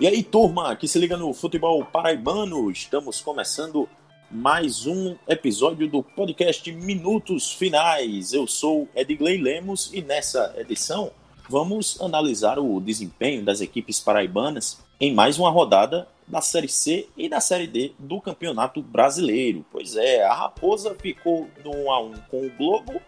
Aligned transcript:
E 0.00 0.06
aí, 0.06 0.22
turma, 0.22 0.76
que 0.76 0.86
se 0.86 0.96
liga 0.96 1.16
no 1.16 1.34
futebol 1.34 1.84
paraibano, 1.84 2.70
estamos 2.70 3.20
começando 3.20 3.88
mais 4.30 4.86
um 4.86 5.16
episódio 5.26 5.88
do 5.88 6.04
podcast 6.04 6.70
Minutos 6.70 7.52
Finais. 7.52 8.32
Eu 8.32 8.46
sou 8.46 8.88
Edgley 8.94 9.38
Lemos 9.38 9.90
e 9.92 10.00
nessa 10.00 10.54
edição 10.56 11.10
vamos 11.48 12.00
analisar 12.00 12.60
o 12.60 12.80
desempenho 12.80 13.44
das 13.44 13.60
equipes 13.60 13.98
paraibanas 13.98 14.78
em 15.00 15.12
mais 15.12 15.36
uma 15.36 15.50
rodada 15.50 16.06
da 16.28 16.40
Série 16.40 16.68
C 16.68 17.08
e 17.16 17.28
da 17.28 17.40
Série 17.40 17.66
D 17.66 17.92
do 17.98 18.20
Campeonato 18.20 18.80
Brasileiro. 18.80 19.66
Pois 19.72 19.96
é, 19.96 20.22
a 20.22 20.32
Raposa 20.32 20.94
ficou 20.94 21.48
no 21.64 21.74
1 21.74 21.90
a 21.90 22.00
1 22.02 22.12
com 22.30 22.46
o 22.46 22.50
Globo 22.50 23.02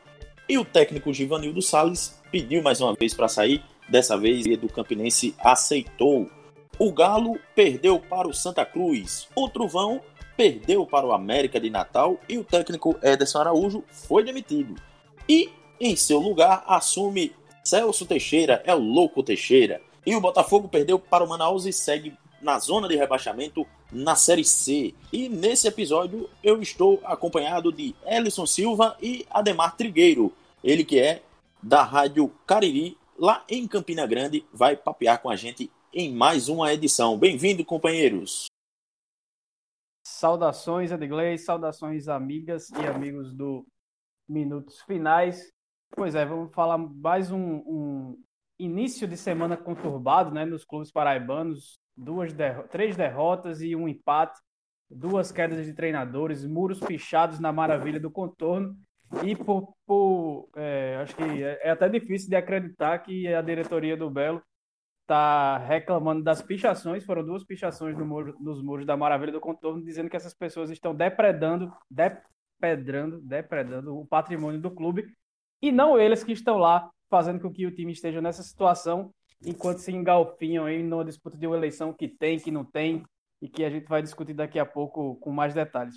e 0.49 0.59
o 0.59 0.65
técnico 0.65 1.13
Givanildo 1.13 1.63
Salles 1.63 2.21
pediu 2.33 2.61
mais 2.65 2.81
uma 2.81 2.95
vez 2.95 3.15
para 3.15 3.29
sair. 3.29 3.63
Dessa 3.89 4.17
vez, 4.19 4.45
o 4.47 4.69
Campinense 4.69 5.37
aceitou. 5.39 6.29
O 6.83 6.91
Galo 6.91 7.39
perdeu 7.55 8.01
para 8.01 8.27
o 8.27 8.33
Santa 8.33 8.65
Cruz. 8.65 9.29
O 9.37 9.51
Truvão 9.51 10.01
perdeu 10.35 10.87
para 10.87 11.07
o 11.07 11.13
América 11.13 11.61
de 11.61 11.69
Natal 11.69 12.19
e 12.27 12.39
o 12.39 12.43
técnico 12.43 12.99
Ederson 13.03 13.41
Araújo 13.41 13.85
foi 13.91 14.25
demitido. 14.25 14.77
E 15.29 15.51
em 15.79 15.95
seu 15.95 16.19
lugar 16.19 16.65
assume 16.67 17.37
Celso 17.63 18.07
Teixeira, 18.07 18.63
é 18.65 18.75
o 18.75 18.79
louco 18.79 19.23
Teixeira. 19.23 19.83
E 20.07 20.17
o 20.17 20.23
Botafogo 20.23 20.69
perdeu 20.69 20.99
para 20.99 21.23
o 21.23 21.29
Manaus 21.29 21.67
e 21.67 21.73
segue 21.73 22.17
na 22.41 22.59
zona 22.59 22.89
de 22.89 22.97
rebaixamento 22.97 23.67
na 23.93 24.17
Série 24.17 24.43
C. 24.43 24.95
E 25.13 25.29
nesse 25.29 25.69
episódio 25.69 26.31
eu 26.43 26.63
estou 26.63 26.99
acompanhado 27.05 27.71
de 27.71 27.95
Ellison 28.07 28.47
Silva 28.47 28.97
e 29.03 29.27
Ademar 29.31 29.77
Trigueiro, 29.77 30.33
ele 30.65 30.83
que 30.83 30.99
é 30.99 31.21
da 31.63 31.83
Rádio 31.83 32.33
Cariri, 32.47 32.97
lá 33.19 33.45
em 33.51 33.69
Campina 33.69 34.07
Grande, 34.07 34.47
vai 34.51 34.77
papear 34.77 35.21
com 35.21 35.29
a 35.29 35.37
gente 35.37 35.71
em 35.93 36.15
mais 36.15 36.49
uma 36.49 36.73
edição. 36.73 37.19
Bem-vindo, 37.19 37.65
companheiros! 37.65 38.47
Saudações, 40.05 40.93
Edgley, 40.93 41.37
saudações, 41.39 42.09
amigas 42.09 42.71
e 42.71 42.87
amigos 42.87 43.35
do 43.35 43.67
Minutos 44.29 44.81
Finais. 44.83 45.53
Pois 45.91 46.15
é, 46.15 46.25
vamos 46.25 46.53
falar 46.55 46.79
mais 46.79 47.33
um, 47.33 47.57
um 47.67 48.23
início 48.59 49.07
de 49.09 49.17
semana 49.17 49.57
conturbado 49.57 50.31
né, 50.31 50.45
nos 50.45 50.65
clubes 50.65 50.93
paraibanos. 50.93 51.79
Duas 51.97 52.33
derro 52.33 52.69
três 52.69 52.97
derrotas 52.97 53.61
e 53.61 53.75
um 53.75 53.89
empate, 53.89 54.39
duas 54.89 55.33
quedas 55.33 55.67
de 55.67 55.75
treinadores, 55.75 56.47
muros 56.47 56.81
pichados 56.81 57.41
na 57.41 57.53
maravilha 57.53 57.99
do 57.99 58.11
contorno. 58.11 58.77
E 59.25 59.35
por, 59.35 59.75
por 59.85 60.49
é, 60.55 60.99
acho 61.03 61.17
que 61.17 61.43
é, 61.43 61.61
é 61.65 61.71
até 61.71 61.89
difícil 61.89 62.31
de 62.31 62.37
acreditar 62.37 62.97
que 63.01 63.27
a 63.27 63.43
diretoria 63.43 63.97
do 63.97 64.09
Belo 64.09 64.41
está 65.11 65.59
reclamando 65.59 66.23
das 66.23 66.41
pichações, 66.41 67.05
foram 67.05 67.25
duas 67.25 67.43
pichações 67.43 67.99
no 67.99 68.07
muro, 68.07 68.37
nos 68.39 68.63
muros 68.63 68.87
da 68.87 68.97
Maravilha 68.97 69.33
do 69.33 69.41
Contorno, 69.41 69.85
dizendo 69.85 70.09
que 70.09 70.17
essas 70.17 70.33
pessoas 70.33 70.71
estão 70.71 70.95
depredando, 70.95 71.73
depedrando, 71.91 73.21
depredando 73.21 73.99
o 73.99 74.07
patrimônio 74.07 74.61
do 74.61 74.71
clube, 74.71 75.13
e 75.61 75.73
não 75.73 75.99
eles 75.99 76.23
que 76.23 76.33
estão 76.33 76.59
lá 76.59 76.89
fazendo 77.11 77.41
com 77.41 77.53
que 77.53 77.67
o 77.67 77.75
time 77.75 77.93
esteja 77.93 78.21
nessa 78.21 78.45
situação, 78.45 79.13
enquanto 79.45 79.79
se 79.79 79.91
engalfinham 79.91 80.65
aí 80.65 80.81
numa 80.81 81.05
disputa 81.05 81.37
de 81.37 81.47
uma 81.47 81.57
eleição 81.57 81.93
que 81.93 82.07
tem, 82.07 82.39
que 82.39 82.53
não 82.53 82.65
tem, 82.65 83.03
e 83.43 83.49
que 83.49 83.65
a 83.65 83.71
gente 83.71 83.89
vai 83.89 84.03
discutir 84.03 84.35
daqui 84.35 84.61
a 84.61 84.67
pouco 84.67 85.17
com 85.17 85.33
mais 85.33 85.55
detalhes. 85.55 85.97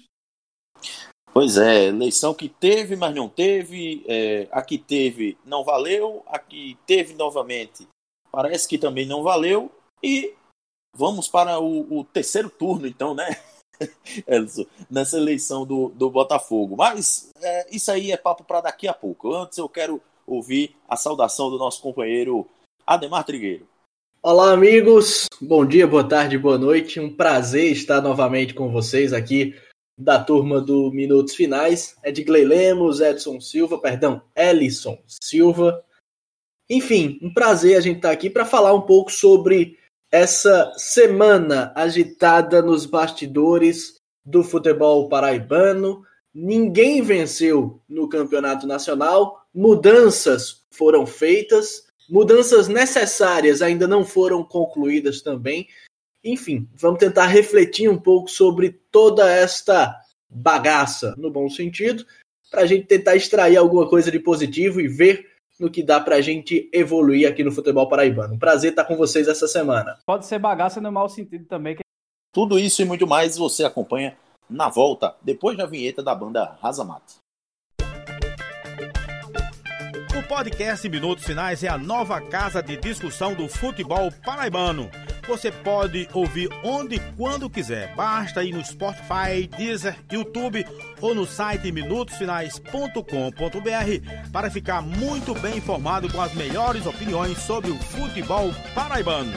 Pois 1.31 1.57
é, 1.57 1.85
eleição 1.85 2.33
que 2.33 2.47
teve, 2.47 2.95
mas 2.95 3.13
não 3.13 3.27
teve, 3.27 4.03
é, 4.07 4.47
a 4.51 4.61
que 4.61 4.77
teve 4.77 5.37
não 5.45 5.63
valeu, 5.63 6.23
a 6.27 6.39
que 6.39 6.77
teve 6.85 7.13
novamente 7.15 7.87
parece 8.33 8.67
que 8.67 8.79
também 8.79 9.05
não 9.05 9.21
valeu. 9.21 9.71
E 10.01 10.33
vamos 10.97 11.27
para 11.27 11.59
o, 11.59 11.99
o 11.99 12.03
terceiro 12.03 12.49
turno, 12.49 12.87
então, 12.87 13.13
né? 13.13 13.39
nessa 14.89 15.17
eleição 15.17 15.65
do, 15.65 15.89
do 15.89 16.09
Botafogo. 16.09 16.75
Mas 16.75 17.31
é, 17.41 17.67
isso 17.75 17.91
aí 17.91 18.11
é 18.11 18.17
papo 18.17 18.43
para 18.43 18.61
daqui 18.61 18.87
a 18.87 18.93
pouco. 18.93 19.33
Antes 19.33 19.57
eu 19.59 19.69
quero 19.69 20.01
ouvir 20.25 20.75
a 20.89 20.97
saudação 20.97 21.49
do 21.49 21.57
nosso 21.57 21.81
companheiro 21.81 22.47
Ademar 22.85 23.23
Trigueiro. 23.23 23.67
Olá, 24.21 24.51
amigos. 24.53 25.27
Bom 25.41 25.65
dia, 25.65 25.85
boa 25.85 26.07
tarde, 26.07 26.37
boa 26.37 26.57
noite. 26.57 26.99
Um 26.99 27.13
prazer 27.13 27.71
estar 27.71 28.01
novamente 28.01 28.53
com 28.53 28.71
vocês 28.71 29.11
aqui 29.11 29.53
da 29.99 30.23
turma 30.23 30.61
do 30.61 30.89
Minutos 30.91 31.35
Finais. 31.35 31.97
É 32.01 32.11
de 32.11 32.23
Lemos, 32.23 33.01
Edson 33.01 33.39
Silva, 33.41 33.77
perdão, 33.77 34.21
Ellison 34.35 34.97
Silva, 35.05 35.83
enfim, 36.73 37.19
um 37.21 37.31
prazer 37.31 37.77
a 37.77 37.81
gente 37.81 37.97
estar 37.97 38.09
tá 38.09 38.13
aqui 38.13 38.29
para 38.29 38.45
falar 38.45 38.73
um 38.73 38.81
pouco 38.81 39.11
sobre 39.11 39.77
essa 40.11 40.71
semana 40.75 41.71
agitada 41.75 42.61
nos 42.61 42.85
bastidores 42.85 43.95
do 44.25 44.43
futebol 44.43 45.07
paraibano. 45.07 46.03
Ninguém 46.33 47.01
venceu 47.01 47.79
no 47.87 48.09
campeonato 48.09 48.65
nacional, 48.65 49.45
mudanças 49.53 50.63
foram 50.71 51.05
feitas, 51.05 51.85
mudanças 52.09 52.67
necessárias 52.67 53.61
ainda 53.61 53.87
não 53.87 54.03
foram 54.03 54.43
concluídas 54.43 55.21
também. 55.21 55.67
Enfim, 56.23 56.67
vamos 56.73 56.99
tentar 56.99 57.27
refletir 57.27 57.87
um 57.87 57.97
pouco 57.97 58.29
sobre 58.29 58.79
toda 58.91 59.29
esta 59.29 59.95
bagaça, 60.27 61.13
no 61.17 61.29
bom 61.29 61.49
sentido, 61.49 62.03
para 62.49 62.61
a 62.61 62.65
gente 62.65 62.87
tentar 62.87 63.15
extrair 63.15 63.57
alguma 63.57 63.87
coisa 63.87 64.09
de 64.09 64.19
positivo 64.19 64.81
e 64.81 64.87
ver 64.87 65.32
no 65.63 65.71
que 65.71 65.81
dá 65.81 66.01
pra 66.01 66.19
gente 66.19 66.69
evoluir 66.73 67.25
aqui 67.25 67.41
no 67.41 67.51
futebol 67.51 67.87
paraibano. 67.87 68.33
Um 68.33 68.37
prazer 68.37 68.71
estar 68.71 68.83
com 68.83 68.97
vocês 68.97 69.29
essa 69.29 69.47
semana. 69.47 69.97
Pode 70.05 70.25
ser 70.25 70.37
bagaça 70.37 70.81
no 70.81 70.91
mau 70.91 71.07
sentido 71.07 71.45
também. 71.45 71.77
Tudo 72.33 72.59
isso 72.59 72.81
e 72.81 72.85
muito 72.85 73.07
mais 73.07 73.37
você 73.37 73.63
acompanha 73.63 74.17
na 74.49 74.67
volta, 74.67 75.15
depois 75.21 75.57
da 75.57 75.65
vinheta 75.65 76.03
da 76.03 76.13
banda 76.13 76.57
Razamate. 76.61 77.15
O 80.17 80.27
podcast 80.27 80.89
Minutos 80.89 81.23
Finais 81.23 81.63
é 81.63 81.69
a 81.69 81.77
nova 81.77 82.19
casa 82.19 82.61
de 82.61 82.75
discussão 82.75 83.33
do 83.33 83.47
futebol 83.47 84.11
paraibano 84.25 84.89
você 85.27 85.51
pode 85.51 86.07
ouvir 86.13 86.49
onde 86.63 86.95
e 86.95 86.99
quando 87.17 87.49
quiser. 87.49 87.95
Basta 87.95 88.43
ir 88.43 88.53
no 88.53 88.63
Spotify, 88.63 89.47
Deezer, 89.57 89.97
YouTube 90.11 90.65
ou 91.01 91.15
no 91.15 91.25
site 91.25 91.71
minutosfinais.com.br 91.71 94.31
para 94.31 94.51
ficar 94.51 94.81
muito 94.81 95.33
bem 95.35 95.57
informado 95.57 96.11
com 96.11 96.21
as 96.21 96.33
melhores 96.33 96.85
opiniões 96.85 97.37
sobre 97.39 97.71
o 97.71 97.77
futebol 97.77 98.51
paraibano. 98.75 99.33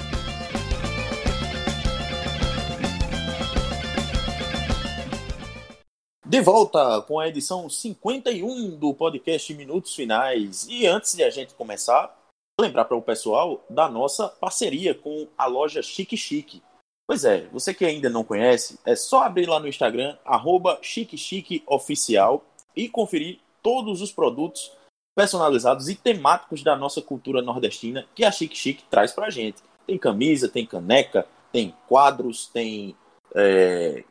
De 6.29 6.41
volta 6.41 7.01
com 7.03 7.21
a 7.21 7.29
edição 7.29 7.71
51 7.71 8.77
do 8.77 8.93
podcast 8.93 9.55
Minutos 9.55 9.95
Finais. 9.95 10.67
E 10.69 10.85
antes 10.85 11.15
de 11.15 11.23
a 11.23 11.31
gente 11.31 11.55
começar, 11.55 12.13
lembrar 12.59 12.87
para 12.87 12.97
o 12.97 13.03
pessoal 13.03 13.65
da 13.69 13.89
nossa 13.89 14.29
parceria 14.29 14.95
com 14.95 15.29
a 15.37 15.47
loja 15.47 15.83
Chique 15.83 16.17
Chique. 16.17 16.63
Pois 17.07 17.25
é, 17.25 17.47
você 17.49 17.73
que 17.73 17.85
ainda 17.85 18.09
não 18.09 18.25
conhece, 18.25 18.79
é 18.85 18.97
só 18.97 19.23
abrir 19.23 19.47
lá 19.47 19.61
no 19.61 19.69
Instagram, 19.69 20.17
arroba 20.25 20.79
Chique 20.83 21.19
Chique 21.19 21.63
Oficial 21.67 22.45
e 22.75 22.89
conferir 22.89 23.39
todos 23.63 24.01
os 24.01 24.11
produtos 24.11 24.73
personalizados 25.15 25.89
e 25.89 25.95
temáticos 25.95 26.63
da 26.63 26.75
nossa 26.75 27.01
cultura 27.01 27.43
nordestina 27.43 28.07
que 28.15 28.25
a 28.25 28.33
Chique 28.33 28.57
Chique 28.57 28.85
traz 28.91 29.13
para 29.13 29.27
a 29.27 29.31
gente. 29.31 29.63
Tem 29.87 29.99
camisa, 29.99 30.49
tem 30.49 30.67
caneca, 30.67 31.27
tem 31.53 31.75
quadros, 31.87 32.49
tem 32.49 32.97
é, 33.35 34.03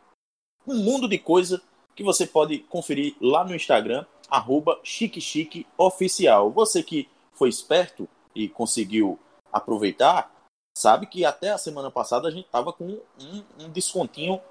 um 0.67 0.78
mundo 0.78 1.07
de 1.07 1.17
coisa 1.17 1.61
que 1.95 2.03
você 2.03 2.25
pode 2.25 2.59
conferir 2.59 3.16
lá 3.19 3.44
no 3.44 3.55
Instagram, 3.55 4.05
arroba 4.29 4.79
Chique 4.84 5.19
Chique 5.19 5.66
Oficial. 5.78 6.52
Você 6.52 6.81
que 6.81 7.09
foi 7.34 7.49
esperto, 7.49 8.08
e 8.35 8.49
conseguiu 8.49 9.17
aproveitar, 9.52 10.32
sabe 10.78 11.05
que 11.08 11.23
até 11.23 11.52
a 11.52 11.58
semana 11.58 11.90
passada 11.90 12.28
a 12.28 12.32
gente 12.32 12.46
estava 12.46 12.73
com 12.73 12.85
um, 13.20 13.43
um, 13.59 13.70
descontinho 13.70 14.41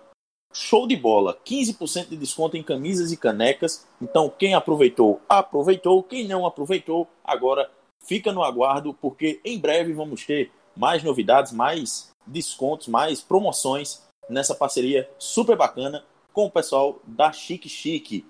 show 0.53 0.87
de 0.87 0.97
bola. 0.97 1.39
15% 1.45 2.09
de 2.09 2.17
desconto 2.17 2.57
em 2.57 2.63
camisas 2.63 3.13
e 3.13 3.17
canecas. 3.17 3.87
Então, 4.01 4.31
quem 4.31 4.55
aproveitou, 4.55 5.21
aproveitou. 5.29 6.03
Quem 6.03 6.27
não 6.27 6.47
aproveitou, 6.47 7.07
agora 7.23 7.71
fica 8.03 8.33
no 8.33 8.43
aguardo, 8.43 8.95
porque 8.95 9.41
em 9.45 9.59
breve 9.59 9.93
vamos 9.93 10.25
ter 10.25 10.51
mais 10.77 11.03
novidades, 11.03 11.53
mais 11.53 12.11
descontos, 12.27 12.89
mais 12.89 13.21
promoções 13.21 14.03
nessa 14.29 14.55
parceria 14.55 15.09
super 15.19 15.57
bacana 15.57 16.05
com 16.33 16.47
o 16.47 16.51
pessoal 16.51 17.01
da 17.05 17.33
Chique 17.33 17.69
Chique. 17.69 18.27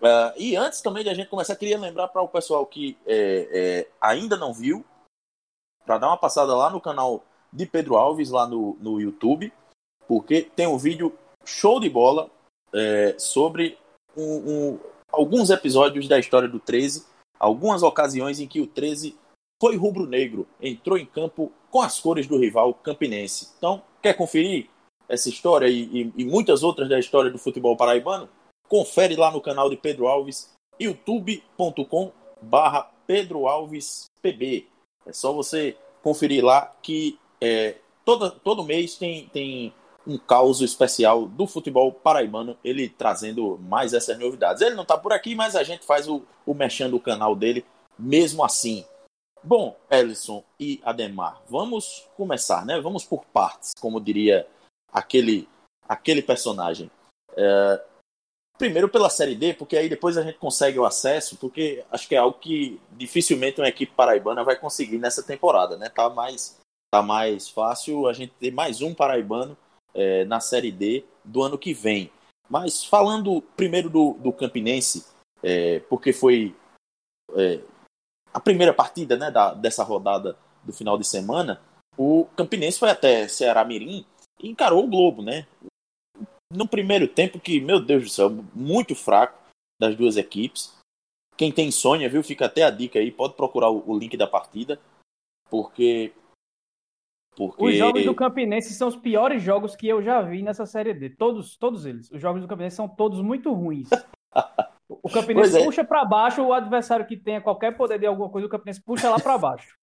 Uh, 0.00 0.32
e 0.36 0.54
antes 0.54 0.80
também 0.80 1.02
de 1.02 1.10
a 1.10 1.14
gente 1.14 1.28
começar, 1.28 1.56
queria 1.56 1.78
lembrar 1.78 2.08
para 2.08 2.22
o 2.22 2.28
pessoal 2.28 2.64
que 2.64 2.96
é, 3.04 3.48
é, 3.52 3.88
ainda 4.00 4.36
não 4.36 4.52
viu, 4.52 4.84
para 5.88 5.96
dar 5.96 6.08
uma 6.08 6.18
passada 6.18 6.54
lá 6.54 6.68
no 6.68 6.82
canal 6.82 7.24
de 7.50 7.64
Pedro 7.64 7.96
Alves, 7.96 8.28
lá 8.28 8.46
no, 8.46 8.76
no 8.78 9.00
YouTube, 9.00 9.50
porque 10.06 10.42
tem 10.42 10.66
um 10.66 10.76
vídeo 10.76 11.16
show 11.46 11.80
de 11.80 11.88
bola 11.88 12.30
é, 12.74 13.14
sobre 13.18 13.78
um, 14.14 14.22
um, 14.22 14.78
alguns 15.10 15.48
episódios 15.48 16.06
da 16.06 16.18
história 16.18 16.46
do 16.46 16.60
13, 16.60 17.06
algumas 17.40 17.82
ocasiões 17.82 18.38
em 18.38 18.46
que 18.46 18.60
o 18.60 18.66
13 18.66 19.16
foi 19.58 19.76
rubro-negro, 19.76 20.46
entrou 20.60 20.98
em 20.98 21.06
campo 21.06 21.50
com 21.70 21.80
as 21.80 21.98
cores 21.98 22.26
do 22.26 22.38
rival 22.38 22.74
campinense. 22.74 23.48
Então, 23.56 23.82
Quer 24.00 24.14
conferir 24.14 24.68
essa 25.08 25.28
história 25.28 25.66
e, 25.66 25.82
e, 25.82 26.12
e 26.18 26.24
muitas 26.24 26.62
outras 26.62 26.88
da 26.88 26.98
história 26.98 27.30
do 27.30 27.38
futebol 27.38 27.76
paraibano? 27.76 28.28
Confere 28.68 29.16
lá 29.16 29.30
no 29.30 29.40
canal 29.40 29.68
de 29.68 29.76
Pedro 29.76 30.06
Alves, 30.06 30.52
youtube.com 30.78 32.12
barra 32.40 32.90
Pedro 33.06 33.48
Alves 33.48 34.04
PB. 34.22 34.68
É 35.08 35.12
só 35.12 35.32
você 35.32 35.76
conferir 36.02 36.44
lá 36.44 36.72
que 36.82 37.18
é, 37.40 37.76
todo, 38.04 38.64
mês 38.64 38.96
tem, 38.96 39.28
tem 39.28 39.72
um 40.06 40.18
caos 40.18 40.60
especial 40.60 41.26
do 41.26 41.46
futebol 41.46 41.92
paraibano, 41.92 42.56
ele 42.62 42.88
trazendo 42.88 43.58
mais 43.58 43.92
essas 43.92 44.18
novidades. 44.18 44.62
Ele 44.62 44.74
não 44.74 44.82
está 44.82 44.96
por 44.96 45.12
aqui, 45.12 45.34
mas 45.34 45.56
a 45.56 45.62
gente 45.62 45.84
faz 45.84 46.08
o, 46.08 46.22
o 46.46 46.54
mexendo 46.54 46.92
do 46.92 47.00
canal 47.00 47.34
dele 47.34 47.64
mesmo 47.98 48.44
assim. 48.44 48.84
Bom, 49.42 49.76
Ellison 49.90 50.42
e 50.58 50.80
Ademar, 50.84 51.40
vamos 51.48 52.08
começar, 52.16 52.64
né? 52.66 52.80
Vamos 52.80 53.04
por 53.04 53.24
partes, 53.26 53.72
como 53.80 54.00
diria 54.00 54.46
aquele, 54.92 55.48
aquele 55.88 56.22
personagem. 56.22 56.90
É, 57.36 57.84
primeiro 58.58 58.88
pela 58.88 59.08
Série 59.08 59.34
D, 59.34 59.54
porque 59.54 59.76
aí 59.76 59.88
depois 59.88 60.18
a 60.18 60.22
gente 60.22 60.38
consegue 60.38 60.78
o 60.78 60.84
acesso, 60.84 61.36
porque 61.36 61.84
acho 61.90 62.08
que 62.08 62.14
é 62.14 62.18
algo 62.18 62.38
que 62.38 62.80
dificilmente 62.92 63.60
uma 63.60 63.68
equipe 63.68 63.92
paraibana 63.94 64.42
vai 64.42 64.56
conseguir 64.56 64.98
nessa 64.98 65.22
temporada, 65.22 65.76
né? 65.76 65.88
Tá 65.88 66.10
mais, 66.10 66.58
tá 66.92 67.00
mais 67.00 67.48
fácil 67.48 68.08
a 68.08 68.12
gente 68.12 68.32
ter 68.38 68.50
mais 68.50 68.82
um 68.82 68.92
paraibano 68.92 69.56
é, 69.94 70.24
na 70.24 70.40
Série 70.40 70.72
D 70.72 71.04
do 71.24 71.42
ano 71.42 71.56
que 71.56 71.72
vem. 71.72 72.10
Mas 72.50 72.84
falando 72.84 73.42
primeiro 73.56 73.88
do, 73.88 74.14
do 74.14 74.32
Campinense, 74.32 75.06
é, 75.42 75.80
porque 75.80 76.12
foi 76.12 76.56
é, 77.36 77.60
a 78.32 78.40
primeira 78.40 78.74
partida 78.74 79.16
né, 79.16 79.30
da, 79.30 79.54
dessa 79.54 79.84
rodada 79.84 80.36
do 80.64 80.72
final 80.72 80.98
de 80.98 81.06
semana, 81.06 81.60
o 81.96 82.26
Campinense 82.36 82.78
foi 82.78 82.90
até 82.90 83.28
Ceará 83.28 83.64
Mirim 83.64 84.04
e 84.40 84.48
encarou 84.48 84.84
o 84.84 84.88
Globo, 84.88 85.22
né? 85.22 85.46
No 86.52 86.66
primeiro 86.66 87.06
tempo, 87.06 87.38
que, 87.38 87.60
meu 87.60 87.80
Deus 87.80 88.04
do 88.04 88.10
céu, 88.10 88.30
muito 88.54 88.94
fraco 88.94 89.38
das 89.80 89.94
duas 89.94 90.16
equipes. 90.16 90.76
Quem 91.36 91.52
tem 91.52 91.70
Sônia, 91.70 92.08
viu? 92.08 92.22
Fica 92.22 92.46
até 92.46 92.62
a 92.62 92.70
dica 92.70 92.98
aí, 92.98 93.12
pode 93.12 93.34
procurar 93.34 93.70
o, 93.70 93.88
o 93.88 93.98
link 93.98 94.16
da 94.16 94.26
partida, 94.26 94.80
porque 95.48 96.12
porque... 97.38 97.64
Os 97.64 97.76
jogos 97.76 98.04
do 98.04 98.14
Campinense 98.16 98.74
são 98.74 98.88
os 98.88 98.96
piores 98.96 99.40
jogos 99.40 99.76
que 99.76 99.86
eu 99.86 100.02
já 100.02 100.20
vi 100.20 100.42
nessa 100.42 100.66
Série 100.66 100.92
D. 100.92 101.10
Todos, 101.10 101.56
todos 101.56 101.86
eles. 101.86 102.10
Os 102.10 102.20
jogos 102.20 102.42
do 102.42 102.48
Campinense 102.48 102.74
são 102.74 102.88
todos 102.88 103.20
muito 103.20 103.52
ruins. 103.52 103.88
O 104.88 105.10
Campinense 105.10 105.58
é. 105.58 105.64
puxa 105.64 105.84
para 105.84 106.02
baixo 106.02 106.42
o 106.42 106.52
adversário 106.52 107.06
que 107.06 107.14
tenha 107.14 107.42
qualquer 107.42 107.76
poder 107.76 107.98
de 107.98 108.06
alguma 108.06 108.30
coisa, 108.30 108.46
o 108.46 108.50
Campinense 108.50 108.82
puxa 108.82 109.10
lá 109.10 109.20
para 109.20 109.36
baixo. 109.36 109.76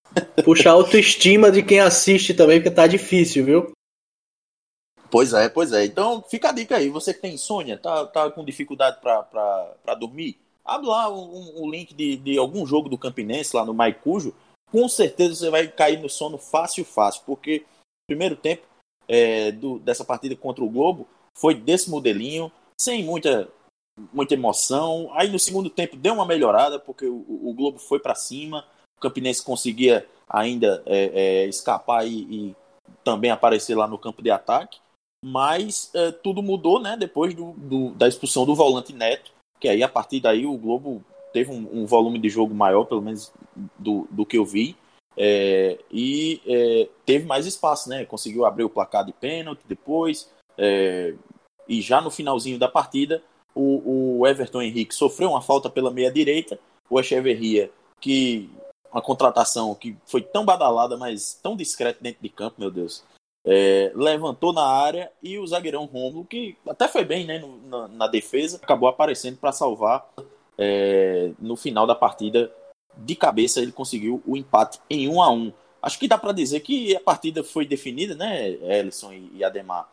Puxa 0.43 0.69
a 0.69 0.73
autoestima 0.73 1.51
de 1.51 1.61
quem 1.61 1.79
assiste 1.79 2.33
também, 2.33 2.59
porque 2.59 2.73
tá 2.73 2.87
difícil, 2.87 3.45
viu? 3.45 3.71
Pois 5.09 5.33
é, 5.33 5.47
pois 5.49 5.71
é. 5.71 5.85
Então 5.85 6.21
fica 6.21 6.49
a 6.49 6.51
dica 6.51 6.77
aí. 6.77 6.89
Você 6.89 7.13
que 7.13 7.21
tem 7.21 7.33
insônia, 7.35 7.77
tá, 7.77 8.05
tá 8.05 8.29
com 8.31 8.43
dificuldade 8.43 8.99
para 9.01 9.95
dormir, 9.99 10.37
abre 10.63 10.87
lá 10.87 11.07
o 11.09 11.23
um, 11.23 11.63
um, 11.63 11.69
link 11.69 11.93
de, 11.93 12.17
de 12.17 12.37
algum 12.37 12.65
jogo 12.65 12.89
do 12.89 12.97
Campinense 12.97 13.55
lá 13.55 13.65
no 13.65 13.73
Maicujo 13.73 14.33
com 14.71 14.89
certeza 14.89 15.35
você 15.35 15.49
vai 15.49 15.67
cair 15.67 15.99
no 15.99 16.09
sono 16.09 16.37
fácil, 16.37 16.83
fácil, 16.83 17.23
porque 17.25 17.65
primeiro 18.07 18.35
tempo 18.35 18.67
é, 19.07 19.51
do, 19.51 19.79
dessa 19.79 20.03
partida 20.03 20.35
contra 20.35 20.63
o 20.63 20.69
Globo 20.69 21.07
foi 21.33 21.55
desse 21.55 21.89
modelinho, 21.89 22.51
sem 22.79 23.01
muita, 23.01 23.47
muita 24.13 24.33
emoção. 24.33 25.09
Aí 25.13 25.29
no 25.29 25.39
segundo 25.39 25.69
tempo 25.69 25.95
deu 25.95 26.15
uma 26.15 26.25
melhorada, 26.25 26.77
porque 26.77 27.05
o, 27.05 27.25
o 27.27 27.53
Globo 27.53 27.79
foi 27.79 27.99
para 27.99 28.15
cima, 28.15 28.65
o 28.97 29.01
Campinense 29.01 29.43
conseguia 29.43 30.05
ainda 30.27 30.83
é, 30.85 31.11
é, 31.13 31.45
escapar 31.45 32.05
e, 32.05 32.49
e, 32.49 32.55
também 33.03 33.31
aparecer 33.31 33.75
lá 33.75 33.87
no 33.87 33.97
campo 33.97 34.21
de 34.21 34.31
ataque. 34.31 34.79
Mas 35.27 35.89
é, 35.95 36.11
tudo 36.11 36.43
mudou 36.43 36.79
né, 36.79 36.95
depois 36.95 37.33
do, 37.33 37.53
do, 37.53 37.89
da 37.95 38.07
expulsão 38.07 38.45
do 38.45 38.53
volante 38.53 38.93
Neto, 38.93 39.31
que 39.59 39.67
aí 39.67 39.81
a 39.81 39.89
partir 39.89 40.19
daí 40.19 40.45
o 40.45 40.55
Globo 40.55 41.03
teve 41.33 41.49
um, 41.49 41.67
um, 41.81 41.85
volume 41.87 42.19
de 42.19 42.29
jogo 42.29 42.53
maior, 42.53 42.85
pelo 42.85 43.01
menos 43.01 43.33
do, 43.79 44.07
do 44.11 44.23
que 44.23 44.37
eu 44.37 44.45
vi, 44.45 44.77
é, 45.17 45.79
e 45.91 46.39
é, 46.45 46.87
teve 47.07 47.25
mais 47.25 47.47
espaço, 47.47 47.89
né? 47.89 48.05
Conseguiu 48.05 48.45
abrir 48.45 48.65
o 48.65 48.69
placar 48.69 49.03
de 49.03 49.13
pênalti 49.13 49.61
depois, 49.67 50.29
é, 50.59 51.15
e 51.67 51.81
já 51.81 51.99
no 51.99 52.11
finalzinho 52.11 52.59
da 52.59 52.67
partida, 52.67 53.23
o, 53.55 54.19
o, 54.19 54.27
Everton 54.27 54.61
Henrique 54.61 54.93
sofreu 54.93 55.31
uma 55.31 55.41
falta 55.41 55.71
pela 55.71 55.89
meia 55.89 56.11
direita, 56.11 56.59
o 56.87 56.99
Echeverria, 56.99 57.71
que 57.99 58.47
uma 58.91 59.01
contratação 59.01 59.73
que 59.73 59.97
foi 60.05 60.21
tão 60.21 60.45
badalada, 60.45 60.95
mas 60.95 61.33
tão 61.41 61.55
discreta 61.55 61.97
dentro 61.99 62.21
de 62.21 62.29
campo, 62.29 62.57
meu 62.59 62.69
Deus. 62.69 63.03
É, 63.45 63.91
levantou 63.93 64.51
na 64.51 64.65
área 64.65 65.11
e 65.21 65.37
o 65.37 65.45
zagueirão 65.45 65.85
Romulo, 65.85 66.25
que 66.25 66.57
até 66.67 66.87
foi 66.87 67.05
bem 67.05 67.25
né, 67.25 67.37
no, 67.37 67.57
na, 67.67 67.87
na, 67.87 68.07
defesa, 68.07 68.57
acabou 68.57 68.89
aparecendo 68.89 69.37
para 69.37 69.51
salvar 69.51 70.09
é, 70.57 71.31
no 71.39 71.55
final 71.55 71.85
da 71.85 71.93
partida, 71.93 72.51
de 72.97 73.15
cabeça, 73.15 73.61
ele 73.61 73.71
conseguiu 73.71 74.21
o 74.25 74.35
empate 74.35 74.79
em 74.89 75.07
1 75.07 75.21
a 75.21 75.29
1 75.29 75.53
Acho 75.85 75.99
que 75.99 76.07
dá 76.07 76.17
para 76.17 76.31
dizer 76.31 76.61
que 76.61 76.95
a 76.95 76.99
partida 76.99 77.43
foi 77.43 77.63
definida, 77.63 78.15
né, 78.15 78.49
Ellison 78.49 79.13
e 79.13 79.43
Ademar, 79.43 79.87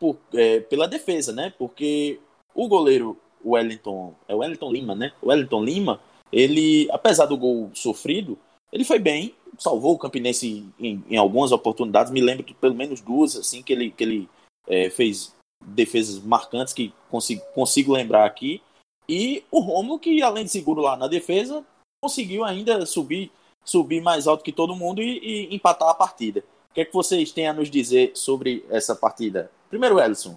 por, 0.00 0.16
é, 0.32 0.60
pela 0.60 0.88
defesa, 0.88 1.34
né? 1.34 1.52
Porque 1.58 2.18
o 2.54 2.66
goleiro 2.66 3.18
Wellington, 3.44 4.14
é 4.26 4.34
Wellington 4.34 4.72
Lima, 4.72 4.94
né? 4.94 5.12
Wellington 5.22 5.62
Lima, 5.62 6.00
ele, 6.32 6.88
apesar 6.90 7.26
do 7.26 7.36
gol 7.36 7.70
sofrido, 7.74 8.38
ele 8.72 8.84
foi 8.84 8.98
bem, 8.98 9.34
salvou 9.58 9.94
o 9.94 9.98
Campinense 9.98 10.66
em, 10.78 11.04
em 11.08 11.16
algumas 11.16 11.52
oportunidades. 11.52 12.12
Me 12.12 12.20
lembro 12.20 12.44
de 12.44 12.54
pelo 12.54 12.74
menos 12.74 13.00
duas, 13.00 13.36
assim, 13.36 13.62
que 13.62 13.72
ele, 13.72 13.90
que 13.90 14.04
ele 14.04 14.28
é, 14.66 14.90
fez 14.90 15.34
defesas 15.64 16.20
marcantes 16.20 16.74
que 16.74 16.92
consigo, 17.10 17.42
consigo 17.54 17.92
lembrar 17.92 18.26
aqui. 18.26 18.62
E 19.08 19.44
o 19.50 19.60
Romulo, 19.60 19.98
que 19.98 20.22
além 20.22 20.44
de 20.44 20.50
seguro 20.50 20.80
lá 20.80 20.96
na 20.96 21.08
defesa, 21.08 21.64
conseguiu 22.02 22.44
ainda 22.44 22.84
subir, 22.86 23.30
subir 23.64 24.00
mais 24.00 24.26
alto 24.26 24.44
que 24.44 24.52
todo 24.52 24.76
mundo 24.76 25.02
e, 25.02 25.18
e 25.18 25.54
empatar 25.54 25.88
a 25.88 25.94
partida. 25.94 26.40
O 26.70 26.74
que 26.74 26.80
é 26.80 26.84
que 26.84 26.92
vocês 26.92 27.32
têm 27.32 27.46
a 27.46 27.52
nos 27.52 27.70
dizer 27.70 28.12
sobre 28.14 28.64
essa 28.68 28.96
partida? 28.96 29.50
Primeiro, 29.68 30.00
Ellison. 30.00 30.36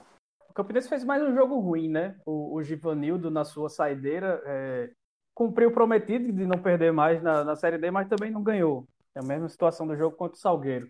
O 0.49 0.53
Campinense 0.53 0.89
fez 0.89 1.03
mais 1.03 1.23
um 1.23 1.33
jogo 1.33 1.59
ruim, 1.59 1.87
né? 1.87 2.15
O, 2.25 2.55
o 2.55 2.63
Givanildo, 2.63 3.31
na 3.31 3.43
sua 3.43 3.69
saideira, 3.69 4.41
é, 4.45 4.89
cumpriu 5.33 5.69
o 5.69 5.73
prometido 5.73 6.31
de 6.31 6.45
não 6.45 6.57
perder 6.57 6.91
mais 6.91 7.21
na, 7.21 7.43
na 7.43 7.55
Série 7.55 7.77
D, 7.77 7.91
mas 7.91 8.07
também 8.07 8.31
não 8.31 8.43
ganhou. 8.43 8.85
É 9.17 9.19
a 9.19 9.23
mesma 9.23 9.49
situação 9.49 9.87
do 9.87 9.97
jogo 9.97 10.15
contra 10.15 10.35
o 10.35 10.39
Salgueiro. 10.39 10.87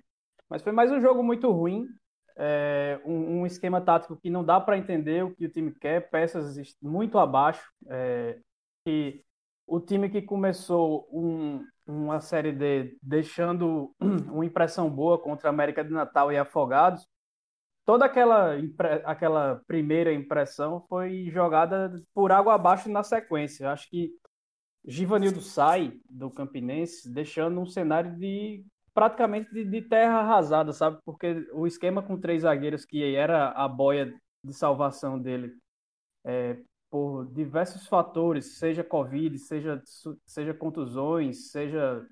Mas 0.49 0.61
foi 0.61 0.73
mais 0.73 0.91
um 0.91 0.99
jogo 0.99 1.23
muito 1.23 1.49
ruim 1.49 1.87
é, 2.35 2.99
um, 3.05 3.39
um, 3.39 3.45
esquema 3.45 3.79
tático 3.79 4.17
que 4.17 4.29
não 4.29 4.43
dá 4.43 4.59
para 4.59 4.77
entender 4.77 5.23
o 5.23 5.33
que 5.33 5.45
o 5.45 5.49
time 5.49 5.71
quer, 5.71 6.09
peças 6.09 6.57
muito 6.81 7.17
abaixo. 7.17 7.71
É, 7.87 8.37
que 8.85 9.23
o 9.65 9.79
time 9.79 10.09
que 10.09 10.21
começou 10.21 11.07
um, 11.09 11.65
uma 11.85 12.19
série 12.19 12.51
D 12.51 12.97
deixando 13.01 13.95
uma 14.29 14.45
impressão 14.45 14.89
boa 14.89 15.17
contra 15.17 15.47
a 15.47 15.51
América 15.51 15.81
de 15.81 15.91
Natal 15.91 16.29
e 16.29 16.37
Afogados, 16.37 17.07
toda 17.85 18.03
aquela, 18.03 18.55
aquela 19.05 19.61
primeira 19.65 20.13
impressão 20.13 20.85
foi 20.89 21.29
jogada 21.31 21.93
por 22.13 22.33
água 22.33 22.55
abaixo 22.55 22.89
na 22.89 23.03
sequência. 23.03 23.71
Acho 23.71 23.89
que 23.89 24.11
Givanildo 24.87 25.41
sai 25.41 25.99
do 26.09 26.31
Campinense 26.31 27.11
deixando 27.11 27.59
um 27.59 27.65
cenário 27.65 28.15
de 28.17 28.65
praticamente 28.93 29.53
de, 29.53 29.65
de, 29.65 29.81
terra 29.81 30.21
arrasada, 30.21 30.71
sabe? 30.71 30.97
Porque 31.05 31.47
o 31.53 31.67
esquema 31.67 32.01
com 32.01 32.19
três 32.19 32.41
zagueiros, 32.41 32.85
que 32.85 33.13
era 33.15 33.49
a 33.49 33.67
boia 33.67 34.11
de 34.43 34.53
salvação 34.53 35.21
dele, 35.21 35.53
é, 36.25 36.57
por 36.89 37.25
diversos 37.31 37.85
fatores, 37.85 38.57
seja 38.57 38.83
Covid, 38.83 39.37
seja, 39.37 39.81
seja 40.25 40.53
contusões, 40.53 41.51
seja 41.51 42.07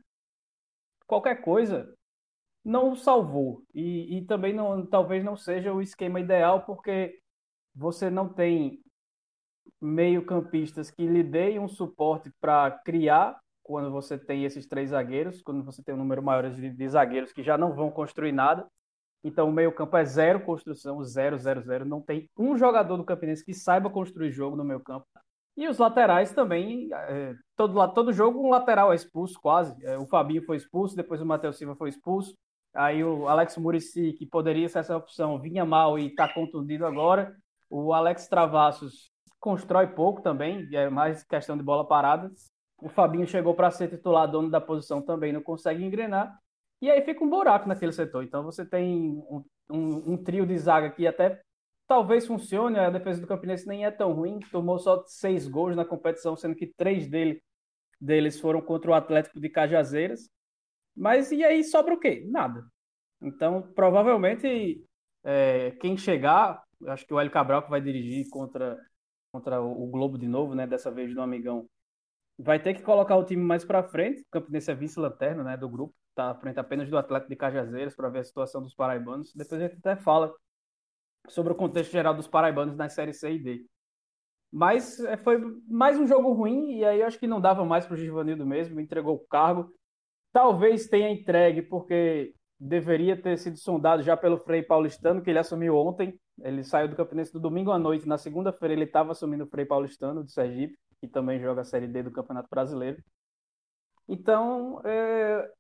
qualquer 1.08 1.42
coisa, 1.42 1.92
não 2.64 2.96
salvou. 2.96 3.64
E, 3.74 4.18
e 4.18 4.26
também 4.26 4.54
não, 4.54 4.86
talvez 4.86 5.24
não 5.24 5.38
seja 5.38 5.74
o 5.74 5.82
esquema 5.82 6.20
ideal, 6.20 6.66
porque 6.66 7.20
você 7.74 8.10
não 8.10 8.30
tem 8.32 8.85
meio-campistas 9.82 10.90
que 10.90 11.06
lhe 11.06 11.24
deem 11.24 11.60
um 11.60 11.68
suporte 11.68 12.32
para 12.40 12.72
criar 12.72 13.38
quando 13.64 13.92
você 13.92 14.18
tem 14.18 14.46
esses 14.46 14.68
três 14.68 14.92
zagueiros, 14.92 15.42
quando 15.42 15.64
você 15.64 15.84
tem 15.84 15.96
um 15.96 15.98
número 15.98 16.22
maior 16.22 16.50
de, 16.50 16.70
de 16.70 16.90
zagueiros 16.90 17.34
que 17.34 17.42
já 17.42 17.58
não 17.58 17.74
vão 17.74 17.90
construir 17.90 18.32
nada. 18.32 18.68
Então 19.24 19.50
o 19.50 19.52
meio-campo 19.52 19.98
é 19.98 20.06
zero 20.06 20.40
construção, 20.42 21.04
zero, 21.04 21.38
zero, 21.40 21.62
zero. 21.62 21.84
Não 21.84 22.00
tem 22.00 22.30
um 22.38 22.56
jogador 22.56 22.96
do 22.96 23.04
Campinense 23.04 23.44
que 23.44 23.56
saiba 23.56 23.90
construir 23.90 24.32
jogo 24.32 24.56
no 24.56 24.64
meio-campo. 24.64 25.08
E 25.58 25.68
os 25.68 25.80
laterais 25.80 26.32
também, 26.32 26.90
é, 26.94 27.34
todo, 27.56 27.88
todo 27.94 28.14
jogo 28.14 28.46
um 28.46 28.50
lateral 28.50 28.92
é 28.92 28.96
expulso 28.96 29.40
quase. 29.42 29.76
É, 29.84 29.98
o 29.98 30.06
Fabinho 30.06 30.44
foi 30.44 30.58
expulso, 30.58 30.96
depois 30.96 31.20
o 31.22 31.26
Matheus 31.26 31.58
Silva 31.58 31.76
foi 31.76 31.90
expulso. 31.90 32.36
Aí 32.72 33.04
o 33.04 33.28
Alex 33.28 33.58
Murici, 33.58 34.14
que 34.14 34.26
poderia 34.26 34.70
ser 34.70 34.80
essa 34.80 34.98
opção, 34.98 35.40
vinha 35.40 35.66
mal 35.66 35.98
e 35.98 36.08
está 36.08 36.32
contundido 36.32 36.86
agora. 36.86 37.36
O 37.68 37.94
Alex 37.94 38.28
Travassos 38.28 39.10
constrói 39.46 39.86
pouco 39.86 40.24
também, 40.24 40.68
é 40.74 40.90
mais 40.90 41.24
questão 41.24 41.56
de 41.56 41.62
bola 41.62 41.88
parada. 41.88 42.32
O 42.82 42.90
Fabinho 42.90 43.28
chegou 43.28 43.54
para 43.54 43.70
ser 43.70 43.88
titular, 43.88 44.28
dono 44.28 44.50
da 44.50 44.60
posição 44.60 45.04
também, 45.04 45.32
não 45.32 45.42
consegue 45.42 45.86
engrenar. 45.86 46.36
E 46.82 46.90
aí 46.90 47.00
fica 47.04 47.24
um 47.24 47.30
buraco 47.30 47.68
naquele 47.70 47.92
setor. 47.92 48.24
Então 48.24 48.44
você 48.44 48.66
tem 48.66 49.12
um, 49.30 49.46
um, 49.70 50.14
um 50.14 50.18
trio 50.18 50.48
de 50.48 50.58
zaga 50.58 50.90
que 50.90 51.06
até 51.06 51.40
talvez 51.88 52.26
funcione. 52.26 52.80
A 52.80 52.90
defesa 52.90 53.22
do 53.22 53.28
Campinense 53.28 53.68
nem 53.68 53.86
é 53.86 53.92
tão 53.92 54.14
ruim. 54.14 54.40
Tomou 54.52 54.80
só 54.80 55.04
seis 55.06 55.48
gols 55.48 55.76
na 55.76 55.86
competição, 55.86 56.36
sendo 56.36 56.56
que 56.56 56.66
três 56.66 57.08
dele, 57.08 57.40
deles 58.02 58.40
foram 58.40 58.62
contra 58.62 58.90
o 58.90 58.96
Atlético 58.96 59.40
de 59.40 59.48
Cajazeiras. 59.48 60.28
Mas 60.98 61.32
e 61.32 61.44
aí 61.44 61.64
sobra 61.64 61.94
o 61.94 62.00
quê? 62.00 62.26
Nada. 62.32 62.66
Então, 63.22 63.62
provavelmente, 63.76 64.84
é, 65.24 65.72
quem 65.80 65.96
chegar, 65.96 66.64
acho 66.88 67.06
que 67.06 67.14
o 67.14 67.20
Hélio 67.20 67.32
Cabral 67.32 67.62
que 67.62 67.70
vai 67.70 67.80
dirigir 67.80 68.28
contra, 68.30 68.76
contra 69.36 69.62
o 69.62 69.86
Globo 69.88 70.18
de 70.18 70.28
novo, 70.28 70.56
né? 70.56 70.66
Dessa 70.66 70.90
vez 70.90 71.14
do 71.14 71.22
Amigão, 71.22 71.68
vai 72.40 72.58
ter 72.58 72.74
que 72.74 72.82
colocar 72.82 73.18
o 73.18 73.26
time 73.26 73.44
mais 73.44 73.66
para 73.66 73.84
frente. 73.84 74.22
O 74.22 74.26
Campinense 74.32 74.72
é 74.72 74.76
vice-lanterna 74.76 75.44
né, 75.44 75.58
do 75.58 75.68
grupo, 75.68 75.94
está 76.10 76.32
à 76.32 76.36
frente 76.36 76.58
apenas 76.58 76.90
do 76.90 76.98
Atlético 76.98 77.30
de 77.30 77.36
Cajazeiras 77.36 77.94
para 77.94 78.08
ver 78.08 78.20
a 78.20 78.24
situação 78.24 78.62
dos 78.62 78.74
paraibanos. 78.74 79.34
Depois 79.36 79.62
a 79.62 79.68
gente 79.68 79.78
até 79.78 79.98
fala 79.98 80.34
sobre 81.28 81.52
o 81.52 81.56
contexto 81.56 81.92
geral 81.92 82.14
dos 82.14 82.28
paraibanos 82.28 82.78
na 82.78 82.88
Série 82.88 83.12
C 83.12 83.34
e 83.34 83.40
D. 83.40 83.66
Mas 84.54 85.02
é, 85.02 85.18
foi 85.18 85.38
mais 85.68 86.00
um 86.00 86.08
jogo 86.08 86.32
ruim, 86.32 86.78
e 86.78 86.86
aí 86.86 87.02
eu 87.02 87.08
acho 87.08 87.20
que 87.20 87.28
não 87.28 87.42
dava 87.42 87.66
mais 87.66 87.86
para 87.86 87.96
o 87.96 87.98
Givanildo 87.98 88.46
mesmo, 88.46 88.80
entregou 88.80 89.16
o 89.16 89.28
cargo. 89.28 89.70
Talvez 90.32 90.88
tenha 90.88 91.10
entregue, 91.10 91.62
porque 91.62 92.34
deveria 92.58 93.22
ter 93.22 93.38
sido 93.38 93.58
sondado 93.58 94.02
já 94.02 94.16
pelo 94.16 94.40
Frei 94.40 94.64
Paulistano, 94.64 95.22
que 95.22 95.30
ele 95.30 95.40
assumiu 95.40 95.76
ontem. 95.76 96.18
Ele 96.42 96.64
saiu 96.64 96.88
do 96.88 96.96
Campinense 96.96 97.34
no 97.34 97.40
domingo 97.40 97.72
à 97.72 97.80
noite. 97.80 98.08
Na 98.08 98.18
segunda-feira 98.18 98.74
ele 98.74 98.84
estava 98.84 99.12
assumindo 99.12 99.46
o 99.46 99.48
Frei 99.48 99.66
Paulistano, 99.66 100.24
do 100.24 100.30
Sergipe, 100.30 100.78
que 101.00 101.08
também 101.08 101.40
joga 101.40 101.62
a 101.62 101.66
Série 101.66 101.88
D 101.88 102.04
do 102.04 102.12
Campeonato 102.12 102.50
Brasileiro. 102.50 103.02
Então, 104.08 104.82
é, 104.86 105.52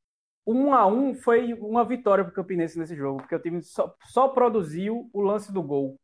um 0.46 0.74
a 0.74 0.86
um 0.86 1.15
foi 1.15 1.53
uma 1.53 1.84
vitória 1.84 2.24
para 2.24 2.32
o 2.32 2.36
Campinense 2.36 2.77
nesse 2.77 2.96
jogo, 2.96 3.17
porque 3.17 3.36
o 3.36 3.41
time 3.41 3.62
só, 3.62 3.96
só 4.05 4.27
produziu 4.27 5.10
o 5.12 5.22
lance 5.22 5.51
do 5.51 5.63
gol. 5.63 6.00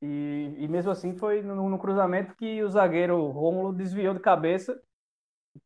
E, 0.00 0.54
e 0.58 0.68
mesmo 0.68 0.90
assim 0.90 1.16
foi 1.16 1.42
no, 1.42 1.68
no, 1.68 1.78
cruzamento 1.78 2.34
que 2.34 2.60
o 2.64 2.68
zagueiro 2.68 3.28
Rômulo 3.28 3.72
desviou 3.72 4.12
de 4.12 4.20
cabeça, 4.20 4.80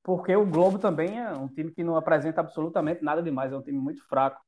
porque 0.02 0.36
o 0.36 0.44
Globo 0.44 0.78
também 0.78 1.18
é 1.18 1.32
um 1.32 1.48
time 1.48 1.72
que 1.72 1.82
não 1.82 1.96
apresenta 1.96 2.42
absolutamente 2.42 3.02
nada 3.02 3.22
demais, 3.22 3.50
é 3.52 3.56
um 3.56 3.62
time 3.62 3.78
muito 3.78 4.06
fraco. 4.06 4.44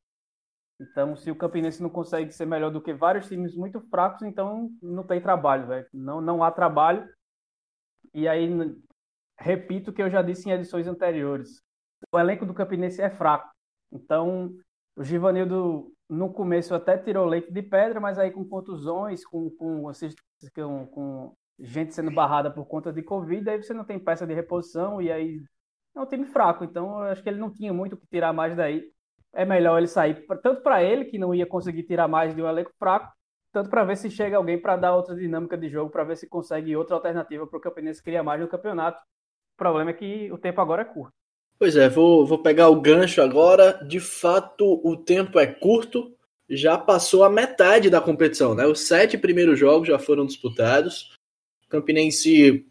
Então, 0.81 1.17
se 1.17 1.31
o 1.31 1.37
Campinense 1.37 1.83
não 1.83 1.91
consegue 1.91 2.33
ser 2.33 2.47
melhor 2.47 2.71
do 2.71 2.81
que 2.81 2.93
vários 2.93 3.27
times 3.27 3.55
muito 3.57 3.81
fracos, 3.91 4.23
então 4.23 4.71
não 4.81 5.05
tem 5.05 5.21
trabalho, 5.21 5.67
velho. 5.67 5.87
Não, 5.93 6.21
não 6.21 6.43
há 6.43 6.51
trabalho. 6.51 7.09
E 8.15 8.29
aí, 8.29 8.49
repito 9.39 9.91
o 9.91 9.95
que 9.95 10.03
eu 10.03 10.11
já 10.11 10.23
disse 10.23 10.49
em 10.49 10.53
edições 10.53 10.87
anteriores 10.87 11.63
o 12.13 12.19
elenco 12.19 12.47
do 12.47 12.55
Campinense 12.55 13.01
é 13.03 13.11
fraco. 13.11 13.51
Então, 13.93 14.55
o 14.97 15.03
Givanildo, 15.03 15.93
no 16.09 16.33
começo, 16.33 16.75
até 16.75 16.97
tirou 16.97 17.27
leite 17.27 17.53
de 17.53 17.63
pedra, 17.63 18.01
mas 18.01 18.19
aí 18.19 18.31
com 18.31 18.45
contusões, 18.45 19.25
com, 19.25 19.51
com, 19.51 19.91
com, 20.55 20.87
com 20.87 21.35
gente 21.59 21.95
sendo 21.95 22.11
barrada 22.11 22.51
por 22.51 22.67
conta 22.67 22.93
de 22.93 23.03
Covid, 23.03 23.49
aí 23.49 23.63
você 23.63 23.75
não 23.75 23.85
tem 23.85 23.99
peça 23.99 24.27
de 24.27 24.35
reposição 24.35 25.01
e 25.03 25.11
aí 25.11 25.43
é 25.95 26.01
um 26.01 26.07
time 26.07 26.27
fraco. 26.27 26.65
Então, 26.65 27.05
eu 27.05 27.11
acho 27.11 27.23
que 27.23 27.29
ele 27.29 27.41
não 27.41 27.53
tinha 27.53 27.73
muito 27.73 27.95
o 27.95 27.97
que 27.97 28.07
tirar 28.07 28.33
mais 28.33 28.57
daí. 28.57 28.91
É 29.35 29.45
melhor 29.45 29.79
ele 29.79 29.87
sair, 29.87 30.25
tanto 30.43 30.63
para 30.63 30.83
ele, 30.83 31.05
que 31.05 31.19
não 31.19 31.35
ia 31.35 31.47
conseguir 31.47 31.83
tirar 31.83 32.09
mais 32.09 32.35
de 32.35 32.43
um 32.43 32.49
elenco 32.49 32.73
fraco, 32.79 33.13
tanto 33.53 33.71
para 33.71 33.85
ver 33.85 33.97
se 33.97 34.11
chega 34.11 34.37
alguém 34.37 34.59
para 34.59 34.77
dar 34.77 34.95
outra 34.95 35.15
dinâmica 35.15 35.57
de 35.57 35.69
jogo, 35.69 35.91
para 35.91 36.05
ver 36.05 36.17
se 36.17 36.29
consegue 36.29 36.77
outra 36.77 36.97
alternativa 36.97 37.47
para 37.47 37.59
o 37.59 37.61
Campinense 37.61 38.03
criar 38.03 38.23
mais 38.23 38.41
no 38.41 38.49
campeonato. 38.49 39.01
O 39.55 39.57
problema 39.59 39.91
é 39.91 39.95
que 39.95 40.31
o 40.33 40.39
tempo 40.39 40.61
agora 40.61 40.83
é 40.83 40.85
curto. 40.85 41.13
Pois 41.59 41.77
é, 41.77 41.89
vou, 41.89 42.25
vou 42.25 42.39
pegar 42.39 42.69
o 42.69 42.81
gancho 42.81 43.21
agora. 43.21 43.73
De 43.85 43.99
fato, 43.99 44.81
o 44.85 44.97
tempo 44.97 45.39
é 45.39 45.47
curto. 45.47 46.15
Já 46.49 46.79
passou 46.79 47.25
a 47.25 47.31
metade 47.31 47.91
da 47.91 48.01
competição, 48.01 48.55
né? 48.55 48.65
Os 48.65 48.87
sete 48.87 49.19
primeiros 49.19 49.59
jogos 49.59 49.89
já 49.89 49.99
foram 49.99 50.25
disputados. 50.25 51.15
O 51.67 51.69
Campinense 51.69 52.65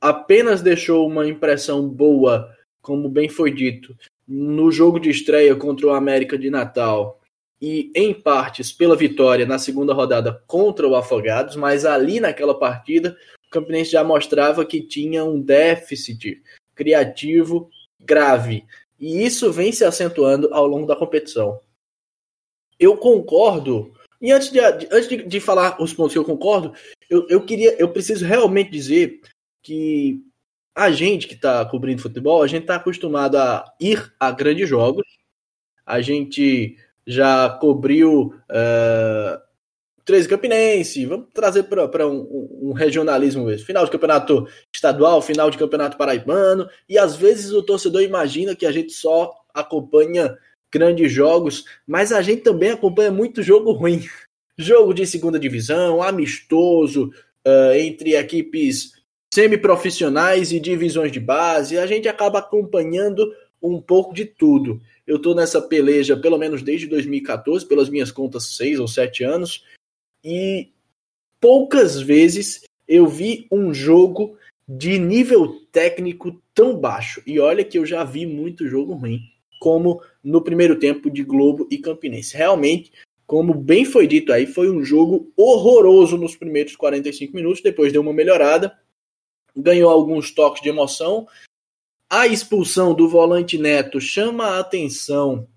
apenas 0.00 0.62
deixou 0.62 1.06
uma 1.06 1.28
impressão 1.28 1.88
boa, 1.88 2.52
como 2.80 3.08
bem 3.08 3.28
foi 3.28 3.52
dito, 3.52 3.94
no 4.26 4.70
jogo 4.70 4.98
de 4.98 5.10
estreia 5.10 5.54
contra 5.54 5.86
o 5.86 5.90
América 5.90 6.38
de 6.38 6.50
Natal 6.50 7.20
e 7.60 7.92
em 7.94 8.12
partes 8.12 8.72
pela 8.72 8.96
vitória 8.96 9.46
na 9.46 9.58
segunda 9.58 9.92
rodada 9.92 10.42
contra 10.46 10.86
o 10.88 10.96
Afogados, 10.96 11.54
mas 11.54 11.84
ali 11.84 12.18
naquela 12.18 12.58
partida 12.58 13.16
o 13.46 13.50
Campinense 13.50 13.90
já 13.90 14.02
mostrava 14.02 14.64
que 14.64 14.80
tinha 14.80 15.24
um 15.24 15.40
déficit 15.40 16.42
criativo 16.74 17.70
grave. 18.00 18.64
E 18.98 19.24
isso 19.24 19.52
vem 19.52 19.72
se 19.72 19.84
acentuando 19.84 20.52
ao 20.52 20.66
longo 20.66 20.86
da 20.86 20.96
competição. 20.96 21.60
Eu 22.78 22.96
concordo. 22.96 23.92
E 24.20 24.32
antes 24.32 24.50
de, 24.50 24.60
antes 24.60 25.08
de, 25.08 25.22
de 25.24 25.40
falar 25.40 25.80
os 25.80 25.92
pontos 25.92 26.12
que 26.12 26.18
eu 26.18 26.24
concordo, 26.24 26.72
eu, 27.10 27.26
eu 27.28 27.44
queria, 27.44 27.76
eu 27.78 27.88
preciso 27.88 28.24
realmente 28.24 28.70
dizer 28.70 29.20
que 29.62 30.24
a 30.74 30.90
gente 30.90 31.28
que 31.28 31.34
está 31.34 31.64
cobrindo 31.64 32.02
futebol, 32.02 32.42
a 32.42 32.46
gente 32.46 32.62
está 32.62 32.76
acostumado 32.76 33.36
a 33.36 33.64
ir 33.80 34.12
a 34.18 34.30
grandes 34.30 34.68
jogos. 34.68 35.04
A 35.84 36.00
gente 36.00 36.76
já 37.06 37.48
cobriu 37.60 38.34
uh, 38.50 39.40
13 40.04 40.28
Campinense, 40.28 41.06
vamos 41.06 41.28
trazer 41.32 41.64
para 41.64 42.08
um, 42.08 42.58
um, 42.62 42.72
regionalismo 42.72 43.44
mesmo. 43.44 43.66
Final 43.66 43.84
de 43.84 43.90
campeonato 43.90 44.48
estadual, 44.74 45.20
final 45.20 45.50
de 45.50 45.58
campeonato 45.58 45.96
paraibano, 45.96 46.68
e 46.88 46.98
às 46.98 47.16
vezes 47.16 47.52
o 47.52 47.62
torcedor 47.62 48.02
imagina 48.02 48.56
que 48.56 48.66
a 48.66 48.72
gente 48.72 48.92
só 48.92 49.32
acompanha 49.54 50.36
grandes 50.72 51.12
jogos, 51.12 51.64
mas 51.86 52.12
a 52.12 52.22
gente 52.22 52.42
também 52.42 52.70
acompanha 52.70 53.10
muito 53.10 53.42
jogo 53.42 53.72
ruim. 53.72 54.04
Jogo 54.58 54.92
de 54.92 55.06
segunda 55.06 55.40
divisão, 55.40 56.02
amistoso, 56.02 57.10
uh, 57.46 57.72
entre 57.72 58.14
equipes 58.14 58.92
semiprofissionais 59.32 60.52
e 60.52 60.60
divisões 60.60 61.10
de 61.10 61.18
base, 61.18 61.78
a 61.78 61.86
gente 61.86 62.06
acaba 62.06 62.40
acompanhando 62.40 63.34
um 63.62 63.80
pouco 63.80 64.12
de 64.12 64.26
tudo. 64.26 64.80
Eu 65.06 65.16
estou 65.16 65.34
nessa 65.34 65.62
peleja 65.62 66.16
pelo 66.16 66.36
menos 66.36 66.62
desde 66.62 66.86
2014, 66.86 67.66
pelas 67.66 67.88
minhas 67.88 68.12
contas, 68.12 68.54
seis 68.56 68.78
ou 68.78 68.86
sete 68.86 69.24
anos, 69.24 69.64
e 70.22 70.68
poucas 71.40 72.00
vezes 72.00 72.64
eu 72.86 73.06
vi 73.06 73.46
um 73.50 73.72
jogo 73.72 74.36
de 74.68 74.98
nível 74.98 75.62
técnico 75.72 76.40
tão 76.54 76.76
baixo. 76.76 77.22
E 77.26 77.40
olha 77.40 77.64
que 77.64 77.78
eu 77.78 77.86
já 77.86 78.04
vi 78.04 78.26
muito 78.26 78.68
jogo 78.68 78.92
ruim, 78.92 79.20
como 79.58 80.02
no 80.22 80.42
primeiro 80.42 80.78
tempo 80.78 81.10
de 81.10 81.22
Globo 81.22 81.66
e 81.70 81.78
Campinense. 81.78 82.36
Realmente, 82.36 82.92
como 83.26 83.54
bem 83.54 83.86
foi 83.86 84.06
dito 84.06 84.30
aí, 84.30 84.46
foi 84.46 84.70
um 84.70 84.84
jogo 84.84 85.32
horroroso 85.36 86.18
nos 86.18 86.36
primeiros 86.36 86.76
45 86.76 87.34
minutos, 87.34 87.62
depois 87.62 87.92
deu 87.92 88.02
uma 88.02 88.12
melhorada, 88.12 88.76
ganhou 89.56 89.90
alguns 89.90 90.30
toques 90.30 90.62
de 90.62 90.68
emoção. 90.68 91.26
A 92.10 92.26
expulsão 92.26 92.94
do 92.94 93.08
volante 93.08 93.56
Neto 93.56 94.00
chama 94.00 94.46
a 94.46 94.60
atenção 94.60 95.48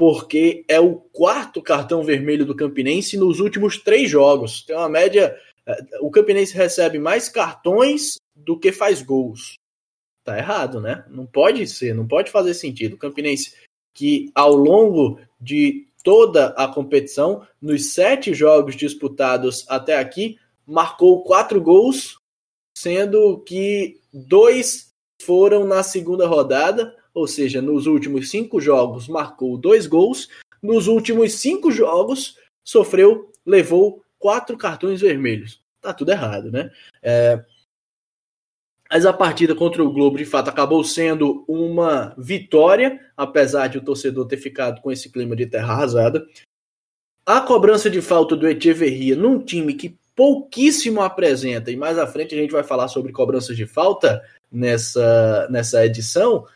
porque 0.00 0.64
é 0.66 0.80
o 0.80 0.94
quarto 0.94 1.60
cartão 1.60 2.02
vermelho 2.02 2.46
do 2.46 2.56
Campinense 2.56 3.18
nos 3.18 3.38
últimos 3.38 3.76
três 3.76 4.08
jogos. 4.08 4.62
Tem 4.62 4.74
uma 4.74 4.88
média. 4.88 5.36
É, 5.66 5.76
o 6.00 6.10
Campinense 6.10 6.54
recebe 6.54 6.98
mais 6.98 7.28
cartões 7.28 8.16
do 8.34 8.58
que 8.58 8.72
faz 8.72 9.02
gols. 9.02 9.56
Tá 10.24 10.38
errado, 10.38 10.80
né? 10.80 11.04
Não 11.10 11.26
pode 11.26 11.66
ser, 11.66 11.94
não 11.94 12.08
pode 12.08 12.30
fazer 12.30 12.54
sentido. 12.54 12.94
O 12.94 12.98
Campinense, 12.98 13.54
que 13.92 14.30
ao 14.34 14.54
longo 14.54 15.20
de 15.38 15.86
toda 16.02 16.46
a 16.56 16.66
competição, 16.66 17.46
nos 17.60 17.92
sete 17.92 18.32
jogos 18.32 18.76
disputados 18.76 19.66
até 19.68 19.98
aqui, 19.98 20.38
marcou 20.66 21.22
quatro 21.24 21.60
gols, 21.60 22.19
sendo 22.80 23.38
que 23.40 24.00
dois 24.12 24.92
foram 25.20 25.64
na 25.64 25.82
segunda 25.82 26.26
rodada 26.26 26.94
ou 27.12 27.26
seja, 27.26 27.60
nos 27.60 27.86
últimos 27.86 28.30
cinco 28.30 28.60
jogos 28.60 29.08
marcou 29.08 29.56
dois 29.58 29.86
gols, 29.86 30.28
nos 30.62 30.86
últimos 30.86 31.34
cinco 31.34 31.70
jogos 31.70 32.36
sofreu, 32.64 33.32
levou 33.44 34.04
quatro 34.18 34.56
cartões 34.56 35.00
vermelhos. 35.00 35.60
Tá 35.80 35.92
tudo 35.92 36.12
errado, 36.12 36.50
né? 36.50 36.70
É... 37.02 37.44
Mas 38.90 39.06
a 39.06 39.12
partida 39.12 39.54
contra 39.54 39.84
o 39.84 39.92
Globo, 39.92 40.18
de 40.18 40.24
fato, 40.24 40.48
acabou 40.48 40.82
sendo 40.82 41.44
uma 41.46 42.14
vitória, 42.18 43.00
apesar 43.16 43.68
de 43.68 43.78
o 43.78 43.84
torcedor 43.84 44.26
ter 44.26 44.36
ficado 44.36 44.80
com 44.80 44.90
esse 44.90 45.10
clima 45.10 45.36
de 45.36 45.46
terra 45.46 45.72
arrasada. 45.72 46.26
A 47.24 47.40
cobrança 47.40 47.88
de 47.88 48.02
falta 48.02 48.34
do 48.34 48.48
Echeverria 48.48 49.14
num 49.14 49.38
time 49.38 49.74
que 49.74 49.96
pouquíssimo 50.20 51.00
apresenta, 51.00 51.70
e 51.70 51.76
mais 51.78 51.96
à 51.96 52.06
frente 52.06 52.34
a 52.34 52.38
gente 52.38 52.50
vai 52.50 52.62
falar 52.62 52.88
sobre 52.88 53.10
cobranças 53.10 53.56
de 53.56 53.66
falta 53.66 54.22
nessa, 54.52 55.48
nessa 55.50 55.82
edição, 55.86 56.46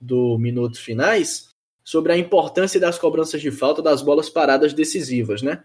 do 0.00 0.38
Minutos 0.38 0.80
Finais 0.80 1.50
sobre 1.84 2.12
a 2.12 2.16
importância 2.16 2.80
das 2.80 2.98
cobranças 2.98 3.42
de 3.42 3.50
falta 3.50 3.82
das 3.82 4.00
bolas 4.00 4.30
paradas 4.30 4.72
decisivas, 4.72 5.42
né? 5.42 5.62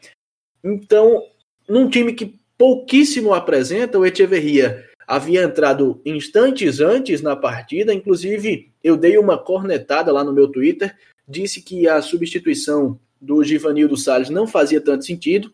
Então, 0.62 1.24
num 1.65 1.89
time 1.89 2.12
que 2.12 2.38
pouquíssimo 2.57 3.33
apresenta, 3.33 3.97
o 3.97 4.05
Echeverria 4.05 4.85
havia 5.07 5.41
entrado 5.41 6.01
instantes 6.05 6.81
antes 6.81 7.21
na 7.21 7.38
partida, 7.38 7.93
inclusive 7.93 8.74
eu 8.83 8.97
dei 8.97 9.17
uma 9.17 9.38
cornetada 9.38 10.12
lá 10.12 10.25
no 10.25 10.33
meu 10.33 10.51
Twitter, 10.51 10.93
disse 11.25 11.62
que 11.62 11.88
a 11.88 12.01
substituição 12.01 13.00
do 13.21 13.41
Givanildo 13.45 13.95
Salles 13.95 14.29
não 14.29 14.45
fazia 14.45 14.81
tanto 14.81 15.05
sentido. 15.05 15.53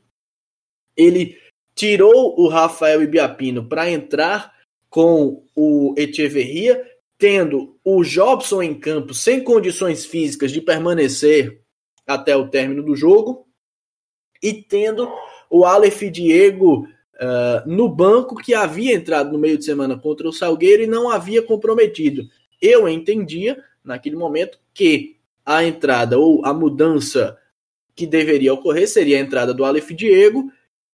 Ele 0.97 1.37
tirou 1.75 2.39
o 2.39 2.47
Rafael 2.47 3.01
Ibiapino 3.01 3.67
para 3.67 3.89
entrar 3.89 4.53
com 4.89 5.43
o 5.55 5.93
Echeverria, 5.97 6.85
tendo 7.17 7.77
o 7.83 8.03
Jobson 8.03 8.61
em 8.61 8.73
campo 8.73 9.13
sem 9.13 9.43
condições 9.43 10.05
físicas 10.05 10.51
de 10.51 10.61
permanecer 10.61 11.61
até 12.05 12.35
o 12.35 12.47
término 12.47 12.83
do 12.83 12.95
jogo 12.95 13.47
e 14.41 14.53
tendo 14.53 15.09
o 15.49 15.65
Aleph 15.65 16.01
Diego 16.11 16.87
uh, 17.15 17.67
no 17.69 17.87
banco 17.87 18.35
que 18.35 18.53
havia 18.53 18.93
entrado 18.93 19.31
no 19.31 19.37
meio 19.37 19.57
de 19.57 19.65
semana 19.65 19.97
contra 19.97 20.27
o 20.27 20.33
Salgueiro 20.33 20.83
e 20.83 20.87
não 20.87 21.09
havia 21.09 21.41
comprometido. 21.41 22.23
Eu 22.61 22.87
entendia 22.87 23.63
naquele 23.83 24.15
momento 24.15 24.59
que 24.73 25.17
a 25.45 25.63
entrada 25.63 26.17
ou 26.17 26.45
a 26.45 26.53
mudança 26.53 27.37
que 27.95 28.05
deveria 28.05 28.53
ocorrer 28.53 28.87
seria 28.87 29.17
a 29.17 29.21
entrada 29.21 29.53
do 29.53 29.65
Aleph 29.65 29.91
Diego 29.91 30.51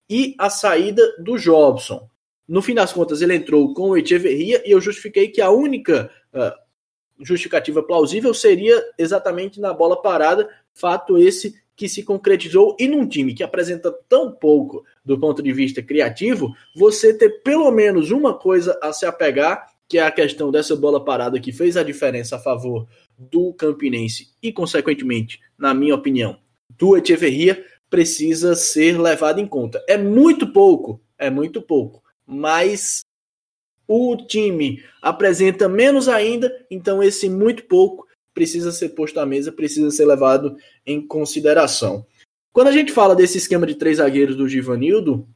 e 0.10 0.36
a 0.38 0.50
saída 0.50 1.04
do 1.20 1.38
Jobson. 1.38 2.10
No 2.48 2.62
fim 2.62 2.74
das 2.74 2.94
contas, 2.94 3.22
ele 3.22 3.36
entrou 3.36 3.74
com 3.74 3.90
o 3.90 3.98
Echeverria 3.98 4.64
e 4.66 4.72
eu 4.72 4.80
justifiquei 4.80 5.28
que 5.28 5.42
a 5.42 5.52
única 5.52 6.10
uh, 6.34 7.24
justificativa 7.24 7.84
plausível 7.84 8.34
seria 8.34 8.82
exatamente 8.98 9.60
na 9.60 9.74
bola 9.74 10.02
parada, 10.02 10.48
fato 10.74 11.18
esse 11.18 11.56
que 11.76 11.88
se 11.88 12.04
concretizou 12.04 12.76
e 12.80 12.88
num 12.88 13.08
time 13.08 13.36
que 13.36 13.44
apresenta 13.44 13.92
tão 14.10 14.32
pouco 14.32 14.84
do 15.06 15.20
ponto 15.20 15.44
de 15.44 15.54
vista 15.54 15.82
criativo, 15.82 16.52
você 16.76 17.14
ter 17.14 17.42
pelo 17.44 17.70
menos 17.70 18.10
uma 18.10 18.34
coisa 18.34 18.78
a 18.82 18.92
se 18.92 19.06
apegar, 19.06 19.68
que 19.88 20.00
é 20.00 20.02
a 20.02 20.12
questão 20.12 20.52
dessa 20.52 20.76
bola 20.76 21.04
parada 21.04 21.40
que 21.40 21.52
fez 21.52 21.78
a 21.78 21.84
diferença 21.84 22.36
a 22.36 22.40
favor 22.40 22.88
do 23.18 23.54
Campinense 23.54 24.30
e, 24.42 24.52
consequentemente, 24.52 25.40
na 25.58 25.74
minha 25.74 25.96
opinião, 25.96 26.38
do 26.78 26.98
Echeverria, 26.98 27.64
precisa 27.89 28.56
ser 28.56 29.00
levado 29.00 29.39
em 29.39 29.48
conta. 29.48 29.84
É 29.88 29.98
muito 29.98 30.51
pouco, 30.51 31.01
é 31.17 31.29
muito 31.29 31.62
pouco, 31.62 32.03
mas 32.25 33.01
o 33.88 34.17
time 34.17 34.84
apresenta 35.01 35.70
menos 35.70 36.10
ainda, 36.10 36.51
então 36.70 37.01
esse 37.01 37.29
muito 37.29 37.63
pouco 37.63 38.06
precisa 38.34 38.72
ser 38.72 38.89
posto 38.89 39.20
à 39.20 39.25
mesa, 39.25 39.51
precisa 39.51 39.89
ser 39.89 40.06
levado 40.06 40.58
em 40.86 41.06
consideração. 41.06 42.06
Quando 42.51 42.67
a 42.67 42.72
gente 42.72 42.91
fala 42.91 43.15
desse 43.15 43.38
esquema 43.38 43.65
de 43.65 43.75
três 43.75 43.98
zagueiros 43.98 44.36
do 44.36 44.48
Givanildo, 44.48 45.27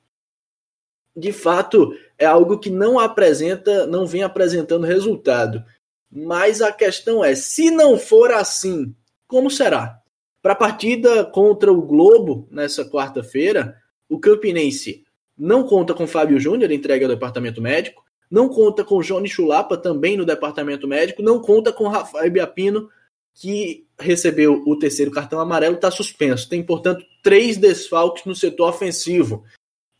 de 1.15 1.31
fato 1.31 1.95
é 2.17 2.25
algo 2.25 2.59
que 2.59 2.69
não 2.69 2.99
apresenta, 2.99 3.85
não 3.87 4.05
vem 4.05 4.23
apresentando 4.23 4.85
resultado. 4.85 5.63
Mas 6.11 6.61
a 6.61 6.71
questão 6.71 7.23
é, 7.23 7.35
se 7.35 7.71
não 7.71 7.97
for 7.97 8.31
assim, 8.31 8.93
como 9.27 9.49
será? 9.49 10.00
Para 10.41 10.53
a 10.53 10.55
partida 10.55 11.23
contra 11.25 11.71
o 11.71 11.81
Globo 11.81 12.47
nessa 12.49 12.83
quarta-feira, 12.83 13.77
o 14.09 14.19
Campinense 14.19 15.05
não 15.37 15.63
conta 15.63 15.93
com 15.93 16.07
Fábio 16.07 16.39
Júnior, 16.39 16.71
entregue 16.71 17.05
ao 17.05 17.11
departamento 17.11 17.61
médico, 17.61 18.03
não 18.29 18.47
conta 18.49 18.83
com 18.83 19.01
Johnny 19.01 19.27
Chulapa, 19.27 19.77
também 19.77 20.15
no 20.15 20.25
departamento 20.25 20.87
médico, 20.87 21.21
não 21.21 21.41
conta 21.41 21.71
com 21.71 21.87
Rafael 21.87 22.31
Biapino, 22.31 22.89
que 23.33 23.85
recebeu 23.99 24.63
o 24.65 24.77
terceiro 24.77 25.11
cartão 25.11 25.39
amarelo, 25.39 25.75
está 25.75 25.91
suspenso. 25.91 26.49
Tem, 26.49 26.63
portanto, 26.63 27.05
três 27.23 27.57
desfalques 27.57 28.25
no 28.25 28.35
setor 28.35 28.69
ofensivo. 28.69 29.43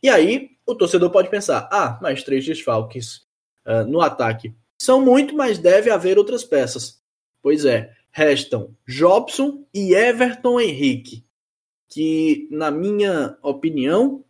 E 0.02 0.08
aí, 0.08 0.50
o 0.66 0.74
torcedor 0.74 1.10
pode 1.10 1.30
pensar: 1.30 1.68
ah, 1.70 1.98
mais 2.02 2.22
três 2.22 2.44
desfalques 2.44 3.22
uh, 3.66 3.84
no 3.86 4.00
ataque. 4.00 4.54
São 4.80 5.00
muito, 5.00 5.34
mas 5.34 5.58
deve 5.58 5.90
haver 5.90 6.18
outras 6.18 6.44
peças. 6.44 7.00
Pois 7.42 7.64
é, 7.64 7.92
restam 8.12 8.76
Jobson 8.86 9.64
e 9.74 9.94
Everton 9.94 10.60
Henrique, 10.60 11.24
que, 11.88 12.46
na 12.50 12.70
minha 12.70 13.36
opinião, 13.42 14.24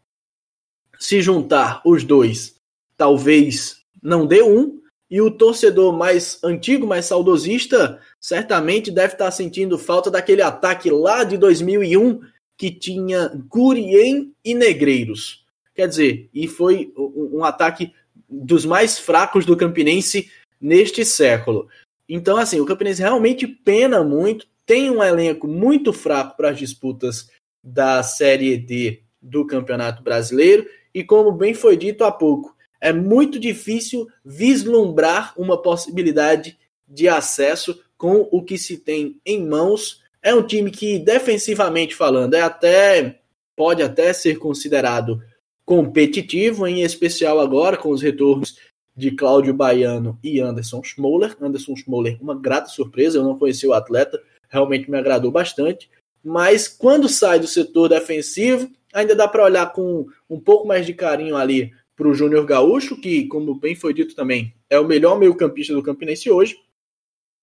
se 0.98 1.20
juntar 1.20 1.82
os 1.84 2.04
dois, 2.04 2.56
talvez 2.96 3.82
não 4.02 4.26
dê 4.26 4.42
um, 4.42 4.80
e 5.10 5.20
o 5.20 5.30
torcedor 5.30 5.92
mais 5.92 6.42
antigo, 6.42 6.86
mais 6.86 7.04
saudosista, 7.04 8.00
certamente 8.18 8.90
deve 8.90 9.12
estar 9.12 9.30
sentindo 9.30 9.76
falta 9.76 10.10
daquele 10.10 10.40
ataque 10.40 10.90
lá 10.90 11.22
de 11.22 11.36
2001 11.36 12.20
que 12.56 12.70
tinha 12.70 13.28
Gurien 13.48 14.32
e 14.44 14.54
Negreiros. 14.54 15.44
Quer 15.74 15.88
dizer, 15.88 16.30
e 16.32 16.46
foi 16.46 16.92
um 16.96 17.44
ataque 17.44 17.92
dos 18.28 18.64
mais 18.64 18.98
fracos 18.98 19.44
do 19.44 19.56
Campinense 19.56 20.30
neste 20.60 21.04
século. 21.04 21.68
Então, 22.08 22.36
assim, 22.36 22.60
o 22.60 22.66
Campinense 22.66 23.00
realmente 23.00 23.46
pena 23.46 24.02
muito, 24.02 24.46
tem 24.66 24.90
um 24.90 25.02
elenco 25.02 25.46
muito 25.46 25.92
fraco 25.92 26.36
para 26.36 26.50
as 26.50 26.58
disputas 26.58 27.28
da 27.62 28.02
Série 28.02 28.56
D 28.56 29.02
do 29.20 29.46
Campeonato 29.46 30.02
Brasileiro, 30.02 30.66
e 30.94 31.04
como 31.04 31.32
bem 31.32 31.54
foi 31.54 31.76
dito 31.76 32.04
há 32.04 32.12
pouco, 32.12 32.54
é 32.80 32.92
muito 32.92 33.38
difícil 33.38 34.08
vislumbrar 34.24 35.32
uma 35.40 35.60
possibilidade 35.60 36.58
de 36.86 37.08
acesso 37.08 37.80
com 37.96 38.28
o 38.32 38.42
que 38.42 38.58
se 38.58 38.76
tem 38.76 39.20
em 39.24 39.46
mãos. 39.46 40.02
É 40.20 40.34
um 40.34 40.42
time 40.42 40.70
que, 40.70 40.98
defensivamente 40.98 41.94
falando, 41.94 42.34
é 42.34 42.40
até 42.40 43.20
pode 43.56 43.82
até 43.82 44.12
ser 44.12 44.38
considerado 44.38 45.22
competitivo, 45.64 46.66
em 46.66 46.82
especial 46.82 47.38
agora 47.38 47.76
com 47.76 47.90
os 47.90 48.02
retornos 48.02 48.58
de 48.94 49.10
Cláudio 49.10 49.54
Baiano 49.54 50.18
e 50.22 50.40
Anderson 50.40 50.82
Schmoller. 50.82 51.36
Anderson 51.40 51.74
Schmoller, 51.74 52.18
uma 52.20 52.34
grata 52.34 52.68
surpresa, 52.68 53.18
eu 53.18 53.24
não 53.24 53.38
conheci 53.38 53.66
o 53.66 53.72
atleta, 53.72 54.22
realmente 54.48 54.90
me 54.90 54.98
agradou 54.98 55.30
bastante. 55.30 55.90
Mas 56.22 56.68
quando 56.68 57.08
sai 57.08 57.40
do 57.40 57.46
setor 57.46 57.88
defensivo, 57.88 58.70
ainda 58.92 59.14
dá 59.14 59.26
para 59.26 59.44
olhar 59.44 59.72
com 59.72 60.06
um 60.28 60.38
pouco 60.38 60.66
mais 60.66 60.86
de 60.86 60.94
carinho 60.94 61.36
ali 61.36 61.72
para 61.96 62.08
o 62.08 62.14
Júnior 62.14 62.44
Gaúcho, 62.44 63.00
que, 63.00 63.26
como 63.26 63.54
bem 63.54 63.74
foi 63.74 63.92
dito 63.92 64.14
também, 64.14 64.54
é 64.68 64.78
o 64.78 64.86
melhor 64.86 65.18
meio-campista 65.18 65.74
do 65.74 65.82
Campinense 65.82 66.30
hoje. 66.30 66.58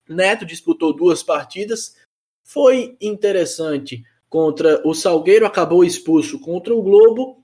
Neto 0.07 0.45
disputou 0.45 0.93
duas 0.93 1.21
partidas, 1.21 1.95
foi 2.43 2.97
interessante 2.99 4.03
contra 4.27 4.81
o 4.88 4.93
Salgueiro, 4.93 5.45
acabou 5.45 5.83
expulso 5.83 6.39
contra 6.39 6.73
o 6.73 6.81
Globo. 6.81 7.43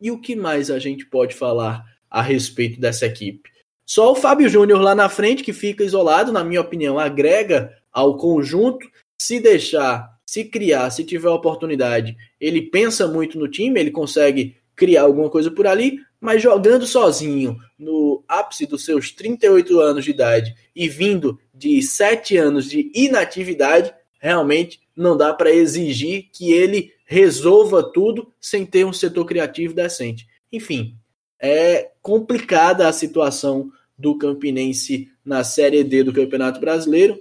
E 0.00 0.10
o 0.10 0.20
que 0.20 0.34
mais 0.36 0.70
a 0.70 0.78
gente 0.78 1.06
pode 1.06 1.34
falar 1.34 1.93
a 2.14 2.22
respeito 2.22 2.80
dessa 2.80 3.06
equipe? 3.06 3.50
Só 3.84 4.12
o 4.12 4.14
Fábio 4.14 4.48
Júnior 4.48 4.80
lá 4.80 4.94
na 4.94 5.08
frente, 5.08 5.42
que 5.42 5.52
fica 5.52 5.82
isolado, 5.82 6.30
na 6.30 6.44
minha 6.44 6.60
opinião, 6.60 6.98
agrega 6.98 7.76
ao 7.92 8.16
conjunto. 8.16 8.88
Se 9.20 9.40
deixar, 9.40 10.08
se 10.24 10.44
criar, 10.44 10.90
se 10.90 11.04
tiver 11.04 11.28
oportunidade, 11.28 12.16
ele 12.40 12.62
pensa 12.62 13.08
muito 13.08 13.38
no 13.38 13.48
time, 13.48 13.80
ele 13.80 13.90
consegue 13.90 14.56
criar 14.76 15.02
alguma 15.02 15.28
coisa 15.28 15.50
por 15.50 15.66
ali, 15.66 15.98
mas 16.20 16.40
jogando 16.40 16.86
sozinho 16.86 17.56
no 17.78 18.24
ápice 18.28 18.64
dos 18.64 18.84
seus 18.84 19.10
38 19.10 19.80
anos 19.80 20.04
de 20.04 20.10
idade 20.10 20.54
e 20.74 20.88
vindo 20.88 21.38
de 21.52 21.82
7 21.82 22.36
anos 22.36 22.68
de 22.68 22.90
inatividade, 22.94 23.92
realmente 24.18 24.80
não 24.96 25.16
dá 25.16 25.34
para 25.34 25.52
exigir 25.52 26.30
que 26.32 26.52
ele 26.52 26.92
resolva 27.04 27.82
tudo 27.82 28.32
sem 28.40 28.64
ter 28.64 28.86
um 28.86 28.92
setor 28.92 29.26
criativo 29.26 29.74
decente. 29.74 30.26
Enfim, 30.50 30.96
é 31.44 31.90
complicada 32.00 32.88
a 32.88 32.92
situação 32.92 33.70
do 33.98 34.16
Campinense 34.16 35.10
na 35.22 35.44
Série 35.44 35.84
D 35.84 36.02
do 36.02 36.12
Campeonato 36.12 36.58
Brasileiro. 36.58 37.20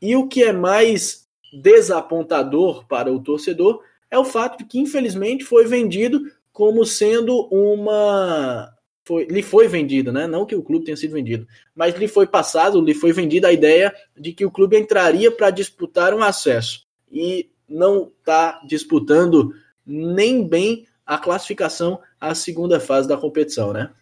E 0.00 0.14
o 0.14 0.28
que 0.28 0.44
é 0.44 0.52
mais 0.52 1.26
desapontador 1.52 2.86
para 2.86 3.12
o 3.12 3.20
torcedor 3.20 3.82
é 4.08 4.16
o 4.16 4.24
fato 4.24 4.58
de 4.58 4.64
que, 4.64 4.78
infelizmente, 4.78 5.44
foi 5.44 5.66
vendido 5.66 6.22
como 6.52 6.86
sendo 6.86 7.48
uma. 7.50 8.72
Foi, 9.04 9.24
lhe 9.24 9.42
foi 9.42 9.66
vendido, 9.66 10.12
né? 10.12 10.28
Não 10.28 10.46
que 10.46 10.54
o 10.54 10.62
clube 10.62 10.84
tenha 10.84 10.96
sido 10.96 11.12
vendido, 11.12 11.46
mas 11.74 11.96
lhe 11.96 12.06
foi 12.06 12.28
passado, 12.28 12.80
lhe 12.80 12.94
foi 12.94 13.12
vendida 13.12 13.48
a 13.48 13.52
ideia 13.52 13.92
de 14.16 14.32
que 14.32 14.46
o 14.46 14.50
clube 14.52 14.78
entraria 14.78 15.32
para 15.32 15.50
disputar 15.50 16.14
um 16.14 16.22
acesso 16.22 16.86
e 17.10 17.50
não 17.68 18.12
está 18.20 18.62
disputando 18.66 19.52
nem 19.84 20.46
bem 20.46 20.86
a 21.04 21.18
classificação 21.18 22.00
à 22.30 22.34
segunda 22.34 22.80
fase 22.80 23.08
da 23.08 23.16
competição, 23.16 23.72
né? 23.72 23.94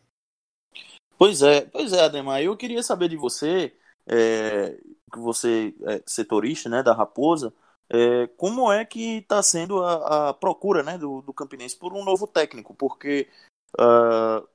Pois 1.19 1.43
é, 1.43 1.61
pois 1.63 1.93
é, 1.93 2.01
Ademar. 2.01 2.43
Eu 2.43 2.57
queria 2.57 2.83
saber 2.83 3.09
de 3.09 3.17
você, 3.17 3.73
é, 4.07 4.73
que 5.13 5.19
você 5.19 5.75
é 5.87 6.03
setorista, 6.07 6.69
né, 6.69 6.83
da 6.83 6.93
Raposa, 6.93 7.55
é, 7.89 8.27
como 8.37 8.73
é 8.73 8.85
que 8.85 9.19
está 9.19 9.43
sendo 9.43 9.85
a, 9.85 10.31
a, 10.31 10.35
procura 10.35 10.83
né, 10.83 10.97
do, 10.97 11.21
do 11.23 11.33
Campinense 11.33 11.77
por 11.77 11.93
um 11.93 12.03
novo 12.03 12.27
técnico? 12.27 12.75
Porque 12.75 13.29
uh, 13.79 14.49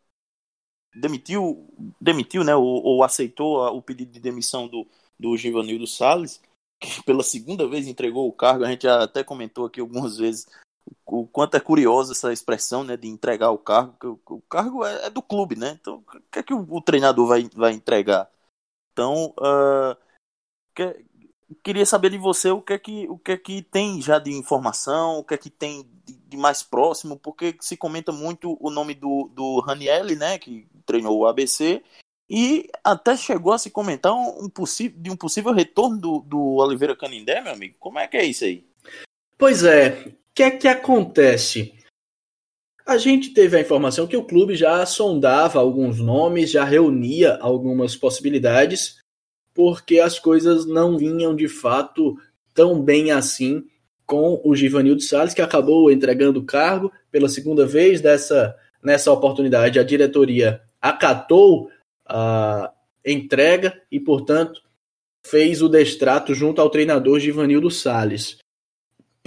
demitiu, 0.95 1.69
demitiu 2.01 2.43
né, 2.43 2.55
ou, 2.55 2.83
ou 2.83 3.03
aceitou 3.03 3.59
o 3.67 3.81
pedido 3.81 4.11
de 4.11 4.19
demissão 4.19 4.67
do, 4.67 4.87
do 5.19 5.37
Givanildo 5.37 5.85
Salles, 5.85 6.41
que 6.79 7.03
pela 7.03 7.23
segunda 7.23 7.67
vez 7.67 7.87
entregou 7.87 8.27
o 8.27 8.33
cargo. 8.33 8.63
A 8.63 8.69
gente 8.69 8.87
até 8.87 9.23
comentou 9.23 9.65
aqui 9.65 9.79
algumas 9.79 10.17
vezes 10.17 10.47
o 11.05 11.27
quanto 11.27 11.55
é 11.55 11.59
curiosa 11.59 12.13
essa 12.13 12.33
expressão 12.33 12.83
né, 12.83 12.97
de 12.97 13.07
entregar 13.07 13.51
o 13.51 13.57
cargo, 13.57 13.95
que 13.99 14.07
o, 14.07 14.19
o 14.25 14.41
cargo 14.41 14.85
é, 14.85 15.05
é, 15.05 15.09
do 15.09 15.21
clube, 15.21 15.55
né? 15.55 15.77
Então, 15.79 16.03
o 16.07 16.21
que 16.31 16.39
é 16.39 16.43
que 16.43 16.53
o, 16.53 16.65
o 16.69 16.81
treinador 16.81 17.27
vai, 17.27 17.49
vai 17.55 17.73
entregar? 17.73 18.29
Então, 18.91 19.33
uh, 19.39 19.95
que, 20.75 21.05
queria 21.63 21.85
saber 21.85 22.09
de 22.09 22.17
você 22.17 22.49
o 22.49 22.61
que 22.61 22.73
é 22.73 22.79
que, 22.79 23.07
o 23.09 23.17
que, 23.17 23.31
é 23.31 23.37
que 23.37 23.61
tem 23.61 24.01
já 24.01 24.19
de 24.19 24.31
informação, 24.31 25.19
o 25.19 25.23
que 25.23 25.33
é 25.33 25.37
que 25.37 25.49
tem 25.49 25.89
de, 26.05 26.13
de 26.13 26.37
mais 26.37 26.63
próximo, 26.63 27.17
porque 27.17 27.55
se 27.61 27.77
comenta 27.77 28.11
muito 28.11 28.57
o 28.59 28.69
nome 28.69 28.93
do, 28.93 29.29
do 29.33 29.59
Ranielli, 29.59 30.15
né, 30.15 30.37
que 30.37 30.67
treinou 30.85 31.17
o 31.17 31.27
ABC, 31.27 31.83
e 32.29 32.69
até 32.83 33.15
chegou 33.15 33.53
a 33.53 33.57
se 33.57 33.69
comentar 33.69 34.13
um, 34.13 34.45
um 34.45 34.49
de 34.95 35.09
um 35.09 35.15
possível 35.15 35.53
retorno 35.53 35.97
do, 35.97 36.19
do 36.19 36.55
Oliveira 36.55 36.95
Canindé, 36.95 37.39
meu 37.41 37.53
amigo. 37.53 37.75
Como 37.79 37.99
é 37.99 38.07
que 38.07 38.17
é 38.17 38.25
isso 38.25 38.43
aí? 38.43 38.67
Pois 39.37 39.63
é, 39.63 40.13
que 40.37 40.43
é 40.43 40.51
que 40.51 40.67
acontece? 40.67 41.73
A 42.85 42.95
gente 42.99 43.33
teve 43.33 43.57
a 43.57 43.59
informação 43.59 44.05
que 44.05 44.15
o 44.15 44.23
clube 44.23 44.55
já 44.55 44.85
sondava 44.85 45.57
alguns 45.57 45.99
nomes, 45.99 46.51
já 46.51 46.63
reunia 46.63 47.39
algumas 47.41 47.95
possibilidades, 47.95 48.97
porque 49.51 49.99
as 49.99 50.19
coisas 50.19 50.63
não 50.67 50.95
vinham 50.95 51.35
de 51.35 51.47
fato 51.47 52.15
tão 52.53 52.79
bem 52.79 53.09
assim 53.09 53.65
com 54.05 54.39
o 54.43 54.55
Givanildo 54.55 55.01
Salles, 55.01 55.33
que 55.33 55.41
acabou 55.41 55.89
entregando 55.89 56.39
o 56.39 56.45
cargo 56.45 56.91
pela 57.09 57.27
segunda 57.27 57.65
vez 57.65 57.99
dessa, 57.99 58.55
nessa 58.83 59.11
oportunidade. 59.11 59.79
A 59.79 59.83
diretoria 59.83 60.61
acatou 60.79 61.71
a 62.05 62.71
entrega 63.03 63.81
e, 63.91 63.99
portanto, 63.99 64.61
fez 65.25 65.63
o 65.63 65.67
destrato 65.67 66.35
junto 66.35 66.61
ao 66.61 66.69
treinador 66.69 67.19
Givanildo 67.19 67.71
Salles. 67.71 68.37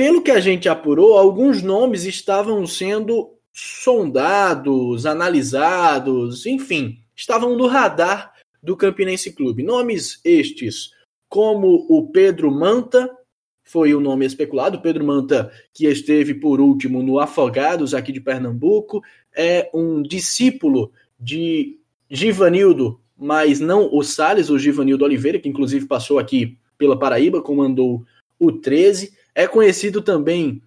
Pelo 0.00 0.22
que 0.22 0.30
a 0.30 0.40
gente 0.40 0.66
apurou, 0.66 1.18
alguns 1.18 1.60
nomes 1.60 2.06
estavam 2.06 2.66
sendo 2.66 3.34
sondados, 3.52 5.04
analisados, 5.04 6.46
enfim, 6.46 7.00
estavam 7.14 7.54
no 7.54 7.66
radar 7.66 8.32
do 8.62 8.74
Campinense 8.74 9.30
Clube. 9.30 9.62
Nomes 9.62 10.18
estes 10.24 10.92
como 11.28 11.84
o 11.86 12.08
Pedro 12.10 12.50
Manta, 12.50 13.14
foi 13.62 13.92
o 13.94 14.00
nome 14.00 14.24
especulado, 14.24 14.80
Pedro 14.80 15.04
Manta, 15.04 15.52
que 15.70 15.84
esteve 15.84 16.32
por 16.32 16.62
último 16.62 17.02
no 17.02 17.20
Afogados 17.20 17.92
aqui 17.92 18.10
de 18.10 18.22
Pernambuco, 18.22 19.02
é 19.36 19.68
um 19.74 20.00
discípulo 20.00 20.92
de 21.20 21.78
Givanildo, 22.08 22.98
mas 23.18 23.60
não 23.60 23.94
o 23.94 24.02
Salles, 24.02 24.48
o 24.48 24.58
Givanildo 24.58 25.04
Oliveira, 25.04 25.38
que 25.38 25.50
inclusive 25.50 25.84
passou 25.84 26.18
aqui 26.18 26.56
pela 26.78 26.98
Paraíba, 26.98 27.42
comandou 27.42 28.02
o 28.38 28.50
13. 28.50 29.19
É 29.40 29.48
conhecido 29.48 30.02
também 30.02 30.62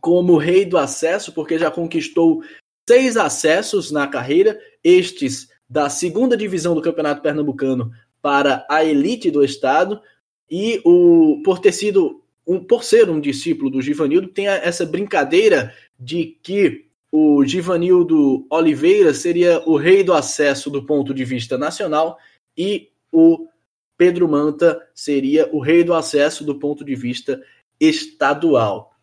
como 0.00 0.36
rei 0.36 0.64
do 0.64 0.78
acesso, 0.78 1.32
porque 1.32 1.58
já 1.58 1.72
conquistou 1.72 2.40
seis 2.88 3.16
acessos 3.16 3.90
na 3.90 4.06
carreira, 4.06 4.56
estes 4.84 5.48
da 5.68 5.90
segunda 5.90 6.36
divisão 6.36 6.72
do 6.72 6.82
Campeonato 6.82 7.20
Pernambucano 7.20 7.90
para 8.22 8.64
a 8.70 8.84
elite 8.84 9.28
do 9.28 9.44
estado, 9.44 10.00
e 10.48 10.80
o 10.84 11.42
por 11.44 11.58
ter 11.58 11.72
sido 11.72 12.22
um, 12.46 12.62
por 12.62 12.84
ser 12.84 13.10
um 13.10 13.20
discípulo 13.20 13.68
do 13.68 13.82
Givanildo, 13.82 14.28
tem 14.28 14.46
essa 14.46 14.86
brincadeira 14.86 15.74
de 15.98 16.38
que 16.44 16.86
o 17.10 17.44
Givanildo 17.44 18.46
Oliveira 18.48 19.12
seria 19.12 19.68
o 19.68 19.76
rei 19.76 20.04
do 20.04 20.14
acesso 20.14 20.70
do 20.70 20.86
ponto 20.86 21.12
de 21.12 21.24
vista 21.24 21.58
nacional 21.58 22.18
e 22.56 22.88
o 23.10 23.48
Pedro 23.96 24.28
Manta 24.28 24.80
seria 24.94 25.48
o 25.52 25.58
rei 25.58 25.82
do 25.82 25.92
acesso 25.92 26.44
do 26.44 26.54
ponto 26.54 26.84
de 26.84 26.94
vista 26.94 27.42
estadual. 27.80 28.94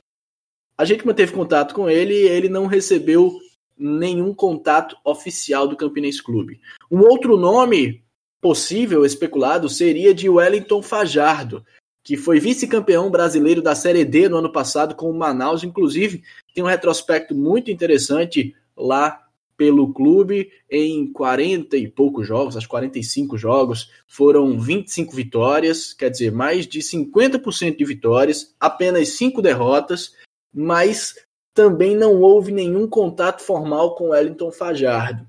A 0.77 0.85
gente 0.85 1.05
manteve 1.05 1.33
contato 1.33 1.73
com 1.73 1.89
ele 1.89 2.13
e 2.13 2.27
ele 2.27 2.47
não 2.47 2.67
recebeu 2.67 3.35
nenhum 3.77 4.33
contato 4.33 4.95
oficial 5.03 5.67
do 5.67 5.75
Campinense 5.75 6.21
Clube. 6.21 6.59
Um 6.89 6.99
outro 7.01 7.35
nome 7.35 8.03
possível, 8.39 9.03
especulado, 9.03 9.67
seria 9.67 10.13
de 10.13 10.29
Wellington 10.29 10.81
Fajardo, 10.81 11.65
que 12.03 12.15
foi 12.15 12.39
vice-campeão 12.39 13.09
brasileiro 13.09 13.61
da 13.61 13.75
Série 13.75 14.05
D 14.05 14.29
no 14.29 14.37
ano 14.37 14.51
passado 14.51 14.95
com 14.95 15.09
o 15.09 15.13
Manaus. 15.13 15.63
Inclusive, 15.63 16.23
tem 16.53 16.63
um 16.63 16.67
retrospecto 16.67 17.35
muito 17.35 17.71
interessante 17.71 18.55
lá 18.75 19.26
pelo 19.57 19.91
clube 19.91 20.51
em 20.69 21.11
40 21.11 21.75
e 21.75 21.87
poucos 21.87 22.27
jogos, 22.27 22.55
acho 22.55 22.69
45 22.69 23.37
jogos, 23.37 23.91
foram 24.07 24.59
25 24.59 25.15
vitórias, 25.15 25.93
quer 25.93 26.11
dizer, 26.11 26.31
mais 26.31 26.67
de 26.67 26.79
50% 26.79 27.75
de 27.75 27.83
vitórias, 27.83 28.55
apenas 28.59 29.09
5 29.09 29.41
derrotas 29.41 30.13
mas 30.53 31.13
também 31.53 31.95
não 31.95 32.19
houve 32.19 32.51
nenhum 32.51 32.87
contato 32.87 33.43
formal 33.43 33.93
com 33.93 34.09
Wellington 34.09 34.51
Fajardo. 34.51 35.27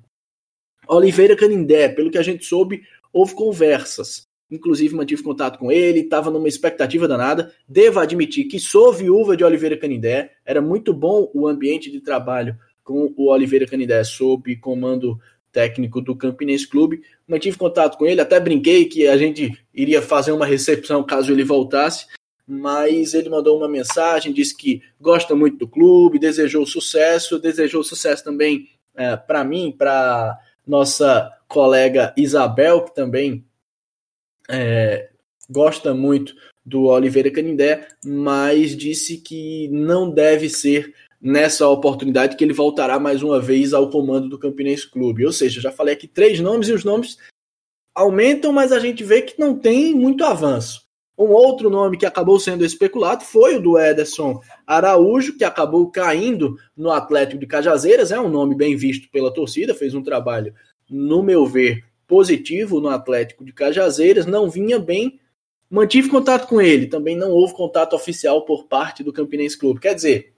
Oliveira 0.88 1.36
Canindé, 1.36 1.88
pelo 1.90 2.10
que 2.10 2.16
a 2.16 2.22
gente 2.22 2.46
soube, 2.46 2.82
houve 3.12 3.34
conversas. 3.34 4.22
Inclusive, 4.50 4.94
mantive 4.94 5.22
contato 5.22 5.58
com 5.58 5.70
ele, 5.70 6.00
estava 6.00 6.30
numa 6.30 6.48
expectativa 6.48 7.06
danada. 7.06 7.52
Devo 7.68 8.00
admitir 8.00 8.44
que 8.44 8.58
sou 8.58 8.90
viúva 8.90 9.36
de 9.36 9.44
Oliveira 9.44 9.76
Canindé. 9.76 10.32
Era 10.46 10.62
muito 10.62 10.94
bom 10.94 11.30
o 11.34 11.46
ambiente 11.46 11.90
de 11.90 12.00
trabalho 12.00 12.56
com 12.88 13.12
o 13.18 13.30
Oliveira 13.30 13.66
Canindé, 13.66 14.02
sob 14.02 14.56
comando 14.56 15.20
técnico 15.52 16.00
do 16.00 16.16
Campinense 16.16 16.66
Clube. 16.66 17.02
Mantive 17.26 17.58
contato 17.58 17.98
com 17.98 18.06
ele, 18.06 18.22
até 18.22 18.40
brinquei 18.40 18.86
que 18.86 19.06
a 19.06 19.16
gente 19.18 19.62
iria 19.74 20.00
fazer 20.00 20.32
uma 20.32 20.46
recepção 20.46 21.04
caso 21.04 21.30
ele 21.30 21.44
voltasse 21.44 22.06
mas 22.50 23.12
ele 23.12 23.28
mandou 23.28 23.58
uma 23.58 23.68
mensagem, 23.68 24.32
disse 24.32 24.56
que 24.56 24.82
gosta 24.98 25.36
muito 25.36 25.58
do 25.58 25.68
clube, 25.68 26.18
desejou 26.18 26.64
sucesso, 26.64 27.38
desejou 27.38 27.84
sucesso 27.84 28.24
também 28.24 28.70
é, 28.96 29.14
para 29.16 29.44
mim, 29.44 29.70
para 29.70 30.38
nossa 30.66 31.30
colega 31.46 32.14
Isabel, 32.16 32.86
que 32.86 32.94
também 32.94 33.44
é, 34.48 35.10
gosta 35.50 35.92
muito 35.92 36.34
do 36.64 36.84
Oliveira 36.84 37.30
Canindé, 37.30 37.86
mas 38.02 38.74
disse 38.74 39.18
que 39.18 39.68
não 39.68 40.10
deve 40.10 40.48
ser 40.48 40.94
nessa 41.20 41.68
oportunidade 41.68 42.36
que 42.36 42.44
ele 42.44 42.52
voltará 42.52 42.98
mais 42.98 43.22
uma 43.22 43.40
vez 43.40 43.72
ao 43.74 43.90
comando 43.90 44.28
do 44.28 44.38
Campinense 44.38 44.88
Clube. 44.88 45.26
Ou 45.26 45.32
seja, 45.32 45.60
já 45.60 45.72
falei 45.72 45.94
aqui 45.94 46.06
três 46.06 46.40
nomes 46.40 46.68
e 46.68 46.72
os 46.72 46.84
nomes 46.84 47.18
aumentam, 47.94 48.52
mas 48.52 48.70
a 48.70 48.78
gente 48.78 49.02
vê 49.02 49.22
que 49.22 49.38
não 49.38 49.58
tem 49.58 49.94
muito 49.94 50.24
avanço. 50.24 50.88
Um 51.18 51.30
outro 51.30 51.68
nome 51.68 51.98
que 51.98 52.06
acabou 52.06 52.38
sendo 52.38 52.64
especulado 52.64 53.24
foi 53.24 53.56
o 53.56 53.60
do 53.60 53.76
Ederson 53.76 54.40
Araújo, 54.64 55.36
que 55.36 55.42
acabou 55.42 55.90
caindo 55.90 56.56
no 56.76 56.92
Atlético 56.92 57.40
de 57.40 57.46
Cajazeiras. 57.46 58.12
É 58.12 58.20
um 58.20 58.28
nome 58.28 58.54
bem 58.54 58.76
visto 58.76 59.10
pela 59.10 59.34
torcida, 59.34 59.74
fez 59.74 59.94
um 59.96 60.02
trabalho, 60.02 60.54
no 60.88 61.20
meu 61.20 61.44
ver, 61.44 61.84
positivo 62.06 62.80
no 62.80 62.88
Atlético 62.88 63.44
de 63.44 63.52
Cajazeiras. 63.52 64.26
Não 64.26 64.48
vinha 64.48 64.78
bem, 64.78 65.18
mantive 65.68 66.08
contato 66.08 66.46
com 66.46 66.60
ele. 66.60 66.86
Também 66.86 67.16
não 67.16 67.32
houve 67.32 67.52
contato 67.52 67.96
oficial 67.96 68.44
por 68.44 68.68
parte 68.68 69.02
do 69.02 69.12
Campinense 69.12 69.58
Clube. 69.58 69.80
Quer 69.80 69.96
dizer, 69.96 70.34